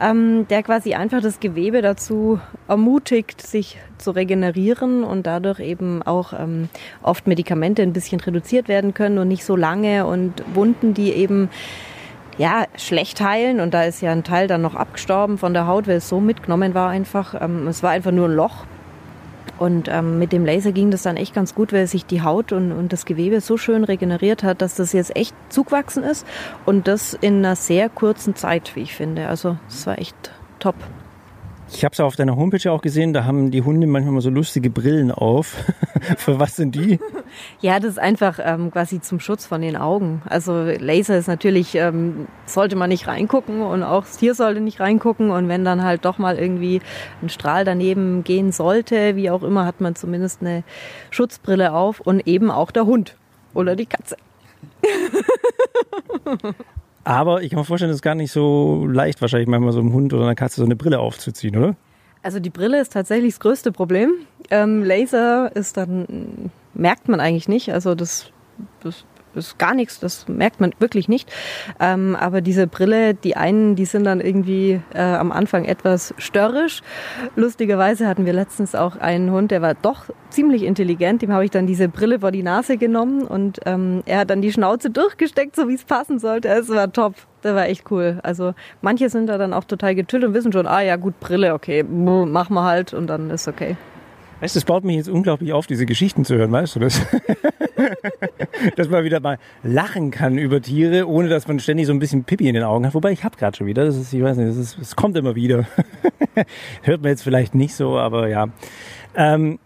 ähm, 0.00 0.46
der 0.48 0.62
quasi 0.62 0.94
einfach 0.94 1.20
das 1.20 1.38
Gewebe 1.38 1.82
dazu 1.82 2.40
ermutigt, 2.66 3.42
sich 3.42 3.76
zu 3.98 4.12
regenerieren 4.12 5.04
und 5.04 5.26
dadurch 5.26 5.60
eben 5.60 6.02
auch 6.02 6.32
ähm, 6.32 6.70
oft 7.02 7.26
Medikamente 7.26 7.82
ein 7.82 7.92
bisschen 7.92 8.20
reduziert 8.20 8.68
werden 8.68 8.94
können 8.94 9.18
und 9.18 9.28
nicht 9.28 9.44
so 9.44 9.54
lange 9.54 10.06
und 10.06 10.42
Wunden, 10.54 10.94
die 10.94 11.12
eben 11.12 11.50
ja, 12.38 12.64
schlecht 12.76 13.20
heilen 13.20 13.60
und 13.60 13.74
da 13.74 13.84
ist 13.84 14.00
ja 14.00 14.12
ein 14.12 14.24
Teil 14.24 14.46
dann 14.46 14.62
noch 14.62 14.74
abgestorben 14.74 15.36
von 15.36 15.52
der 15.52 15.66
Haut, 15.66 15.86
weil 15.88 15.96
es 15.96 16.08
so 16.08 16.20
mitgenommen 16.20 16.72
war 16.72 16.88
einfach. 16.88 17.38
Ähm, 17.38 17.68
es 17.68 17.82
war 17.82 17.90
einfach 17.90 18.12
nur 18.12 18.28
ein 18.28 18.34
Loch 18.34 18.64
und 19.58 19.88
ähm, 19.88 20.18
mit 20.18 20.32
dem 20.32 20.46
Laser 20.46 20.72
ging 20.72 20.90
das 20.90 21.02
dann 21.02 21.16
echt 21.16 21.34
ganz 21.34 21.54
gut, 21.54 21.72
weil 21.72 21.86
sich 21.86 22.06
die 22.06 22.22
Haut 22.22 22.52
und, 22.52 22.72
und 22.72 22.92
das 22.92 23.04
Gewebe 23.04 23.40
so 23.40 23.56
schön 23.56 23.84
regeneriert 23.84 24.42
hat, 24.42 24.62
dass 24.62 24.74
das 24.74 24.92
jetzt 24.92 25.14
echt 25.16 25.34
zugewachsen 25.50 26.02
ist. 26.02 26.26
Und 26.64 26.88
das 26.88 27.14
in 27.14 27.38
einer 27.38 27.56
sehr 27.56 27.88
kurzen 27.88 28.34
Zeit, 28.34 28.74
wie 28.74 28.80
ich 28.80 28.94
finde. 28.94 29.28
Also 29.28 29.58
es 29.68 29.86
war 29.86 29.98
echt 29.98 30.32
top. 30.58 30.76
Ich 31.72 31.84
habe 31.84 31.92
es 31.92 32.00
auf 32.00 32.16
deiner 32.16 32.36
Homepage 32.36 32.70
auch 32.70 32.82
gesehen, 32.82 33.12
da 33.12 33.24
haben 33.24 33.50
die 33.50 33.62
Hunde 33.62 33.86
manchmal 33.86 34.14
mal 34.14 34.20
so 34.20 34.30
lustige 34.30 34.70
Brillen 34.70 35.10
auf. 35.10 35.56
Für 36.16 36.38
was 36.38 36.56
sind 36.56 36.74
die? 36.74 36.98
Ja, 37.60 37.78
das 37.78 37.92
ist 37.92 37.98
einfach 37.98 38.40
ähm, 38.42 38.72
quasi 38.72 39.00
zum 39.00 39.20
Schutz 39.20 39.46
von 39.46 39.62
den 39.62 39.76
Augen. 39.76 40.20
Also 40.26 40.64
Laser 40.64 41.16
ist 41.16 41.28
natürlich, 41.28 41.76
ähm, 41.76 42.26
sollte 42.44 42.74
man 42.74 42.88
nicht 42.88 43.06
reingucken 43.06 43.62
und 43.62 43.84
auch 43.84 44.02
das 44.02 44.16
Tier 44.16 44.34
sollte 44.34 44.60
nicht 44.60 44.80
reingucken. 44.80 45.30
Und 45.30 45.48
wenn 45.48 45.64
dann 45.64 45.84
halt 45.84 46.04
doch 46.04 46.18
mal 46.18 46.36
irgendwie 46.36 46.80
ein 47.22 47.28
Strahl 47.28 47.64
daneben 47.64 48.24
gehen 48.24 48.50
sollte, 48.50 49.14
wie 49.14 49.30
auch 49.30 49.44
immer, 49.44 49.64
hat 49.64 49.80
man 49.80 49.94
zumindest 49.94 50.40
eine 50.40 50.64
Schutzbrille 51.10 51.72
auf 51.72 52.00
und 52.00 52.26
eben 52.26 52.50
auch 52.50 52.72
der 52.72 52.86
Hund 52.86 53.16
oder 53.54 53.76
die 53.76 53.86
Katze. 53.86 54.16
Aber 57.04 57.42
ich 57.42 57.50
kann 57.50 57.58
mir 57.58 57.64
vorstellen, 57.64 57.90
es 57.90 57.96
ist 57.96 58.02
gar 58.02 58.14
nicht 58.14 58.32
so 58.32 58.86
leicht, 58.86 59.20
wahrscheinlich 59.20 59.48
manchmal 59.48 59.72
so 59.72 59.80
einem 59.80 59.92
Hund 59.92 60.12
oder 60.12 60.24
einer 60.24 60.34
Katze 60.34 60.56
so 60.56 60.64
eine 60.64 60.76
Brille 60.76 61.00
aufzuziehen, 61.00 61.56
oder? 61.56 61.76
Also 62.22 62.38
die 62.40 62.50
Brille 62.50 62.80
ist 62.80 62.92
tatsächlich 62.92 63.34
das 63.34 63.40
größte 63.40 63.72
Problem. 63.72 64.12
Ähm, 64.50 64.84
Laser 64.84 65.54
ist 65.54 65.76
dann, 65.76 66.50
merkt 66.74 67.08
man 67.08 67.20
eigentlich 67.20 67.48
nicht. 67.48 67.72
Also 67.72 67.94
das, 67.94 68.30
das 68.82 69.04
ist 69.34 69.58
gar 69.58 69.74
nichts, 69.74 70.00
das 70.00 70.28
merkt 70.28 70.60
man 70.60 70.72
wirklich 70.78 71.08
nicht. 71.08 71.30
Ähm, 71.78 72.16
aber 72.16 72.40
diese 72.40 72.66
Brille, 72.66 73.14
die 73.14 73.36
einen, 73.36 73.76
die 73.76 73.84
sind 73.84 74.04
dann 74.04 74.20
irgendwie 74.20 74.80
äh, 74.94 75.00
am 75.00 75.32
Anfang 75.32 75.64
etwas 75.64 76.14
störrisch. 76.18 76.82
Lustigerweise 77.36 78.06
hatten 78.06 78.26
wir 78.26 78.32
letztens 78.32 78.74
auch 78.74 78.96
einen 78.96 79.30
Hund, 79.30 79.50
der 79.50 79.62
war 79.62 79.74
doch 79.74 80.04
ziemlich 80.30 80.62
intelligent. 80.62 81.22
Dem 81.22 81.32
habe 81.32 81.44
ich 81.44 81.50
dann 81.50 81.66
diese 81.66 81.88
Brille 81.88 82.20
vor 82.20 82.30
die 82.30 82.42
Nase 82.42 82.76
genommen 82.76 83.22
und 83.22 83.60
ähm, 83.66 84.02
er 84.06 84.20
hat 84.20 84.30
dann 84.30 84.42
die 84.42 84.52
Schnauze 84.52 84.90
durchgesteckt, 84.90 85.56
so 85.56 85.68
wie 85.68 85.74
es 85.74 85.84
passen 85.84 86.18
sollte. 86.18 86.48
Es 86.48 86.68
war 86.68 86.92
top. 86.92 87.14
Das 87.42 87.54
war 87.54 87.66
echt 87.66 87.90
cool. 87.90 88.20
Also 88.22 88.54
manche 88.82 89.08
sind 89.08 89.26
da 89.26 89.38
dann 89.38 89.54
auch 89.54 89.64
total 89.64 89.94
getüllt 89.94 90.24
und 90.24 90.34
wissen 90.34 90.52
schon, 90.52 90.66
ah 90.66 90.82
ja 90.82 90.96
gut, 90.96 91.18
Brille, 91.20 91.54
okay, 91.54 91.82
machen 91.82 92.54
wir 92.54 92.64
halt 92.64 92.92
und 92.92 93.06
dann 93.06 93.30
ist 93.30 93.48
okay. 93.48 93.76
Weißt 94.40 94.54
du, 94.54 94.58
es 94.58 94.64
baut 94.64 94.84
mich 94.84 94.96
jetzt 94.96 95.08
unglaublich 95.08 95.52
auf, 95.52 95.66
diese 95.66 95.84
Geschichten 95.84 96.24
zu 96.24 96.34
hören, 96.36 96.50
weißt 96.50 96.76
du 96.76 96.80
das? 96.80 97.00
dass 98.76 98.88
man 98.88 99.04
wieder 99.04 99.20
mal 99.20 99.38
lachen 99.62 100.10
kann 100.10 100.38
über 100.38 100.62
Tiere, 100.62 101.06
ohne 101.06 101.28
dass 101.28 101.46
man 101.46 101.60
ständig 101.60 101.86
so 101.86 101.92
ein 101.92 101.98
bisschen 101.98 102.24
Pipi 102.24 102.48
in 102.48 102.54
den 102.54 102.64
Augen 102.64 102.86
hat. 102.86 102.94
Wobei 102.94 103.12
ich 103.12 103.22
habe 103.22 103.36
gerade 103.36 103.56
schon 103.56 103.66
wieder, 103.66 103.84
das 103.84 103.96
ist, 103.96 104.12
ich 104.12 104.22
weiß 104.22 104.38
nicht, 104.38 104.48
das, 104.48 104.56
ist, 104.56 104.78
das 104.78 104.96
kommt 104.96 105.16
immer 105.16 105.34
wieder. 105.34 105.66
Hört 106.82 107.02
man 107.02 107.10
jetzt 107.10 107.22
vielleicht 107.22 107.54
nicht 107.54 107.74
so, 107.74 107.98
aber 107.98 108.28
ja. 108.28 108.46
Ähm, 109.14 109.58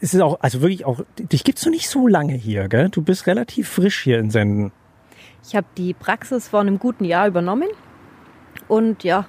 es 0.00 0.14
ist 0.14 0.20
auch, 0.20 0.40
also 0.40 0.60
wirklich 0.60 0.84
auch, 0.86 1.00
dich 1.18 1.44
gibt's 1.44 1.64
noch 1.64 1.72
nicht 1.72 1.88
so 1.88 2.08
lange 2.08 2.34
hier, 2.34 2.68
gell? 2.68 2.88
Du 2.88 3.02
bist 3.02 3.26
relativ 3.26 3.68
frisch 3.68 4.00
hier 4.02 4.18
in 4.18 4.30
Senden. 4.30 4.72
Ich 5.46 5.54
habe 5.54 5.66
die 5.76 5.94
Praxis 5.94 6.48
vor 6.48 6.60
einem 6.60 6.78
guten 6.78 7.04
Jahr 7.04 7.28
übernommen 7.28 7.68
und 8.66 9.04
ja, 9.04 9.26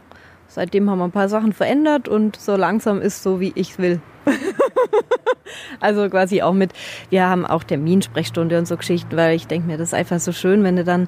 seitdem 0.47 0.89
haben 0.89 0.99
wir 0.99 1.05
ein 1.05 1.11
paar 1.11 1.29
Sachen 1.29 1.53
verändert 1.53 2.07
und 2.07 2.35
so 2.35 2.55
langsam 2.55 3.01
ist 3.01 3.21
so, 3.21 3.39
wie 3.39 3.51
ich 3.55 3.77
will. 3.77 4.01
also 5.79 6.09
quasi 6.09 6.41
auch 6.41 6.53
mit, 6.53 6.71
wir 7.09 7.27
haben 7.27 7.45
auch 7.45 7.63
Terminsprechstunde 7.63 8.57
und 8.57 8.67
so 8.67 8.77
Geschichten, 8.77 9.15
weil 9.15 9.35
ich 9.35 9.47
denke 9.47 9.67
mir, 9.67 9.77
das 9.77 9.89
ist 9.89 9.93
einfach 9.93 10.19
so 10.19 10.31
schön, 10.31 10.63
wenn 10.63 10.75
du 10.75 10.83
dann 10.83 11.07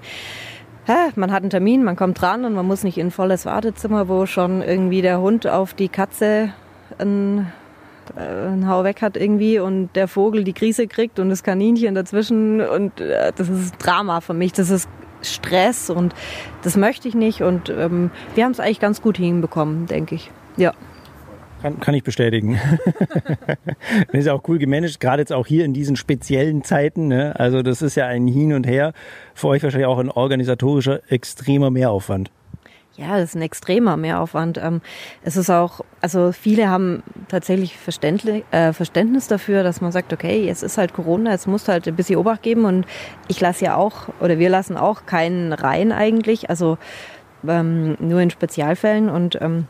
man 1.16 1.32
hat 1.32 1.44
einen 1.44 1.50
Termin, 1.50 1.84
man 1.84 1.96
kommt 1.96 2.22
dran 2.22 2.46
und 2.46 2.54
man 2.54 2.66
muss 2.66 2.84
nicht 2.84 2.98
in 2.98 3.08
ein 3.08 3.12
volles 3.12 3.46
Wartezimmer, 3.46 4.08
wo 4.10 4.26
schon 4.26 4.62
irgendwie 4.62 5.02
der 5.02 5.22
Hund 5.22 5.48
auf 5.48 5.74
die 5.74 5.88
Katze 5.88 6.54
ein, 6.98 7.52
äh, 8.18 8.66
Hau 8.66 8.84
weg 8.84 9.02
hat 9.02 9.16
irgendwie 9.16 9.60
und 9.60 9.96
der 9.96 10.08
Vogel 10.08 10.44
die 10.44 10.54
Krise 10.54 10.88
kriegt 10.88 11.20
und 11.20 11.30
das 11.30 11.44
Kaninchen 11.44 11.96
dazwischen 11.96 12.60
und 12.62 13.00
äh, 13.00 13.32
das 13.36 13.50
ist 13.50 13.76
Drama 13.80 14.20
für 14.20 14.34
mich, 14.34 14.52
das 14.52 14.70
ist 14.70 14.90
Stress 15.22 15.90
und 15.90 16.14
das 16.64 16.76
möchte 16.76 17.08
ich 17.08 17.16
nicht 17.16 17.42
und 17.42 17.70
ähm, 17.70 18.12
wir 18.36 18.44
haben 18.44 18.52
es 18.52 18.60
eigentlich 18.60 18.82
ganz 18.82 19.02
gut 19.02 19.18
hinbekommen, 19.18 19.86
denke 19.86 20.16
ich. 20.16 20.32
Ja. 20.58 20.74
Kann, 21.64 21.80
kann 21.80 21.96
ich 21.96 22.04
bestätigen. 22.04 22.60
das 24.08 24.12
ist 24.12 24.28
auch 24.28 24.44
cool 24.50 24.58
gemanagt, 24.58 25.00
gerade 25.00 25.22
jetzt 25.22 25.32
auch 25.32 25.48
hier 25.48 25.64
in 25.64 25.74
diesen 25.74 25.96
speziellen 25.96 26.62
Zeiten. 26.66 27.08
Ne? 27.08 27.40
Also 27.40 27.62
das 27.62 27.82
ist 27.82 27.96
ja 27.96 28.06
ein 28.06 28.28
Hin 28.28 28.52
und 28.52 28.68
Her. 28.68 28.92
Für 29.34 29.48
euch 29.48 29.64
wahrscheinlich 29.64 29.88
auch 29.88 29.98
ein 29.98 30.12
organisatorischer 30.12 31.00
extremer 31.10 31.72
Mehraufwand. 31.72 32.32
Ja, 32.98 33.18
das 33.18 33.30
ist 33.30 33.36
ein 33.36 33.42
extremer 33.42 33.96
Mehraufwand. 33.96 34.58
Ähm, 34.58 34.82
es 35.24 35.38
ist 35.38 35.50
auch, 35.50 35.80
also 36.02 36.34
viele 36.34 36.70
haben 36.70 37.02
tatsächlich 37.30 37.78
äh, 38.52 38.74
Verständnis 38.74 39.28
dafür, 39.28 39.64
dass 39.64 39.80
man 39.80 39.94
sagt, 39.94 40.12
okay, 40.12 40.46
jetzt 40.46 40.64
ist 40.64 40.78
halt 40.78 40.94
Corona, 40.94 41.32
jetzt 41.32 41.48
musst 41.48 41.70
du 41.70 41.72
halt 41.72 41.88
ein 41.88 41.96
bisschen 41.96 42.18
Obacht 42.18 42.44
geben 42.44 42.66
und 42.66 42.86
ich 43.30 43.40
lasse 43.40 43.64
ja 43.64 43.78
auch, 43.78 44.10
oder 44.20 44.38
wir 44.38 44.50
lassen 44.50 44.76
auch 44.76 45.06
keinen 45.06 45.54
rein 45.54 45.94
eigentlich, 45.94 46.50
also 46.50 46.78
ähm, 47.48 47.96
nur 48.00 48.20
in 48.20 48.30
Spezialfällen 48.30 49.10
und 49.10 49.42
ähm, 49.42 49.70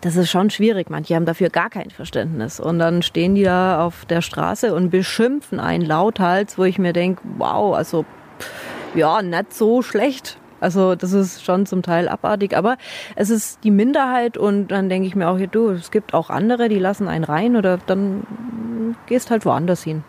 das 0.00 0.16
ist 0.16 0.30
schon 0.30 0.50
schwierig. 0.50 0.90
Manche 0.90 1.14
haben 1.14 1.26
dafür 1.26 1.50
gar 1.50 1.70
kein 1.70 1.90
Verständnis. 1.90 2.60
Und 2.60 2.78
dann 2.78 3.02
stehen 3.02 3.34
die 3.34 3.44
da 3.44 3.84
auf 3.84 4.04
der 4.06 4.22
Straße 4.22 4.74
und 4.74 4.90
beschimpfen 4.90 5.60
einen 5.60 5.84
lauthals, 5.84 6.58
wo 6.58 6.64
ich 6.64 6.78
mir 6.78 6.92
denke, 6.92 7.22
wow, 7.36 7.74
also 7.74 8.04
ja, 8.94 9.22
nicht 9.22 9.52
so 9.52 9.82
schlecht. 9.82 10.38
Also 10.58 10.94
das 10.94 11.12
ist 11.12 11.44
schon 11.44 11.66
zum 11.66 11.82
Teil 11.82 12.08
abartig, 12.08 12.56
aber 12.56 12.78
es 13.14 13.28
ist 13.28 13.62
die 13.62 13.70
Minderheit 13.70 14.38
und 14.38 14.68
dann 14.68 14.88
denke 14.88 15.06
ich 15.06 15.14
mir 15.14 15.28
auch, 15.28 15.38
ja, 15.38 15.46
du, 15.46 15.70
es 15.70 15.90
gibt 15.90 16.14
auch 16.14 16.30
andere, 16.30 16.70
die 16.70 16.78
lassen 16.78 17.08
einen 17.08 17.24
rein 17.24 17.56
oder 17.56 17.76
dann 17.76 18.26
gehst 19.06 19.30
halt 19.30 19.44
woanders 19.44 19.82
hin 19.82 20.02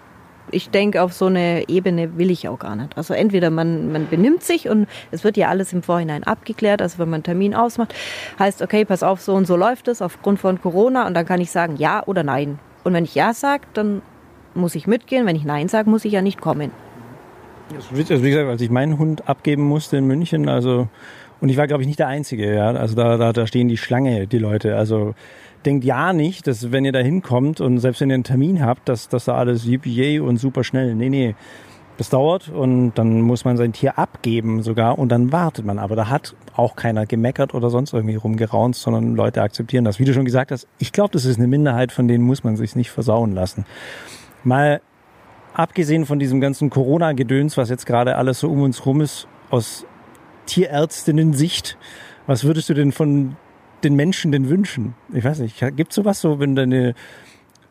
ich 0.51 0.69
denke, 0.69 1.01
auf 1.01 1.13
so 1.13 1.25
eine 1.25 1.67
Ebene 1.69 2.17
will 2.17 2.31
ich 2.31 2.47
auch 2.47 2.59
gar 2.59 2.75
nicht. 2.75 2.97
Also 2.97 3.13
entweder 3.13 3.49
man, 3.49 3.91
man 3.91 4.07
benimmt 4.07 4.43
sich 4.43 4.69
und 4.69 4.87
es 5.11 5.23
wird 5.23 5.37
ja 5.37 5.49
alles 5.49 5.73
im 5.73 5.83
Vorhinein 5.83 6.23
abgeklärt. 6.23 6.81
Also 6.81 6.99
wenn 6.99 7.09
man 7.09 7.15
einen 7.15 7.23
Termin 7.23 7.55
ausmacht, 7.55 7.93
heißt, 8.39 8.61
okay, 8.61 8.85
pass 8.85 9.03
auf, 9.03 9.21
so 9.21 9.33
und 9.33 9.45
so 9.45 9.55
läuft 9.55 9.87
es 9.87 10.01
aufgrund 10.01 10.39
von 10.39 10.61
Corona 10.61 11.07
und 11.07 11.13
dann 11.13 11.25
kann 11.25 11.41
ich 11.41 11.51
sagen 11.51 11.75
ja 11.77 12.03
oder 12.05 12.23
nein. 12.23 12.59
Und 12.83 12.93
wenn 12.93 13.03
ich 13.03 13.15
ja 13.15 13.33
sage, 13.33 13.63
dann 13.73 14.01
muss 14.53 14.75
ich 14.75 14.87
mitgehen. 14.87 15.25
Wenn 15.25 15.35
ich 15.35 15.45
nein 15.45 15.67
sage, 15.67 15.89
muss 15.89 16.05
ich 16.05 16.13
ja 16.13 16.21
nicht 16.21 16.41
kommen. 16.41 16.71
Also 17.75 18.23
wie 18.23 18.29
gesagt, 18.29 18.49
als 18.49 18.61
ich 18.61 18.69
meinen 18.69 18.97
Hund 18.97 19.27
abgeben 19.27 19.63
musste 19.63 19.97
in 19.97 20.05
München, 20.05 20.47
also 20.47 20.87
und 21.39 21.49
ich 21.49 21.57
war, 21.57 21.67
glaube 21.67 21.83
ich, 21.83 21.87
nicht 21.87 21.99
der 21.99 22.07
Einzige, 22.07 22.53
ja. 22.53 22.71
Also 22.71 22.95
da, 22.95 23.17
da, 23.17 23.31
da 23.31 23.45
stehen 23.45 23.67
die 23.67 23.77
Schlange, 23.77 24.25
die 24.27 24.39
Leute. 24.39 24.75
Also 24.75 25.13
denkt 25.67 25.83
ja 25.83 26.13
nicht, 26.13 26.47
dass 26.47 26.71
wenn 26.71 26.85
ihr 26.85 26.93
da 26.93 26.99
hinkommt 26.99 27.59
und 27.59 27.79
selbst 27.79 27.99
wenn 27.99 28.09
ihr 28.09 28.13
einen 28.13 28.23
Termin 28.23 28.65
habt, 28.65 28.87
dass, 28.87 29.09
dass 29.09 29.25
da 29.25 29.35
alles 29.35 29.65
yippie 29.65 30.19
und 30.19 30.37
super 30.37 30.63
schnell. 30.63 30.95
Nee, 30.95 31.09
nee. 31.09 31.35
Das 31.97 32.09
dauert 32.09 32.47
und 32.49 32.93
dann 32.93 33.21
muss 33.21 33.43
man 33.43 33.57
sein 33.57 33.73
Tier 33.73 33.97
abgeben 33.97 34.61
sogar 34.61 34.97
und 34.97 35.09
dann 35.09 35.31
wartet 35.31 35.65
man. 35.65 35.77
Aber 35.77 35.95
da 35.95 36.09
hat 36.09 36.35
auch 36.55 36.75
keiner 36.75 37.05
gemeckert 37.05 37.53
oder 37.53 37.69
sonst 37.69 37.91
irgendwie 37.91 38.15
rumgeraunt, 38.15 38.75
sondern 38.75 39.15
Leute 39.15 39.41
akzeptieren 39.41 39.83
das. 39.83 39.99
Wie 39.99 40.05
du 40.05 40.13
schon 40.13 40.23
gesagt 40.23 40.51
hast, 40.51 40.67
ich 40.77 40.93
glaube, 40.93 41.11
das 41.11 41.25
ist 41.25 41.37
eine 41.37 41.47
Minderheit, 41.47 41.91
von 41.91 42.07
denen 42.07 42.23
muss 42.23 42.43
man 42.43 42.55
sich 42.55 42.75
nicht 42.75 42.91
versauen 42.91 43.33
lassen. 43.33 43.65
Mal 44.43 44.79
abgesehen 45.53 46.05
von 46.05 46.19
diesem 46.19 46.39
ganzen 46.39 46.69
Corona-Gedöns, 46.69 47.57
was 47.57 47.69
jetzt 47.69 47.85
gerade 47.85 48.15
alles 48.15 48.39
so 48.39 48.49
um 48.49 48.61
uns 48.61 48.85
rum 48.85 49.01
ist, 49.01 49.27
aus 49.49 49.85
Tierärztinnen-Sicht, 50.45 51.77
was 52.27 52.43
würdest 52.43 52.69
du 52.69 52.73
denn 52.73 52.91
von 52.91 53.35
den 53.83 53.95
Menschen 53.95 54.31
denn 54.31 54.49
wünschen? 54.49 54.95
Ich 55.13 55.23
weiß 55.23 55.39
nicht, 55.39 55.59
gibt 55.75 55.91
es 55.91 55.95
sowas 55.95 56.21
so, 56.21 56.39
wenn 56.39 56.55
deine, 56.55 56.95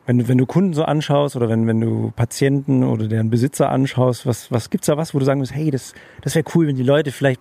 wenn 0.06 0.18
du, 0.18 0.28
wenn 0.28 0.38
du 0.38 0.46
Kunden 0.46 0.72
so 0.72 0.84
anschaust 0.84 1.36
oder 1.36 1.48
wenn, 1.48 1.66
wenn 1.66 1.80
du 1.80 2.12
Patienten 2.14 2.84
oder 2.84 3.08
deren 3.08 3.30
Besitzer 3.30 3.70
anschaust, 3.70 4.26
was, 4.26 4.50
was 4.52 4.70
gibt's 4.70 4.86
da 4.86 4.96
was, 4.96 5.14
wo 5.14 5.18
du 5.18 5.24
sagen 5.24 5.40
musst, 5.40 5.54
hey, 5.54 5.70
das, 5.70 5.94
das 6.22 6.34
wäre 6.34 6.44
cool, 6.54 6.68
wenn 6.68 6.76
die 6.76 6.82
Leute 6.82 7.12
vielleicht 7.12 7.40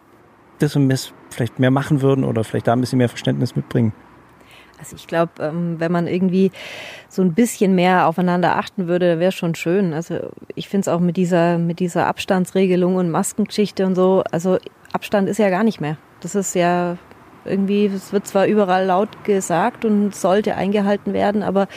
das 0.59 0.75
und 0.75 0.89
das 0.89 1.13
vielleicht 1.29 1.59
mehr 1.59 1.71
machen 1.71 2.01
würden 2.01 2.23
oder 2.23 2.43
vielleicht 2.43 2.67
da 2.67 2.73
ein 2.73 2.81
bisschen 2.81 2.97
mehr 2.97 3.09
Verständnis 3.09 3.55
mitbringen? 3.55 3.93
Also 4.79 4.95
ich 4.97 5.07
glaube, 5.07 5.31
ähm, 5.39 5.79
wenn 5.79 5.91
man 5.91 6.07
irgendwie 6.07 6.51
so 7.07 7.21
ein 7.21 7.33
bisschen 7.33 7.75
mehr 7.75 8.07
aufeinander 8.07 8.57
achten 8.57 8.87
würde, 8.87 9.19
wäre 9.19 9.31
schon 9.31 9.55
schön. 9.55 9.93
Also 9.93 10.31
ich 10.53 10.67
finde 10.67 10.81
es 10.81 10.87
auch 10.89 10.99
mit 10.99 11.17
dieser, 11.17 11.57
mit 11.57 11.79
dieser 11.79 12.07
Abstandsregelung 12.07 12.95
und 12.95 13.09
Maskengeschichte 13.09 13.85
und 13.85 13.95
so, 13.95 14.23
also 14.31 14.57
Abstand 14.91 15.29
ist 15.29 15.37
ja 15.37 15.49
gar 15.49 15.63
nicht 15.63 15.79
mehr. 15.79 15.97
Das 16.19 16.35
ist 16.35 16.55
ja 16.55 16.97
irgendwie, 17.45 17.85
es 17.85 18.13
wird 18.13 18.27
zwar 18.27 18.45
überall 18.47 18.85
laut 18.85 19.23
gesagt 19.23 19.85
und 19.85 20.15
sollte 20.15 20.55
eingehalten 20.55 21.13
werden, 21.13 21.43
aber 21.43 21.67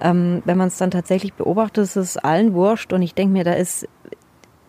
ähm, 0.00 0.42
wenn 0.44 0.58
man 0.58 0.68
es 0.68 0.78
dann 0.78 0.90
tatsächlich 0.90 1.34
beobachtet, 1.34 1.84
ist 1.84 1.96
es 1.96 2.16
allen 2.16 2.54
wurscht. 2.54 2.92
Und 2.92 3.02
ich 3.02 3.14
denke 3.14 3.32
mir, 3.32 3.44
da 3.44 3.52
ist, 3.52 3.88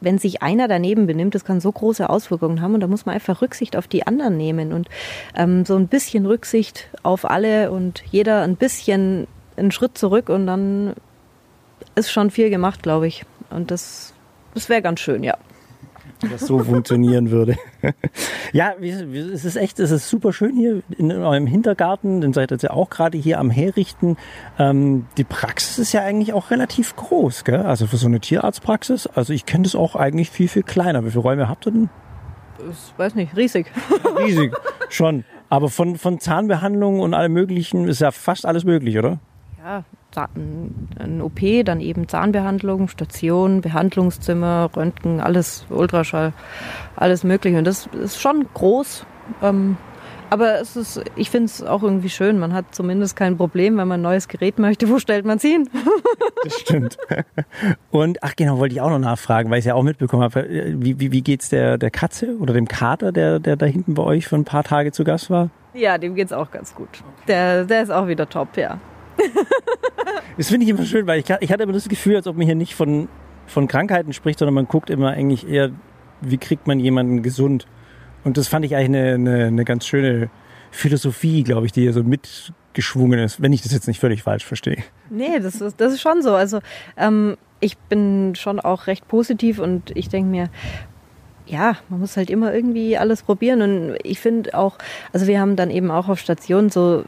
wenn 0.01 0.17
sich 0.17 0.41
einer 0.41 0.67
daneben 0.67 1.07
benimmt, 1.07 1.35
das 1.35 1.45
kann 1.45 1.59
so 1.59 1.71
große 1.71 2.09
Auswirkungen 2.09 2.61
haben 2.61 2.73
und 2.73 2.79
da 2.81 2.87
muss 2.87 3.05
man 3.05 3.15
einfach 3.15 3.41
Rücksicht 3.41 3.75
auf 3.75 3.87
die 3.87 4.05
anderen 4.05 4.37
nehmen 4.37 4.73
und 4.73 4.89
ähm, 5.35 5.65
so 5.65 5.75
ein 5.75 5.87
bisschen 5.87 6.25
Rücksicht 6.25 6.89
auf 7.03 7.29
alle 7.29 7.71
und 7.71 8.03
jeder 8.11 8.41
ein 8.41 8.55
bisschen 8.55 9.27
einen 9.55 9.71
Schritt 9.71 9.97
zurück 9.97 10.29
und 10.29 10.47
dann 10.47 10.93
ist 11.95 12.11
schon 12.11 12.31
viel 12.31 12.49
gemacht, 12.49 12.83
glaube 12.83 13.07
ich. 13.07 13.23
Und 13.49 13.71
das, 13.71 14.13
das 14.53 14.67
wäre 14.69 14.81
ganz 14.81 14.99
schön, 14.99 15.23
ja 15.23 15.37
das 16.29 16.41
so 16.41 16.59
funktionieren 16.59 17.31
würde. 17.31 17.57
ja, 18.53 18.73
es 18.81 19.45
ist 19.45 19.55
echt, 19.55 19.79
es 19.79 19.91
ist 19.91 20.09
super 20.09 20.33
schön 20.33 20.55
hier 20.55 20.81
in 20.97 21.11
eurem 21.11 21.47
Hintergarten, 21.47 22.21
den 22.21 22.33
seid 22.33 22.51
ihr 22.51 22.57
ja 22.61 22.71
auch 22.71 22.89
gerade 22.89 23.17
hier 23.17 23.39
am 23.39 23.49
Herrichten. 23.49 24.17
Ähm, 24.57 25.05
die 25.17 25.23
Praxis 25.23 25.79
ist 25.79 25.93
ja 25.93 26.01
eigentlich 26.01 26.33
auch 26.33 26.51
relativ 26.51 26.95
groß, 26.95 27.43
gell? 27.43 27.61
Also 27.61 27.87
für 27.87 27.97
so 27.97 28.07
eine 28.07 28.19
Tierarztpraxis. 28.19 29.07
Also 29.07 29.33
ich 29.33 29.45
kenne 29.45 29.63
das 29.63 29.75
auch 29.75 29.95
eigentlich 29.95 30.29
viel, 30.29 30.47
viel 30.47 30.63
kleiner. 30.63 31.05
Wie 31.05 31.09
viele 31.11 31.21
Räume 31.21 31.49
habt 31.49 31.67
ihr 31.67 31.71
denn? 31.71 31.89
Ich 32.69 32.97
weiß 32.97 33.15
nicht, 33.15 33.35
riesig. 33.35 33.71
riesig, 34.19 34.53
schon. 34.89 35.25
Aber 35.49 35.69
von, 35.69 35.97
von 35.97 36.19
Zahnbehandlung 36.19 36.99
und 36.99 37.13
allem 37.13 37.33
Möglichen 37.33 37.87
ist 37.87 38.01
ja 38.01 38.11
fast 38.11 38.45
alles 38.45 38.63
möglich, 38.63 38.97
oder? 38.97 39.19
Ja, 39.63 39.83
ein 40.17 41.21
OP, 41.21 41.39
dann 41.65 41.79
eben 41.79 42.07
Zahnbehandlung, 42.07 42.87
Station, 42.87 43.61
Behandlungszimmer, 43.61 44.69
Röntgen, 44.75 45.19
alles 45.19 45.65
Ultraschall, 45.69 46.33
alles 46.95 47.23
mögliche. 47.23 47.57
Und 47.57 47.65
das 47.65 47.87
ist 47.87 48.19
schon 48.19 48.45
groß. 48.53 49.05
Ähm, 49.41 49.77
aber 50.33 50.59
es 50.59 50.75
ist, 50.75 50.99
ich 51.15 51.29
finde 51.29 51.45
es 51.45 51.61
auch 51.61 51.83
irgendwie 51.83 52.09
schön. 52.09 52.39
Man 52.39 52.53
hat 52.53 52.65
zumindest 52.71 53.15
kein 53.15 53.37
Problem, 53.37 53.77
wenn 53.77 53.87
man 53.87 53.99
ein 53.99 54.03
neues 54.03 54.27
Gerät 54.27 54.57
möchte. 54.57 54.89
Wo 54.89 54.97
stellt 54.97 55.25
man 55.25 55.37
es 55.37 55.43
hin? 55.43 55.69
das 56.43 56.59
stimmt. 56.59 56.97
Und 57.91 58.23
ach 58.23 58.35
genau, 58.35 58.57
wollte 58.57 58.73
ich 58.73 58.81
auch 58.81 58.89
noch 58.89 58.97
nachfragen, 58.97 59.51
weil 59.51 59.59
ich 59.59 59.65
es 59.65 59.67
ja 59.67 59.75
auch 59.75 59.83
mitbekommen 59.83 60.23
habe. 60.23 60.47
Wie, 60.49 60.99
wie, 60.99 61.11
wie 61.11 61.21
geht's 61.21 61.49
der, 61.49 61.77
der 61.77 61.91
Katze 61.91 62.35
oder 62.39 62.55
dem 62.55 62.67
Kater, 62.67 63.11
der, 63.11 63.37
der 63.37 63.57
da 63.57 63.67
hinten 63.67 63.93
bei 63.93 64.01
euch 64.01 64.27
für 64.27 64.35
ein 64.35 64.43
paar 64.43 64.63
Tage 64.63 64.91
zu 64.91 65.03
Gast 65.03 65.29
war? 65.29 65.51
Ja, 65.75 65.99
dem 65.99 66.15
geht's 66.15 66.33
auch 66.33 66.49
ganz 66.49 66.73
gut. 66.73 67.03
Der, 67.27 67.65
der 67.65 67.83
ist 67.83 67.91
auch 67.91 68.07
wieder 68.07 68.27
top, 68.27 68.57
ja. 68.57 68.79
das 70.37 70.49
finde 70.49 70.65
ich 70.65 70.69
immer 70.69 70.85
schön, 70.85 71.07
weil 71.07 71.19
ich, 71.19 71.25
ich 71.39 71.51
hatte 71.51 71.63
immer 71.63 71.73
das 71.73 71.87
Gefühl, 71.89 72.15
als 72.15 72.27
ob 72.27 72.37
man 72.37 72.45
hier 72.45 72.55
nicht 72.55 72.75
von 72.75 73.07
von 73.47 73.67
Krankheiten 73.67 74.13
spricht, 74.13 74.39
sondern 74.39 74.55
man 74.55 74.67
guckt 74.67 74.89
immer 74.89 75.11
eigentlich 75.11 75.47
eher, 75.47 75.71
wie 76.21 76.37
kriegt 76.37 76.67
man 76.67 76.79
jemanden 76.79 77.21
gesund. 77.23 77.67
Und 78.23 78.37
das 78.37 78.47
fand 78.47 78.65
ich 78.65 78.75
eigentlich 78.75 79.01
eine, 79.01 79.13
eine, 79.13 79.45
eine 79.47 79.65
ganz 79.65 79.85
schöne 79.85 80.29
Philosophie, 80.71 81.43
glaube 81.43 81.65
ich, 81.65 81.71
die 81.71 81.81
hier 81.81 81.93
so 81.93 82.03
mitgeschwungen 82.03 83.19
ist, 83.19 83.41
wenn 83.41 83.53
ich 83.53 83.61
das 83.61 83.73
jetzt 83.73 83.87
nicht 83.87 83.99
völlig 83.99 84.23
falsch 84.23 84.45
verstehe. 84.45 84.83
Nee, 85.09 85.39
das 85.39 85.61
ist, 85.61 85.79
das 85.79 85.93
ist 85.93 86.01
schon 86.01 86.21
so. 86.21 86.33
Also 86.33 86.59
ähm, 86.97 87.37
ich 87.59 87.77
bin 87.77 88.33
schon 88.35 88.59
auch 88.59 88.87
recht 88.87 89.07
positiv 89.07 89.59
und 89.59 89.91
ich 89.95 90.09
denke 90.09 90.29
mir, 90.29 90.49
ja, 91.45 91.75
man 91.89 91.99
muss 91.99 92.15
halt 92.15 92.29
immer 92.29 92.53
irgendwie 92.53 92.97
alles 92.97 93.23
probieren. 93.23 93.61
Und 93.61 93.97
ich 94.03 94.19
finde 94.19 94.57
auch, 94.57 94.77
also 95.11 95.27
wir 95.27 95.39
haben 95.39 95.57
dann 95.57 95.69
eben 95.69 95.91
auch 95.91 96.07
auf 96.07 96.19
Station 96.19 96.69
so 96.69 97.03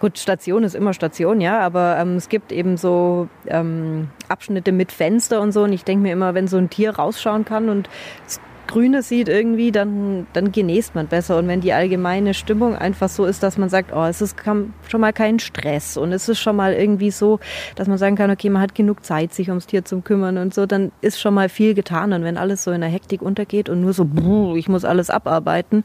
Gut, 0.00 0.18
Station 0.18 0.64
ist 0.64 0.74
immer 0.74 0.92
Station, 0.92 1.40
ja, 1.40 1.60
aber 1.60 1.96
ähm, 1.98 2.16
es 2.16 2.28
gibt 2.28 2.52
eben 2.52 2.76
so 2.76 3.28
ähm, 3.46 4.08
Abschnitte 4.28 4.72
mit 4.72 4.92
Fenster 4.92 5.40
und 5.40 5.52
so. 5.52 5.62
Und 5.62 5.72
ich 5.72 5.84
denke 5.84 6.02
mir 6.02 6.12
immer, 6.12 6.34
wenn 6.34 6.48
so 6.48 6.56
ein 6.56 6.70
Tier 6.70 6.90
rausschauen 6.90 7.44
kann 7.44 7.68
und 7.68 7.88
das 8.24 8.40
Grüne 8.70 9.02
sieht 9.02 9.28
irgendwie, 9.28 9.72
dann, 9.72 10.28
dann 10.32 10.52
genießt 10.52 10.94
man 10.94 11.08
besser. 11.08 11.38
Und 11.38 11.48
wenn 11.48 11.60
die 11.60 11.72
allgemeine 11.72 12.34
Stimmung 12.34 12.76
einfach 12.76 13.08
so 13.08 13.24
ist, 13.24 13.42
dass 13.42 13.58
man 13.58 13.68
sagt, 13.68 13.92
oh, 13.92 14.04
es 14.04 14.22
ist 14.22 14.36
schon 14.44 15.00
mal 15.00 15.12
kein 15.12 15.40
Stress 15.40 15.96
und 15.96 16.12
es 16.12 16.28
ist 16.28 16.38
schon 16.38 16.54
mal 16.54 16.72
irgendwie 16.72 17.10
so, 17.10 17.40
dass 17.74 17.88
man 17.88 17.98
sagen 17.98 18.14
kann, 18.14 18.30
okay, 18.30 18.48
man 18.48 18.62
hat 18.62 18.76
genug 18.76 19.04
Zeit, 19.04 19.34
sich 19.34 19.48
ums 19.48 19.66
Tier 19.66 19.84
zu 19.84 20.00
kümmern 20.02 20.38
und 20.38 20.54
so, 20.54 20.66
dann 20.66 20.92
ist 21.00 21.20
schon 21.20 21.34
mal 21.34 21.48
viel 21.48 21.74
getan. 21.74 22.12
Und 22.12 22.22
wenn 22.22 22.36
alles 22.36 22.62
so 22.62 22.70
in 22.70 22.80
der 22.80 22.90
Hektik 22.90 23.22
untergeht 23.22 23.68
und 23.68 23.80
nur 23.80 23.92
so, 23.92 24.54
ich 24.54 24.68
muss 24.68 24.84
alles 24.84 25.10
abarbeiten, 25.10 25.82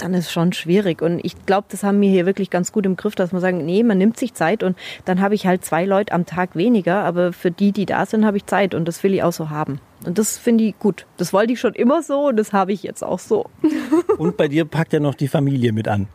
dann 0.00 0.14
ist 0.14 0.26
es 0.26 0.32
schon 0.32 0.52
schwierig. 0.52 1.02
Und 1.02 1.20
ich 1.24 1.46
glaube, 1.46 1.66
das 1.70 1.82
haben 1.82 2.00
wir 2.00 2.10
hier 2.10 2.26
wirklich 2.26 2.50
ganz 2.50 2.72
gut 2.72 2.86
im 2.86 2.96
Griff, 2.96 3.14
dass 3.14 3.32
man 3.32 3.40
sagen, 3.40 3.64
nee, 3.64 3.82
man 3.82 3.98
nimmt 3.98 4.16
sich 4.16 4.34
Zeit 4.34 4.62
und 4.62 4.76
dann 5.04 5.20
habe 5.20 5.34
ich 5.34 5.46
halt 5.46 5.64
zwei 5.64 5.84
Leute 5.84 6.12
am 6.12 6.26
Tag 6.26 6.56
weniger, 6.56 7.04
aber 7.04 7.32
für 7.32 7.50
die, 7.50 7.72
die 7.72 7.86
da 7.86 8.06
sind, 8.06 8.24
habe 8.24 8.36
ich 8.36 8.46
Zeit 8.46 8.74
und 8.74 8.86
das 8.86 9.02
will 9.02 9.14
ich 9.14 9.22
auch 9.22 9.32
so 9.32 9.50
haben. 9.50 9.80
Und 10.06 10.18
das 10.18 10.38
finde 10.38 10.64
ich 10.64 10.78
gut. 10.78 11.06
Das 11.18 11.32
wollte 11.32 11.52
ich 11.52 11.60
schon 11.60 11.74
immer 11.74 12.02
so 12.02 12.28
und 12.28 12.36
das 12.36 12.52
habe 12.52 12.72
ich 12.72 12.82
jetzt 12.82 13.02
auch 13.02 13.18
so. 13.18 13.46
Und 14.18 14.36
bei 14.36 14.48
dir 14.48 14.64
packt 14.64 14.92
ja 14.92 15.00
noch 15.00 15.14
die 15.14 15.28
Familie 15.28 15.72
mit 15.72 15.88
an. 15.88 16.08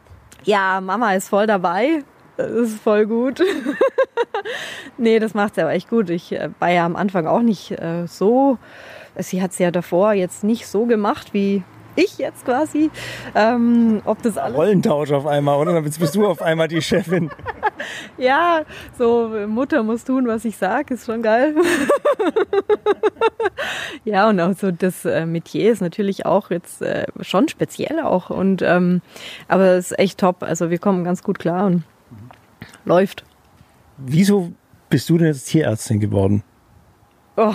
Ja, 0.44 0.82
Mama 0.82 1.14
ist 1.14 1.30
voll 1.30 1.46
dabei. 1.46 2.04
Das 2.38 2.52
ist 2.52 2.80
voll 2.82 3.06
gut. 3.06 3.42
nee, 4.98 5.20
das 5.20 5.34
macht 5.34 5.56
sie 5.56 5.62
aber 5.62 5.72
echt 5.72 5.90
gut. 5.90 6.10
Ich 6.10 6.32
äh, 6.32 6.50
war 6.60 6.72
ja 6.72 6.86
am 6.86 6.96
Anfang 6.96 7.28
auch 7.28 7.42
nicht 7.42 7.72
äh, 7.72 8.08
so. 8.08 8.58
Sie 9.18 9.42
hat 9.42 9.52
es 9.52 9.60
ja 9.60 9.72
davor 9.72 10.14
jetzt 10.14 10.44
nicht 10.44 10.68
so 10.68 10.86
gemacht, 10.86 11.34
wie 11.34 11.64
ich 11.96 12.18
jetzt 12.18 12.46
quasi. 12.46 12.90
Ähm, 13.34 14.02
ob 14.06 14.22
das 14.22 14.38
alles 14.38 14.58
Rollentausch 14.58 15.12
auf 15.12 15.26
einmal, 15.26 15.58
oder? 15.60 15.80
Jetzt 15.82 16.00
bist 16.00 16.16
du 16.16 16.26
auf 16.26 16.42
einmal 16.42 16.68
die 16.68 16.82
Chefin. 16.82 17.30
ja, 18.18 18.64
so 18.98 19.30
Mutter 19.48 19.84
muss 19.84 20.04
tun, 20.04 20.28
was 20.28 20.46
ich 20.46 20.58
sage, 20.58 20.94
ist 20.94 21.06
schon 21.06 21.22
geil. 21.22 21.56
ja, 24.06 24.30
und 24.30 24.40
auch 24.40 24.54
so 24.56 24.72
das 24.72 25.06
äh, 25.06 25.26
Metier 25.26 25.72
ist 25.72 25.82
natürlich 25.82 26.26
auch 26.26 26.50
jetzt 26.50 26.82
äh, 26.82 27.06
schon 27.22 27.48
speziell 27.48 28.00
auch. 28.00 28.30
Und 28.30 28.62
ähm, 28.62 29.02
aber 29.48 29.72
es 29.72 29.92
ist 29.92 30.00
echt 30.00 30.20
top. 30.20 30.44
Also 30.44 30.70
wir 30.70 30.80
kommen 30.80 31.04
ganz 31.04 31.24
gut 31.24 31.40
klar 31.40 31.66
und 31.68 31.76
mhm. 31.76 31.84
läuft. 32.86 33.24
Wieso 33.98 34.52
bist 34.90 35.10
du 35.10 35.18
denn 35.18 35.28
jetzt 35.28 35.46
Tierärztin 35.46 36.00
geworden? 36.00 36.44
Oh, 37.38 37.54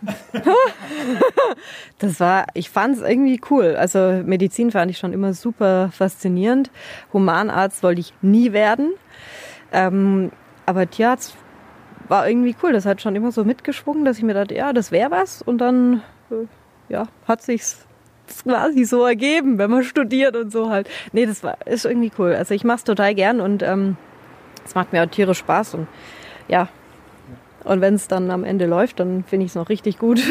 das 1.98 2.20
war, 2.20 2.46
ich 2.54 2.70
fand 2.70 2.96
es 2.96 3.02
irgendwie 3.02 3.40
cool. 3.50 3.76
Also 3.76 4.22
Medizin 4.24 4.70
fand 4.70 4.90
ich 4.90 4.98
schon 4.98 5.12
immer 5.12 5.34
super 5.34 5.90
faszinierend. 5.92 6.70
Humanarzt 7.12 7.82
wollte 7.82 8.00
ich 8.00 8.14
nie 8.22 8.52
werden. 8.52 8.92
Ähm, 9.72 10.30
aber 10.66 10.88
Tierarzt 10.88 11.36
war 12.08 12.28
irgendwie 12.28 12.54
cool. 12.62 12.72
Das 12.72 12.86
hat 12.86 13.00
schon 13.00 13.16
immer 13.16 13.32
so 13.32 13.44
mitgeschwungen, 13.44 14.04
dass 14.04 14.18
ich 14.18 14.24
mir 14.24 14.34
dachte, 14.34 14.54
ja, 14.54 14.72
das 14.72 14.92
wäre 14.92 15.10
was. 15.10 15.42
Und 15.42 15.58
dann, 15.58 16.02
äh, 16.30 16.46
ja, 16.88 17.08
hat 17.26 17.42
sich's 17.42 17.86
quasi 18.42 18.84
so 18.84 19.04
ergeben, 19.04 19.58
wenn 19.58 19.70
man 19.70 19.82
studiert 19.82 20.36
und 20.36 20.52
so 20.52 20.70
halt. 20.70 20.88
Nee, 21.12 21.26
das 21.26 21.42
war, 21.42 21.56
ist 21.66 21.84
irgendwie 21.84 22.12
cool. 22.18 22.34
Also 22.34 22.54
ich 22.54 22.64
mache 22.64 22.78
es 22.78 22.84
total 22.84 23.14
gern 23.14 23.40
und 23.40 23.62
ähm, 23.62 23.96
es 24.64 24.74
macht 24.74 24.92
mir 24.92 25.02
auch 25.02 25.10
tierisch 25.10 25.38
Spaß 25.38 25.74
und 25.74 25.88
ja, 26.48 26.68
und 27.68 27.82
wenn 27.82 27.94
es 27.94 28.08
dann 28.08 28.30
am 28.30 28.44
Ende 28.44 28.66
läuft, 28.66 28.98
dann 28.98 29.24
finde 29.24 29.44
ich 29.44 29.52
es 29.52 29.54
noch 29.54 29.68
richtig 29.68 29.98
gut. 29.98 30.20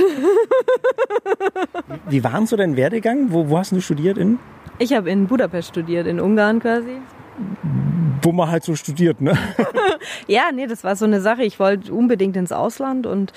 Wie 2.09 2.23
war 2.23 2.45
so 2.47 2.55
dein 2.55 2.75
Werdegang? 2.75 3.31
Wo, 3.31 3.49
wo 3.49 3.59
hast 3.59 3.71
du 3.71 3.79
studiert? 3.79 4.17
In? 4.17 4.39
Ich 4.79 4.93
habe 4.93 5.11
in 5.11 5.27
Budapest 5.27 5.69
studiert, 5.69 6.07
in 6.07 6.19
Ungarn 6.19 6.59
quasi. 6.59 6.97
Wo 8.23 8.31
man 8.31 8.49
halt 8.49 8.63
so 8.63 8.75
studiert, 8.75 9.21
ne? 9.21 9.37
ja, 10.27 10.45
nee, 10.51 10.65
das 10.65 10.83
war 10.83 10.95
so 10.95 11.05
eine 11.05 11.21
Sache. 11.21 11.43
Ich 11.43 11.59
wollte 11.59 11.93
unbedingt 11.93 12.35
ins 12.35 12.51
Ausland 12.51 13.05
und 13.05 13.33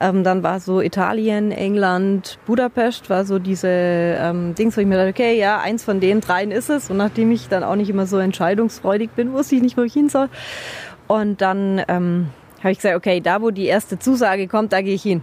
ähm, 0.00 0.24
dann 0.24 0.42
war 0.42 0.58
so 0.58 0.80
Italien, 0.80 1.52
England, 1.52 2.40
Budapest 2.46 3.08
war 3.08 3.24
so 3.24 3.38
diese 3.38 3.68
ähm, 3.68 4.56
Dings, 4.56 4.76
wo 4.76 4.80
ich 4.80 4.86
mir 4.88 4.96
dachte, 4.96 5.10
okay, 5.10 5.38
ja, 5.38 5.60
eins 5.60 5.84
von 5.84 6.00
den 6.00 6.20
dreien 6.20 6.50
ist 6.50 6.70
es. 6.70 6.90
Und 6.90 6.96
nachdem 6.96 7.30
ich 7.30 7.48
dann 7.48 7.62
auch 7.62 7.76
nicht 7.76 7.88
immer 7.88 8.06
so 8.06 8.18
entscheidungsfreudig 8.18 9.10
bin, 9.10 9.32
wusste 9.32 9.54
ich 9.54 9.62
nicht, 9.62 9.76
wo 9.76 9.82
ich 9.82 9.92
hin 9.92 10.08
soll. 10.08 10.28
Und 11.06 11.40
dann 11.40 11.80
ähm, 11.86 12.30
habe 12.64 12.72
ich 12.72 12.78
gesagt, 12.78 12.96
okay, 12.96 13.20
da 13.20 13.42
wo 13.42 13.50
die 13.50 13.66
erste 13.66 13.98
Zusage 13.98 14.48
kommt, 14.48 14.72
da 14.72 14.80
gehe 14.80 14.94
ich 14.94 15.02
hin. 15.02 15.22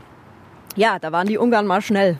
Ja, 0.75 0.99
da 0.99 1.11
waren 1.11 1.27
die 1.27 1.37
Ungarn 1.37 1.65
mal 1.65 1.81
schnell. 1.81 2.17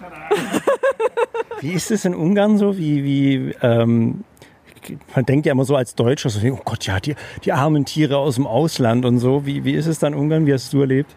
Wie 1.60 1.72
ist 1.72 1.90
es 1.90 2.04
in 2.04 2.14
Ungarn 2.14 2.56
so? 2.56 2.78
Wie, 2.78 3.04
wie 3.04 3.54
ähm, 3.62 4.24
man 5.14 5.26
denkt 5.26 5.46
ja 5.46 5.52
immer 5.52 5.64
so 5.64 5.76
als 5.76 5.94
Deutscher, 5.94 6.30
so, 6.30 6.40
oh 6.48 6.60
Gott, 6.64 6.86
ja, 6.86 7.00
die, 7.00 7.16
die 7.44 7.52
armen 7.52 7.84
Tiere 7.84 8.16
aus 8.16 8.36
dem 8.36 8.46
Ausland 8.46 9.04
und 9.04 9.18
so. 9.18 9.44
Wie, 9.44 9.64
wie 9.64 9.72
ist 9.72 9.86
es 9.86 9.98
dann 9.98 10.12
in 10.12 10.18
Ungarn? 10.18 10.46
Wie 10.46 10.52
hast 10.52 10.72
du 10.72 10.80
erlebt? 10.80 11.14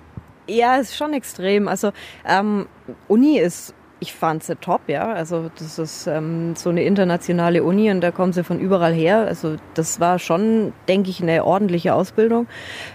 Ja, 0.47 0.77
es 0.79 0.89
ist 0.89 0.97
schon 0.97 1.13
extrem. 1.13 1.67
Also 1.67 1.91
ähm, 2.27 2.65
Uni 3.07 3.37
ist 3.37 3.74
ich 3.99 4.13
fand 4.13 4.43
sie 4.43 4.55
top, 4.55 4.81
ja. 4.87 5.13
Also 5.13 5.49
das 5.57 5.79
ist 5.79 6.07
ähm, 6.07 6.55
so 6.55 6.69
eine 6.69 6.83
internationale 6.83 7.63
Uni 7.63 7.89
und 7.91 8.01
da 8.01 8.11
kommen 8.11 8.33
sie 8.33 8.43
von 8.43 8.59
überall 8.59 8.93
her. 8.93 9.19
Also 9.19 9.55
das 9.73 9.99
war 9.99 10.19
schon, 10.19 10.73
denke 10.87 11.09
ich, 11.09 11.21
eine 11.21 11.45
ordentliche 11.45 11.93
Ausbildung. 11.93 12.47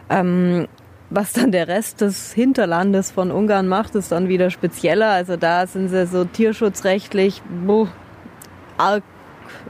Ähm, 0.08 0.66
was 1.08 1.32
dann 1.32 1.50
der 1.50 1.66
Rest 1.66 2.02
des 2.02 2.32
Hinterlandes 2.32 3.10
von 3.10 3.32
Ungarn 3.32 3.66
macht, 3.66 3.94
ist 3.96 4.12
dann 4.12 4.28
wieder 4.28 4.50
spezieller. 4.50 5.10
Also 5.10 5.36
da 5.36 5.66
sind 5.66 5.88
sie 5.88 6.06
so 6.06 6.24
tierschutzrechtlich 6.24 7.42
boah, 7.66 7.88
arg, 8.78 9.02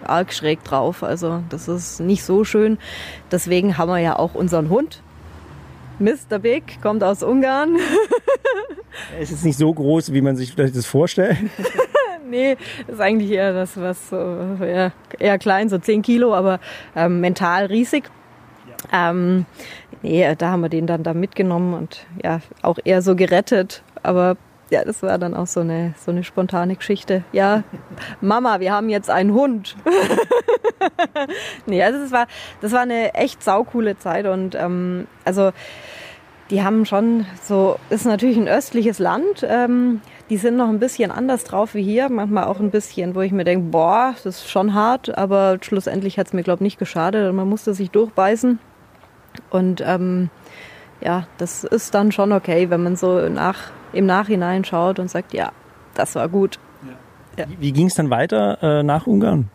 arg 0.05 0.33
schräg 0.33 0.63
drauf. 0.65 1.03
Also 1.03 1.43
das 1.49 1.69
ist 1.69 2.01
nicht 2.01 2.25
so 2.25 2.45
schön. 2.45 2.79
Deswegen 3.31 3.79
haben 3.79 3.89
wir 3.89 3.99
ja 3.99 4.19
auch 4.19 4.35
unseren 4.35 4.69
Hund. 4.69 5.03
Mr. 6.01 6.39
Big 6.39 6.81
kommt 6.83 7.05
aus 7.05 7.23
Ungarn. 7.23 7.77
Er 9.15 9.21
ist 9.21 9.45
nicht 9.45 9.57
so 9.57 9.73
groß, 9.73 10.13
wie 10.13 10.21
man 10.21 10.37
sich 10.37 10.53
vielleicht 10.53 10.77
das 10.77 10.85
vorstellt. 10.85 11.39
nee, 12.29 12.57
ist 12.89 13.01
eigentlich 13.01 13.31
eher 13.31 13.53
das, 13.53 13.81
was 13.81 14.11
ja, 14.11 14.93
eher 15.19 15.39
klein, 15.39 15.69
so 15.69 15.79
10 15.79 16.03
Kilo, 16.03 16.35
aber 16.35 16.59
ähm, 16.97 17.21
mental 17.21 17.67
riesig. 17.67 18.11
Ja. 18.91 19.11
Ähm, 19.11 19.47
nee, 20.03 20.35
da 20.37 20.51
haben 20.51 20.63
wir 20.63 20.69
den 20.69 20.89
dann 20.89 21.05
da 21.05 21.15
mitgenommen 21.15 21.73
und 21.75 22.05
ja, 22.23 22.41
auch 22.63 22.79
eher 22.85 23.01
so 23.01 23.15
gerettet. 23.15 23.83
Aber 24.03 24.37
ja, 24.71 24.85
das 24.85 25.03
war 25.03 25.19
dann 25.19 25.35
auch 25.35 25.47
so 25.47 25.61
eine, 25.61 25.95
so 25.99 26.11
eine 26.11 26.25
spontane 26.25 26.77
Geschichte. 26.77 27.25
Ja, 27.33 27.65
Mama, 28.21 28.61
wir 28.61 28.73
haben 28.73 28.89
jetzt 28.89 29.11
einen 29.11 29.35
Hund. 29.35 29.77
nee, 31.67 31.83
also 31.83 32.01
das 32.01 32.13
war, 32.13 32.27
das 32.61 32.73
war 32.73 32.81
eine 32.81 33.15
echt 33.15 33.43
saukoole 33.43 33.99
Zeit 33.99 34.27
und 34.27 34.55
ähm, 34.55 35.07
also 35.25 35.53
die 36.51 36.65
haben 36.65 36.85
schon 36.85 37.27
so, 37.43 37.79
ist 37.91 38.07
natürlich 38.07 38.37
ein 38.37 38.49
östliches 38.49 38.99
Land. 38.99 39.47
Ähm, 39.49 40.01
die 40.31 40.37
sind 40.37 40.57
noch 40.57 40.69
ein 40.69 40.81
bisschen 40.81 41.13
anders 41.13 41.45
drauf 41.45 41.75
wie 41.75 41.83
hier. 41.83 42.09
Manchmal 42.09 42.45
auch 42.45 42.59
ein 42.59 42.71
bisschen, 42.71 43.15
wo 43.15 43.21
ich 43.21 43.33
mir 43.33 43.45
denke, 43.45 43.69
boah, 43.71 44.15
das 44.25 44.41
ist 44.41 44.51
schon 44.51 44.75
hart. 44.75 45.17
Aber 45.17 45.59
schlussendlich 45.61 46.19
hat 46.19 46.29
es 46.29 46.33
mir, 46.33 46.43
glaube 46.43 46.59
ich, 46.59 46.63
nicht 46.63 46.79
geschadet. 46.79 47.33
Man 47.33 47.49
musste 47.49 47.73
sich 47.73 47.91
durchbeißen. 47.91 48.59
Und 49.51 49.83
ähm, 49.87 50.29
ja, 51.01 51.27
das 51.39 51.63
ist 51.65 51.95
dann 51.95 52.11
schon 52.11 52.33
okay, 52.33 52.69
wenn 52.69 52.83
man 52.83 52.97
so 52.97 53.29
nach, 53.29 53.71
im 53.93 54.07
Nachhinein 54.07 54.65
schaut 54.65 54.99
und 54.99 55.11
sagt, 55.11 55.33
ja, 55.35 55.53
das 55.95 56.15
war 56.15 56.29
gut. 56.29 56.59
Ja. 57.37 57.45
Wie, 57.49 57.61
wie 57.61 57.73
ging 57.73 57.87
es 57.87 57.95
dann 57.95 58.11
weiter 58.11 58.59
äh, 58.63 58.83
nach 58.83 59.07
Ungarn? 59.07 59.51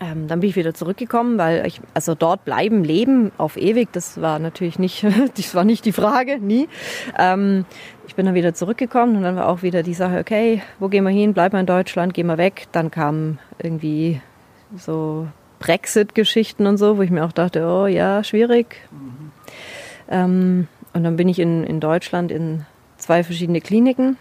Ähm, 0.00 0.28
dann 0.28 0.40
bin 0.40 0.50
ich 0.50 0.56
wieder 0.56 0.74
zurückgekommen, 0.74 1.38
weil 1.38 1.64
ich, 1.66 1.80
also 1.94 2.14
dort 2.14 2.44
bleiben, 2.44 2.84
leben 2.84 3.32
auf 3.38 3.56
ewig, 3.56 3.92
das 3.92 4.20
war 4.20 4.38
natürlich 4.38 4.78
nicht, 4.78 5.06
das 5.36 5.54
war 5.54 5.64
nicht 5.64 5.84
die 5.84 5.92
Frage, 5.92 6.38
nie. 6.38 6.68
Ähm, 7.18 7.64
ich 8.06 8.14
bin 8.14 8.26
dann 8.26 8.34
wieder 8.34 8.54
zurückgekommen 8.54 9.16
und 9.16 9.22
dann 9.22 9.36
war 9.36 9.48
auch 9.48 9.62
wieder 9.62 9.82
die 9.82 9.94
Sache, 9.94 10.18
okay, 10.18 10.62
wo 10.78 10.88
gehen 10.88 11.04
wir 11.04 11.10
hin? 11.10 11.34
Bleiben 11.34 11.54
wir 11.54 11.60
in 11.60 11.66
Deutschland, 11.66 12.14
gehen 12.14 12.26
wir 12.26 12.38
weg. 12.38 12.66
Dann 12.72 12.90
kamen 12.90 13.38
irgendwie 13.58 14.20
so 14.76 15.28
Brexit-Geschichten 15.60 16.66
und 16.66 16.76
so, 16.78 16.98
wo 16.98 17.02
ich 17.02 17.10
mir 17.10 17.24
auch 17.24 17.32
dachte, 17.32 17.66
oh 17.66 17.86
ja, 17.86 18.22
schwierig. 18.24 18.76
Mhm. 18.90 19.30
Ähm, 20.08 20.68
und 20.92 21.04
dann 21.04 21.16
bin 21.16 21.28
ich 21.28 21.38
in, 21.38 21.64
in 21.64 21.80
Deutschland 21.80 22.30
in 22.30 22.64
zwei 23.06 23.22
verschiedene 23.24 23.60
Kliniken 23.60 24.18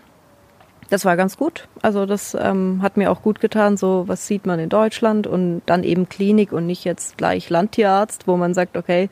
das 0.90 1.06
war 1.06 1.18
ganz 1.18 1.38
gut. 1.38 1.68
Also 1.82 2.06
das 2.06 2.38
ähm, 2.40 2.80
hat 2.82 2.98
mir 2.98 3.12
auch 3.12 3.22
gut 3.22 3.40
getan. 3.40 3.78
So, 3.78 4.04
was 4.08 4.28
sieht 4.28 4.46
man 4.46 4.60
in 4.60 4.70
Deutschland 4.70 5.28
und 5.28 5.62
dann 5.66 5.84
eben 5.84 6.10
Klinik 6.10 6.52
und 6.52 6.66
nicht 6.66 6.84
jetzt 6.84 7.18
gleich 7.18 7.50
Landtierarzt, 7.50 8.28
wo 8.28 8.38
man 8.38 8.54
sagt, 8.54 8.78
okay, 8.78 9.10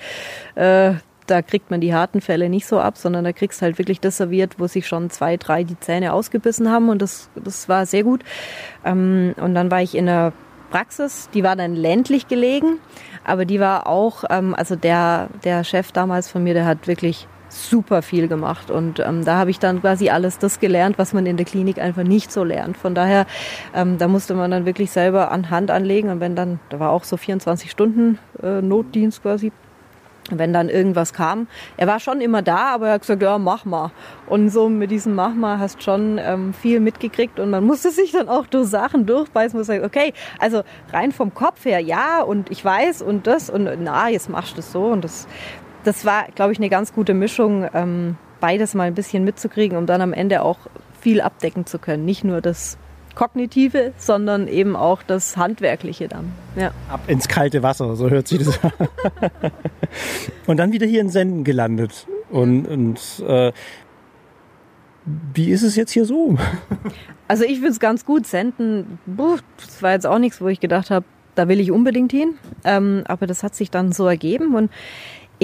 äh, 0.55 0.93
da 1.25 1.41
kriegt 1.41 1.71
man 1.71 1.79
die 1.81 1.93
harten 1.93 2.21
Fälle 2.21 2.49
nicht 2.49 2.67
so 2.67 2.79
ab, 2.79 2.97
sondern 2.97 3.23
da 3.23 3.31
kriegst 3.31 3.62
halt 3.62 3.77
wirklich 3.77 3.99
das 4.01 4.17
serviert, 4.17 4.59
wo 4.59 4.67
sich 4.67 4.88
schon 4.88 5.09
zwei, 5.09 5.38
drei 5.38 5.63
die 5.63 5.79
Zähne 5.79 6.13
ausgebissen 6.13 6.69
haben 6.69 6.89
und 6.89 7.01
das, 7.01 7.29
das 7.36 7.69
war 7.69 7.86
sehr 7.86 8.03
gut. 8.03 8.23
Ähm, 8.86 9.33
und 9.38 9.55
dann 9.55 9.71
war 9.71 9.81
ich 9.81 9.95
in 9.95 10.05
der 10.05 10.33
Praxis, 10.69 11.29
die 11.33 11.43
war 11.43 11.55
dann 11.55 11.75
ländlich 11.75 12.27
gelegen, 12.27 12.79
aber 13.23 13.45
die 13.45 13.59
war 13.59 13.88
auch, 13.88 14.25
ähm, 14.29 14.53
also 14.53 14.75
der, 14.75 15.29
der 15.43 15.63
Chef 15.63 15.91
damals 15.91 16.29
von 16.29 16.43
mir, 16.43 16.53
der 16.53 16.65
hat 16.65 16.88
wirklich 16.88 17.27
super 17.53 18.01
viel 18.01 18.27
gemacht 18.27 18.71
und 18.71 18.99
ähm, 18.99 19.23
da 19.25 19.37
habe 19.37 19.51
ich 19.51 19.59
dann 19.59 19.81
quasi 19.81 20.09
alles 20.09 20.39
das 20.39 20.59
gelernt, 20.59 20.97
was 20.97 21.13
man 21.13 21.25
in 21.25 21.37
der 21.37 21.45
Klinik 21.45 21.79
einfach 21.79 22.03
nicht 22.03 22.31
so 22.31 22.43
lernt. 22.43 22.77
Von 22.77 22.95
daher, 22.95 23.25
ähm, 23.73 23.97
da 23.97 24.07
musste 24.07 24.33
man 24.33 24.51
dann 24.51 24.65
wirklich 24.65 24.91
selber 24.91 25.31
an 25.31 25.49
Hand 25.49 25.71
anlegen 25.71 26.09
und 26.09 26.19
wenn 26.19 26.35
dann, 26.35 26.59
da 26.69 26.79
war 26.79 26.91
auch 26.91 27.03
so 27.03 27.17
24 27.17 27.69
Stunden 27.69 28.19
äh, 28.41 28.61
Notdienst 28.61 29.21
quasi, 29.21 29.51
wenn 30.29 30.53
dann 30.53 30.69
irgendwas 30.69 31.13
kam. 31.13 31.47
Er 31.77 31.87
war 31.87 31.99
schon 31.99 32.21
immer 32.21 32.41
da, 32.41 32.73
aber 32.73 32.87
er 32.87 32.93
hat 32.93 33.01
gesagt, 33.01 33.21
ja, 33.21 33.37
mach 33.37 33.65
mal. 33.65 33.91
Und 34.27 34.49
so 34.49 34.69
mit 34.69 34.91
diesem 34.91 35.15
Mach 35.15 35.33
mal 35.33 35.59
hast 35.59 35.83
schon 35.83 36.19
ähm, 36.23 36.53
viel 36.53 36.79
mitgekriegt 36.79 37.39
und 37.39 37.49
man 37.49 37.63
musste 37.63 37.91
sich 37.91 38.11
dann 38.11 38.29
auch 38.29 38.47
durch 38.47 38.67
Sachen 38.67 39.05
durchbeißen 39.05 39.57
und 39.57 39.65
sagen, 39.65 39.83
okay, 39.83 40.13
also 40.39 40.63
rein 40.91 41.11
vom 41.11 41.33
Kopf 41.33 41.65
her, 41.65 41.79
ja, 41.79 42.21
und 42.21 42.51
ich 42.51 42.63
weiß 42.63 43.01
und 43.01 43.27
das 43.27 43.49
und 43.49 43.69
na, 43.79 44.09
jetzt 44.09 44.29
machst 44.29 44.53
du 44.53 44.55
das 44.57 44.71
so 44.71 44.85
und 44.85 45.03
das, 45.03 45.27
das 45.84 46.06
war, 46.06 46.26
glaube 46.36 46.52
ich, 46.52 46.60
eine 46.60 46.69
ganz 46.69 46.93
gute 46.93 47.13
Mischung, 47.13 47.67
ähm, 47.74 48.17
beides 48.39 48.74
mal 48.74 48.84
ein 48.84 48.96
bisschen 48.96 49.24
mitzukriegen, 49.24 49.78
um 49.78 49.86
dann 49.86 50.02
am 50.02 50.13
Ende 50.13 50.41
auch 50.41 50.58
viel 51.00 51.22
abdecken 51.22 51.65
zu 51.65 51.80
können. 51.80 52.06
Nicht 52.06 52.24
nur 52.24 52.41
das 52.41 52.78
Kognitive, 53.15 53.93
sondern 53.98 54.48
eben 54.48 54.76
auch 54.76 55.04
das 55.04 55.38
Handwerkliche 55.38 56.08
dann. 56.08 56.32
Ja. 56.56 56.72
Ab 56.89 57.02
ins 57.08 57.28
kalte 57.28 57.62
Wasser, 57.62 57.96
so 57.96 58.10
hört 58.10 58.28
sich 58.28 58.39
das 58.39 58.63
an. 58.63 58.72
und 60.48 60.58
dann 60.58 60.72
wieder 60.72 60.88
hier 60.88 61.02
in 61.02 61.10
Senden 61.10 61.43
gelandet. 61.43 62.08
Und, 62.32 62.67
und 62.67 63.24
äh, 63.28 63.52
wie 65.34 65.52
ist 65.52 65.63
es 65.63 65.76
jetzt 65.76 65.91
hier 65.91 66.06
so? 66.06 66.38
Also 67.26 67.46
ich 67.46 67.54
finde 67.54 67.69
es 67.69 67.80
ganz 67.80 68.06
gut. 68.06 68.28
Senden, 68.28 69.00
buh, 69.08 69.38
das 69.58 69.82
war 69.82 69.93
jetzt 69.93 70.06
auch 70.06 70.19
nichts, 70.19 70.41
wo 70.41 70.50
ich 70.50 70.60
gedacht 70.60 70.91
habe, 70.91 71.06
da 71.36 71.48
will 71.48 71.60
ich 71.62 71.72
unbedingt 71.72 72.12
hin. 72.12 72.36
Ähm, 72.63 73.04
aber 73.08 73.26
das 73.26 73.41
hat 73.41 73.56
sich 73.56 73.72
dann 73.72 73.91
so 73.91 74.06
ergeben 74.08 74.54
und 74.54 74.69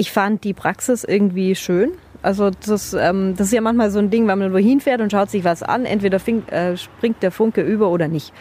ich 0.00 0.12
fand 0.12 0.44
die 0.44 0.54
Praxis 0.54 1.04
irgendwie 1.04 1.54
schön. 1.54 1.92
Also 2.22 2.48
das, 2.48 2.94
ähm, 2.94 3.34
das 3.36 3.48
ist 3.48 3.52
ja 3.52 3.60
manchmal 3.60 3.90
so 3.90 3.98
ein 3.98 4.08
Ding, 4.08 4.26
wenn 4.26 4.38
man 4.38 4.50
wohin 4.54 4.80
fährt 4.80 5.02
und 5.02 5.12
schaut 5.12 5.28
sich 5.28 5.44
was 5.44 5.62
an, 5.62 5.84
entweder 5.84 6.18
fing, 6.18 6.48
äh, 6.48 6.78
springt 6.78 7.22
der 7.22 7.30
Funke 7.30 7.60
über 7.60 7.90
oder 7.90 8.08
nicht. 8.08 8.32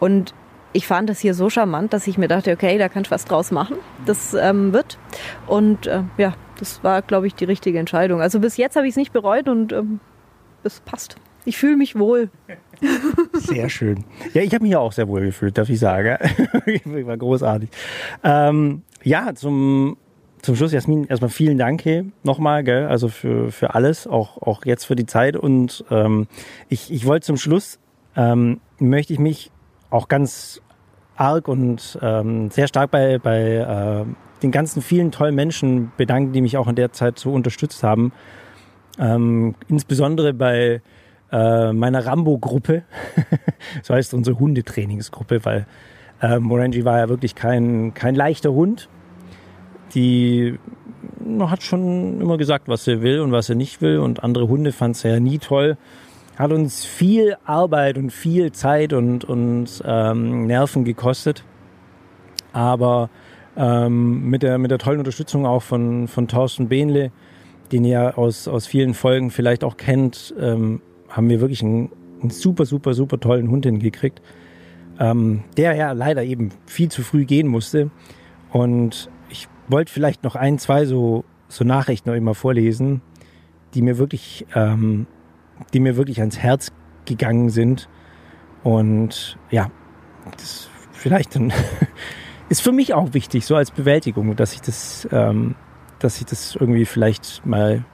Und 0.00 0.34
ich 0.72 0.88
fand 0.88 1.08
das 1.08 1.20
hier 1.20 1.34
so 1.34 1.48
charmant, 1.50 1.92
dass 1.92 2.08
ich 2.08 2.18
mir 2.18 2.26
dachte, 2.26 2.50
okay, 2.50 2.78
da 2.78 2.88
kann 2.88 3.02
ich 3.02 3.12
was 3.12 3.26
draus 3.26 3.52
machen. 3.52 3.76
Das 4.06 4.34
ähm, 4.34 4.72
wird. 4.72 4.98
Und 5.46 5.86
äh, 5.86 6.02
ja, 6.18 6.34
das 6.58 6.82
war, 6.82 7.00
glaube 7.00 7.28
ich, 7.28 7.36
die 7.36 7.44
richtige 7.44 7.78
Entscheidung. 7.78 8.20
Also 8.20 8.40
bis 8.40 8.56
jetzt 8.56 8.74
habe 8.74 8.88
ich 8.88 8.94
es 8.94 8.96
nicht 8.96 9.12
bereut 9.12 9.48
und 9.48 9.72
ähm, 9.72 10.00
es 10.64 10.80
passt. 10.80 11.14
Ich 11.44 11.56
fühle 11.58 11.76
mich 11.76 11.96
wohl. 11.96 12.28
Sehr 13.34 13.68
schön. 13.68 14.04
Ja, 14.32 14.42
ich 14.42 14.52
habe 14.52 14.64
mich 14.64 14.74
auch 14.74 14.90
sehr 14.90 15.06
wohl 15.06 15.26
gefühlt, 15.26 15.56
darf 15.58 15.68
ich 15.68 15.78
sagen. 15.78 16.18
war 17.06 17.16
großartig. 17.16 17.68
Ähm, 18.24 18.82
ja, 19.04 19.32
zum 19.36 19.96
zum 20.44 20.56
Schluss, 20.56 20.72
Jasmin, 20.72 21.06
erstmal 21.06 21.30
vielen 21.30 21.58
Dank 21.58 21.84
nochmal, 22.22 22.64
gell, 22.64 22.86
also 22.86 23.08
für, 23.08 23.50
für 23.50 23.74
alles, 23.74 24.06
auch, 24.06 24.40
auch 24.42 24.64
jetzt 24.64 24.84
für 24.84 24.94
die 24.94 25.06
Zeit. 25.06 25.36
Und 25.36 25.84
ähm, 25.90 26.26
ich, 26.68 26.92
ich 26.92 27.06
wollte 27.06 27.26
zum 27.26 27.36
Schluss, 27.36 27.78
ähm, 28.14 28.60
möchte 28.78 29.12
ich 29.12 29.18
mich 29.18 29.50
auch 29.90 30.08
ganz 30.08 30.60
arg 31.16 31.48
und 31.48 31.98
ähm, 32.02 32.50
sehr 32.50 32.68
stark 32.68 32.90
bei, 32.90 33.18
bei 33.18 33.40
äh, 33.40 34.04
den 34.42 34.50
ganzen 34.50 34.82
vielen 34.82 35.12
tollen 35.12 35.34
Menschen 35.34 35.92
bedanken, 35.96 36.32
die 36.32 36.42
mich 36.42 36.56
auch 36.58 36.68
in 36.68 36.76
der 36.76 36.92
Zeit 36.92 37.18
so 37.18 37.32
unterstützt 37.32 37.82
haben. 37.82 38.12
Ähm, 38.98 39.54
insbesondere 39.68 40.34
bei 40.34 40.82
äh, 41.32 41.72
meiner 41.72 42.04
Rambo-Gruppe, 42.04 42.82
so 43.82 43.94
heißt 43.94 44.12
unsere 44.12 44.38
Hundetrainingsgruppe, 44.38 45.44
weil 45.44 45.66
äh, 46.20 46.38
Morangi 46.38 46.84
war 46.84 46.98
ja 46.98 47.08
wirklich 47.08 47.34
kein, 47.34 47.94
kein 47.94 48.14
leichter 48.14 48.52
Hund 48.52 48.88
die 49.94 50.58
hat 51.40 51.62
schon 51.62 52.20
immer 52.20 52.36
gesagt, 52.36 52.68
was 52.68 52.84
sie 52.84 53.02
will 53.02 53.20
und 53.20 53.32
was 53.32 53.46
sie 53.46 53.54
nicht 53.54 53.80
will. 53.80 53.98
Und 53.98 54.22
andere 54.22 54.48
Hunde 54.48 54.72
fand 54.72 54.96
sie 54.96 55.08
ja 55.08 55.20
nie 55.20 55.38
toll. 55.38 55.76
Hat 56.36 56.52
uns 56.52 56.84
viel 56.84 57.36
Arbeit 57.44 57.96
und 57.96 58.10
viel 58.10 58.52
Zeit 58.52 58.92
und, 58.92 59.24
und 59.24 59.82
ähm, 59.84 60.46
Nerven 60.46 60.84
gekostet. 60.84 61.44
Aber 62.52 63.10
ähm, 63.56 64.28
mit, 64.28 64.42
der, 64.42 64.58
mit 64.58 64.70
der 64.70 64.78
tollen 64.78 64.98
Unterstützung 64.98 65.46
auch 65.46 65.62
von, 65.62 66.08
von 66.08 66.28
Thorsten 66.28 66.68
Behnle, 66.68 67.12
den 67.72 67.84
ihr 67.84 68.18
aus, 68.18 68.48
aus 68.48 68.66
vielen 68.66 68.94
Folgen 68.94 69.30
vielleicht 69.30 69.64
auch 69.64 69.76
kennt, 69.76 70.34
ähm, 70.40 70.80
haben 71.08 71.28
wir 71.28 71.40
wirklich 71.40 71.62
einen, 71.62 71.90
einen 72.20 72.30
super, 72.30 72.64
super, 72.64 72.94
super 72.94 73.20
tollen 73.20 73.50
Hund 73.50 73.64
hingekriegt, 73.64 74.20
ähm, 74.98 75.44
der 75.56 75.74
ja 75.74 75.92
leider 75.92 76.24
eben 76.24 76.50
viel 76.66 76.88
zu 76.90 77.02
früh 77.02 77.24
gehen 77.24 77.46
musste. 77.46 77.90
Und 78.50 79.08
wollte 79.68 79.92
vielleicht 79.92 80.24
noch 80.24 80.36
ein, 80.36 80.58
zwei 80.58 80.84
so, 80.84 81.24
so 81.48 81.64
Nachrichten 81.64 82.10
noch 82.10 82.16
immer 82.16 82.34
vorlesen, 82.34 83.02
die 83.74 83.82
mir 83.82 83.98
wirklich, 83.98 84.46
ähm, 84.54 85.06
die 85.72 85.80
mir 85.80 85.96
wirklich 85.96 86.20
ans 86.20 86.38
Herz 86.38 86.72
gegangen 87.04 87.50
sind. 87.50 87.88
Und 88.62 89.38
ja, 89.50 89.70
das 90.36 90.68
vielleicht 90.92 91.36
dann 91.36 91.52
ist 92.48 92.62
für 92.62 92.72
mich 92.72 92.94
auch 92.94 93.14
wichtig, 93.14 93.46
so 93.46 93.56
als 93.56 93.70
Bewältigung, 93.70 94.34
dass 94.36 94.54
ich 94.54 94.60
das, 94.60 95.08
ähm, 95.12 95.54
dass 95.98 96.18
ich 96.18 96.26
das 96.26 96.56
irgendwie 96.56 96.84
vielleicht 96.84 97.44
mal 97.44 97.84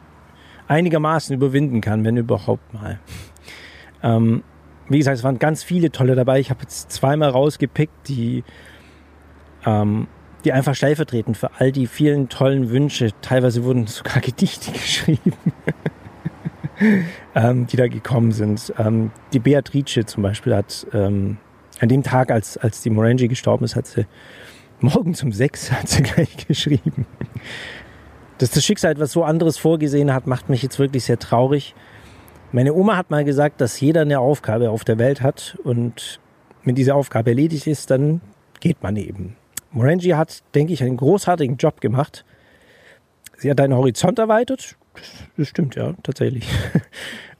einigermaßen 0.69 1.35
überwinden 1.35 1.81
kann, 1.81 2.05
wenn 2.05 2.17
überhaupt 2.17 2.73
mal. 2.73 3.01
Ähm, 4.03 4.45
wie 4.89 4.99
gesagt, 4.99 5.19
es 5.19 5.25
waren 5.25 5.39
ganz 5.39 5.63
viele 5.63 5.91
tolle 5.91 6.15
dabei. 6.15 6.41
Ich 6.41 6.51
habe 6.51 6.63
jetzt 6.63 6.91
zweimal 6.93 7.31
rausgepickt, 7.31 8.09
die 8.09 8.45
ähm, 9.67 10.09
die 10.45 10.53
einfach 10.53 10.75
stellvertretend 10.75 11.37
für 11.37 11.51
all 11.59 11.73
die 11.73 11.87
vielen 11.87 12.29
tollen 12.29 12.71
Wünsche, 12.71 13.11
teilweise 13.23 13.65
wurden 13.65 13.87
sogar 13.87 14.21
Gedichte 14.21 14.73
geschrieben, 14.73 15.33
ähm, 17.35 17.67
die 17.67 17.77
da 17.77 17.89
gekommen 17.89 18.33
sind. 18.33 18.73
Ähm, 18.79 19.11
die 19.33 19.39
Beatrice 19.39 20.05
zum 20.07 20.23
Beispiel 20.23 20.55
hat 20.55 20.87
ähm, 20.93 21.39
an 21.81 21.89
dem 21.89 22.03
Tag, 22.03 22.31
als, 22.31 22.57
als 22.57 22.83
die 22.83 22.91
Morangi 22.91 23.29
gestorben 23.29 23.65
ist, 23.65 23.77
hat 23.77 23.87
sie 23.87 24.07
morgens 24.81 25.23
um 25.23 25.33
sechs 25.33 25.71
hat 25.73 25.89
sie 25.89 26.03
gleich 26.03 26.47
geschrieben. 26.47 27.07
Dass 28.39 28.51
das 28.51 28.65
Schicksal 28.65 28.93
etwas 28.93 29.13
so 29.13 29.25
anderes 29.25 29.59
vorgesehen 29.59 30.13
hat, 30.13 30.27
macht 30.27 30.49
mich 30.49 30.63
jetzt 30.63 30.79
wirklich 30.79 31.05
sehr 31.05 31.19
traurig. 31.19 31.75
Meine 32.53 32.75
Oma 32.75 32.97
hat 32.97 33.11
mal 33.11 33.25
gesagt, 33.25 33.61
dass 33.61 33.79
jeder 33.81 34.01
eine 34.01 34.19
Aufgabe 34.19 34.71
auf 34.71 34.83
der 34.83 34.99
Welt 34.99 35.21
hat 35.21 35.59
und 35.63 36.21
wenn 36.65 36.75
diese 36.75 36.95
Aufgabe 36.95 37.31
erledigt 37.31 37.67
ist, 37.67 37.91
dann 37.91 38.21
geht 38.61 38.83
man 38.83 38.97
eben. 38.97 39.37
Morangi 39.73 40.11
hat, 40.11 40.43
denke 40.55 40.73
ich, 40.73 40.83
einen 40.83 40.97
großartigen 40.97 41.57
Job 41.57 41.81
gemacht. 41.81 42.25
Sie 43.37 43.51
hat 43.51 43.59
deinen 43.59 43.75
Horizont 43.75 44.19
erweitert. 44.19 44.77
Das 45.37 45.49
stimmt, 45.49 45.77
ja, 45.77 45.95
tatsächlich. 46.03 46.49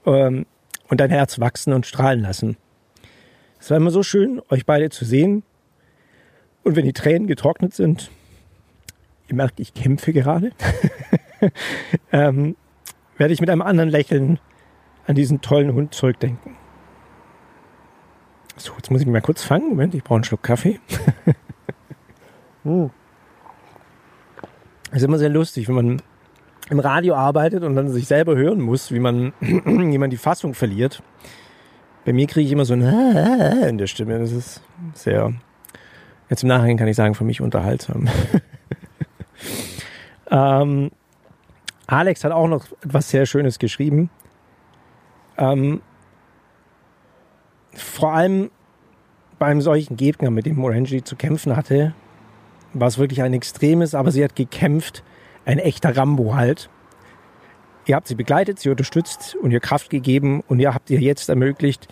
Ähm, 0.03 0.47
und 0.87 0.99
dein 0.99 1.11
Herz 1.11 1.39
wachsen 1.39 1.73
und 1.73 1.85
strahlen 1.85 2.21
lassen. 2.21 2.57
Es 3.59 3.69
war 3.69 3.77
immer 3.77 3.91
so 3.91 4.01
schön, 4.01 4.41
euch 4.49 4.65
beide 4.65 4.89
zu 4.89 5.05
sehen. 5.05 5.43
Und 6.63 6.75
wenn 6.75 6.85
die 6.85 6.93
Tränen 6.93 7.27
getrocknet 7.27 7.75
sind, 7.75 8.09
ihr 9.27 9.35
merkt, 9.35 9.59
ich 9.59 9.75
kämpfe 9.75 10.11
gerade, 10.11 10.53
ähm, 12.11 12.55
werde 13.17 13.31
ich 13.31 13.41
mit 13.41 13.51
einem 13.51 13.61
anderen 13.61 13.91
Lächeln 13.91 14.39
an 15.05 15.13
diesen 15.13 15.41
tollen 15.41 15.73
Hund 15.73 15.93
zurückdenken. 15.93 16.55
So, 18.57 18.73
jetzt 18.75 18.91
muss 18.91 19.01
ich 19.01 19.07
mich 19.07 19.13
mal 19.13 19.21
kurz 19.21 19.43
fangen. 19.43 19.69
Moment, 19.69 19.93
ich 19.95 20.03
brauche 20.03 20.15
einen 20.15 20.23
Schluck 20.23 20.43
Kaffee. 20.43 20.79
Hm. 22.63 22.91
ist 24.91 25.03
immer 25.03 25.17
sehr 25.17 25.29
lustig, 25.29 25.67
wenn 25.67 25.75
man 25.75 26.01
im 26.69 26.79
Radio 26.79 27.15
arbeitet 27.15 27.63
und 27.63 27.75
dann 27.75 27.89
sich 27.89 28.07
selber 28.07 28.35
hören 28.35 28.61
muss, 28.61 28.91
wie 28.91 28.99
man, 28.99 29.33
wie 29.39 30.09
die 30.09 30.17
Fassung 30.17 30.53
verliert. 30.53 31.03
Bei 32.05 32.13
mir 32.13 32.27
kriege 32.27 32.45
ich 32.45 32.51
immer 32.51 32.65
so 32.65 32.73
ein 32.73 32.81
in 33.67 33.77
der 33.77 33.87
Stimme. 33.87 34.19
Das 34.19 34.31
ist 34.31 34.61
sehr, 34.93 35.33
jetzt 36.29 36.43
im 36.43 36.49
Nachhinein 36.49 36.77
kann 36.77 36.87
ich 36.87 36.95
sagen, 36.95 37.13
für 37.13 37.23
mich 37.23 37.41
unterhaltsam. 37.41 38.07
ähm, 40.31 40.91
Alex 41.87 42.23
hat 42.23 42.31
auch 42.31 42.47
noch 42.47 42.65
etwas 42.83 43.09
sehr 43.09 43.25
Schönes 43.25 43.59
geschrieben. 43.59 44.09
Ähm, 45.37 45.81
vor 47.73 48.13
allem 48.13 48.49
beim 49.39 49.59
solchen 49.61 49.97
Gegner, 49.97 50.29
mit 50.29 50.45
dem 50.45 50.55
Morangi 50.55 51.03
zu 51.03 51.15
kämpfen 51.15 51.55
hatte, 51.55 51.93
war 52.73 52.87
es 52.87 52.97
wirklich 52.97 53.21
ein 53.21 53.33
extremes, 53.33 53.95
aber 53.95 54.11
sie 54.11 54.23
hat 54.23 54.35
gekämpft, 54.35 55.03
ein 55.45 55.59
echter 55.59 55.95
Rambo 55.95 56.35
halt. 56.35 56.69
Ihr 57.85 57.95
habt 57.95 58.07
sie 58.07 58.15
begleitet, 58.15 58.59
sie 58.59 58.69
unterstützt 58.69 59.35
und 59.35 59.51
ihr 59.51 59.59
Kraft 59.59 59.89
gegeben 59.89 60.43
und 60.47 60.59
ihr 60.59 60.73
habt 60.73 60.89
ihr 60.89 60.99
jetzt 60.99 61.29
ermöglicht, 61.29 61.87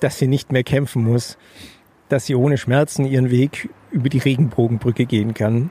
dass 0.00 0.18
sie 0.18 0.28
nicht 0.28 0.52
mehr 0.52 0.62
kämpfen 0.62 1.04
muss, 1.04 1.36
dass 2.08 2.26
sie 2.26 2.34
ohne 2.34 2.56
Schmerzen 2.56 3.04
ihren 3.04 3.30
Weg 3.30 3.68
über 3.90 4.08
die 4.08 4.18
Regenbogenbrücke 4.18 5.06
gehen 5.06 5.34
kann. 5.34 5.70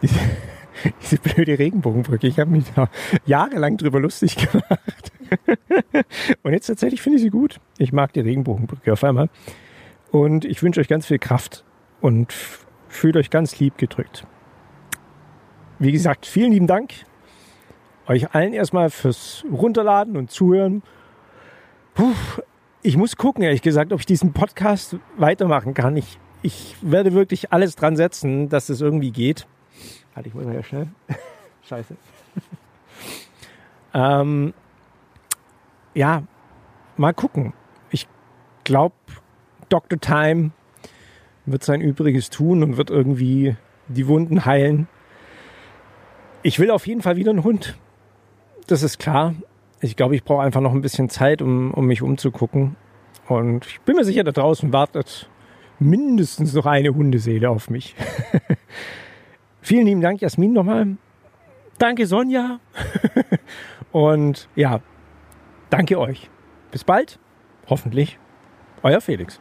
Diese 1.02 1.18
blöde 1.18 1.58
Regenbogenbrücke. 1.58 2.26
Ich 2.26 2.38
habe 2.38 2.50
mich 2.50 2.64
da 2.74 2.88
jahrelang 3.26 3.76
drüber 3.76 4.00
lustig 4.00 4.36
gemacht. 4.52 5.12
Und 6.42 6.52
jetzt 6.52 6.66
tatsächlich 6.66 7.00
finde 7.00 7.16
ich 7.16 7.22
sie 7.22 7.30
gut. 7.30 7.60
Ich 7.78 7.92
mag 7.92 8.12
die 8.12 8.20
Regenbogenbrücke 8.20 8.92
auf 8.92 9.04
einmal. 9.04 9.28
Und 10.10 10.44
ich 10.44 10.62
wünsche 10.62 10.80
euch 10.80 10.88
ganz 10.88 11.06
viel 11.06 11.18
Kraft 11.18 11.64
und 12.00 12.32
fühlt 12.96 13.16
euch 13.16 13.30
ganz 13.30 13.58
lieb 13.58 13.78
gedrückt. 13.78 14.26
Wie 15.78 15.92
gesagt, 15.92 16.26
vielen 16.26 16.52
lieben 16.52 16.66
Dank 16.66 16.92
euch 18.06 18.34
allen 18.34 18.52
erstmal 18.52 18.90
fürs 18.90 19.44
Runterladen 19.50 20.16
und 20.16 20.30
Zuhören. 20.30 20.82
Puh, 21.94 22.12
ich 22.82 22.96
muss 22.96 23.16
gucken, 23.16 23.42
ehrlich 23.42 23.62
gesagt, 23.62 23.92
ob 23.92 24.00
ich 24.00 24.06
diesen 24.06 24.32
Podcast 24.32 24.96
weitermachen 25.16 25.74
kann. 25.74 25.96
Ich, 25.96 26.18
ich 26.42 26.76
werde 26.82 27.12
wirklich 27.12 27.52
alles 27.52 27.76
dran 27.76 27.96
setzen, 27.96 28.48
dass 28.48 28.68
es 28.68 28.80
irgendwie 28.80 29.10
geht. 29.10 29.46
Warte, 30.14 30.28
ich 30.28 30.34
muss 30.34 30.44
mal 30.44 30.54
ja 30.54 30.62
schnell. 30.62 30.88
Scheiße. 31.68 31.96
ähm, 33.94 34.52
ja, 35.94 36.24
mal 36.96 37.14
gucken. 37.14 37.54
Ich 37.90 38.06
glaube, 38.64 38.94
Dr. 39.68 39.98
Time 39.98 40.50
wird 41.46 41.64
sein 41.64 41.80
Übriges 41.80 42.30
tun 42.30 42.62
und 42.62 42.76
wird 42.76 42.90
irgendwie 42.90 43.56
die 43.88 44.06
Wunden 44.06 44.44
heilen. 44.44 44.88
Ich 46.42 46.58
will 46.58 46.70
auf 46.70 46.86
jeden 46.86 47.02
Fall 47.02 47.16
wieder 47.16 47.30
einen 47.30 47.44
Hund. 47.44 47.76
Das 48.66 48.82
ist 48.82 48.98
klar. 48.98 49.34
Ich 49.80 49.96
glaube, 49.96 50.16
ich 50.16 50.24
brauche 50.24 50.42
einfach 50.42 50.60
noch 50.60 50.72
ein 50.72 50.80
bisschen 50.80 51.08
Zeit, 51.08 51.42
um, 51.42 51.72
um 51.72 51.86
mich 51.86 52.02
umzugucken. 52.02 52.76
Und 53.28 53.66
ich 53.66 53.80
bin 53.82 53.96
mir 53.96 54.04
sicher, 54.04 54.24
da 54.24 54.32
draußen 54.32 54.72
wartet 54.72 55.28
mindestens 55.78 56.54
noch 56.54 56.66
eine 56.66 56.94
Hundeseele 56.94 57.50
auf 57.50 57.70
mich. 57.70 57.94
Vielen 59.60 59.86
lieben 59.86 60.00
Dank, 60.00 60.20
Jasmin, 60.20 60.52
nochmal. 60.52 60.96
Danke, 61.78 62.06
Sonja. 62.06 62.60
Und 63.92 64.48
ja, 64.54 64.80
danke 65.70 65.98
euch. 65.98 66.30
Bis 66.70 66.84
bald. 66.84 67.18
Hoffentlich. 67.68 68.18
Euer 68.82 69.00
Felix. 69.00 69.40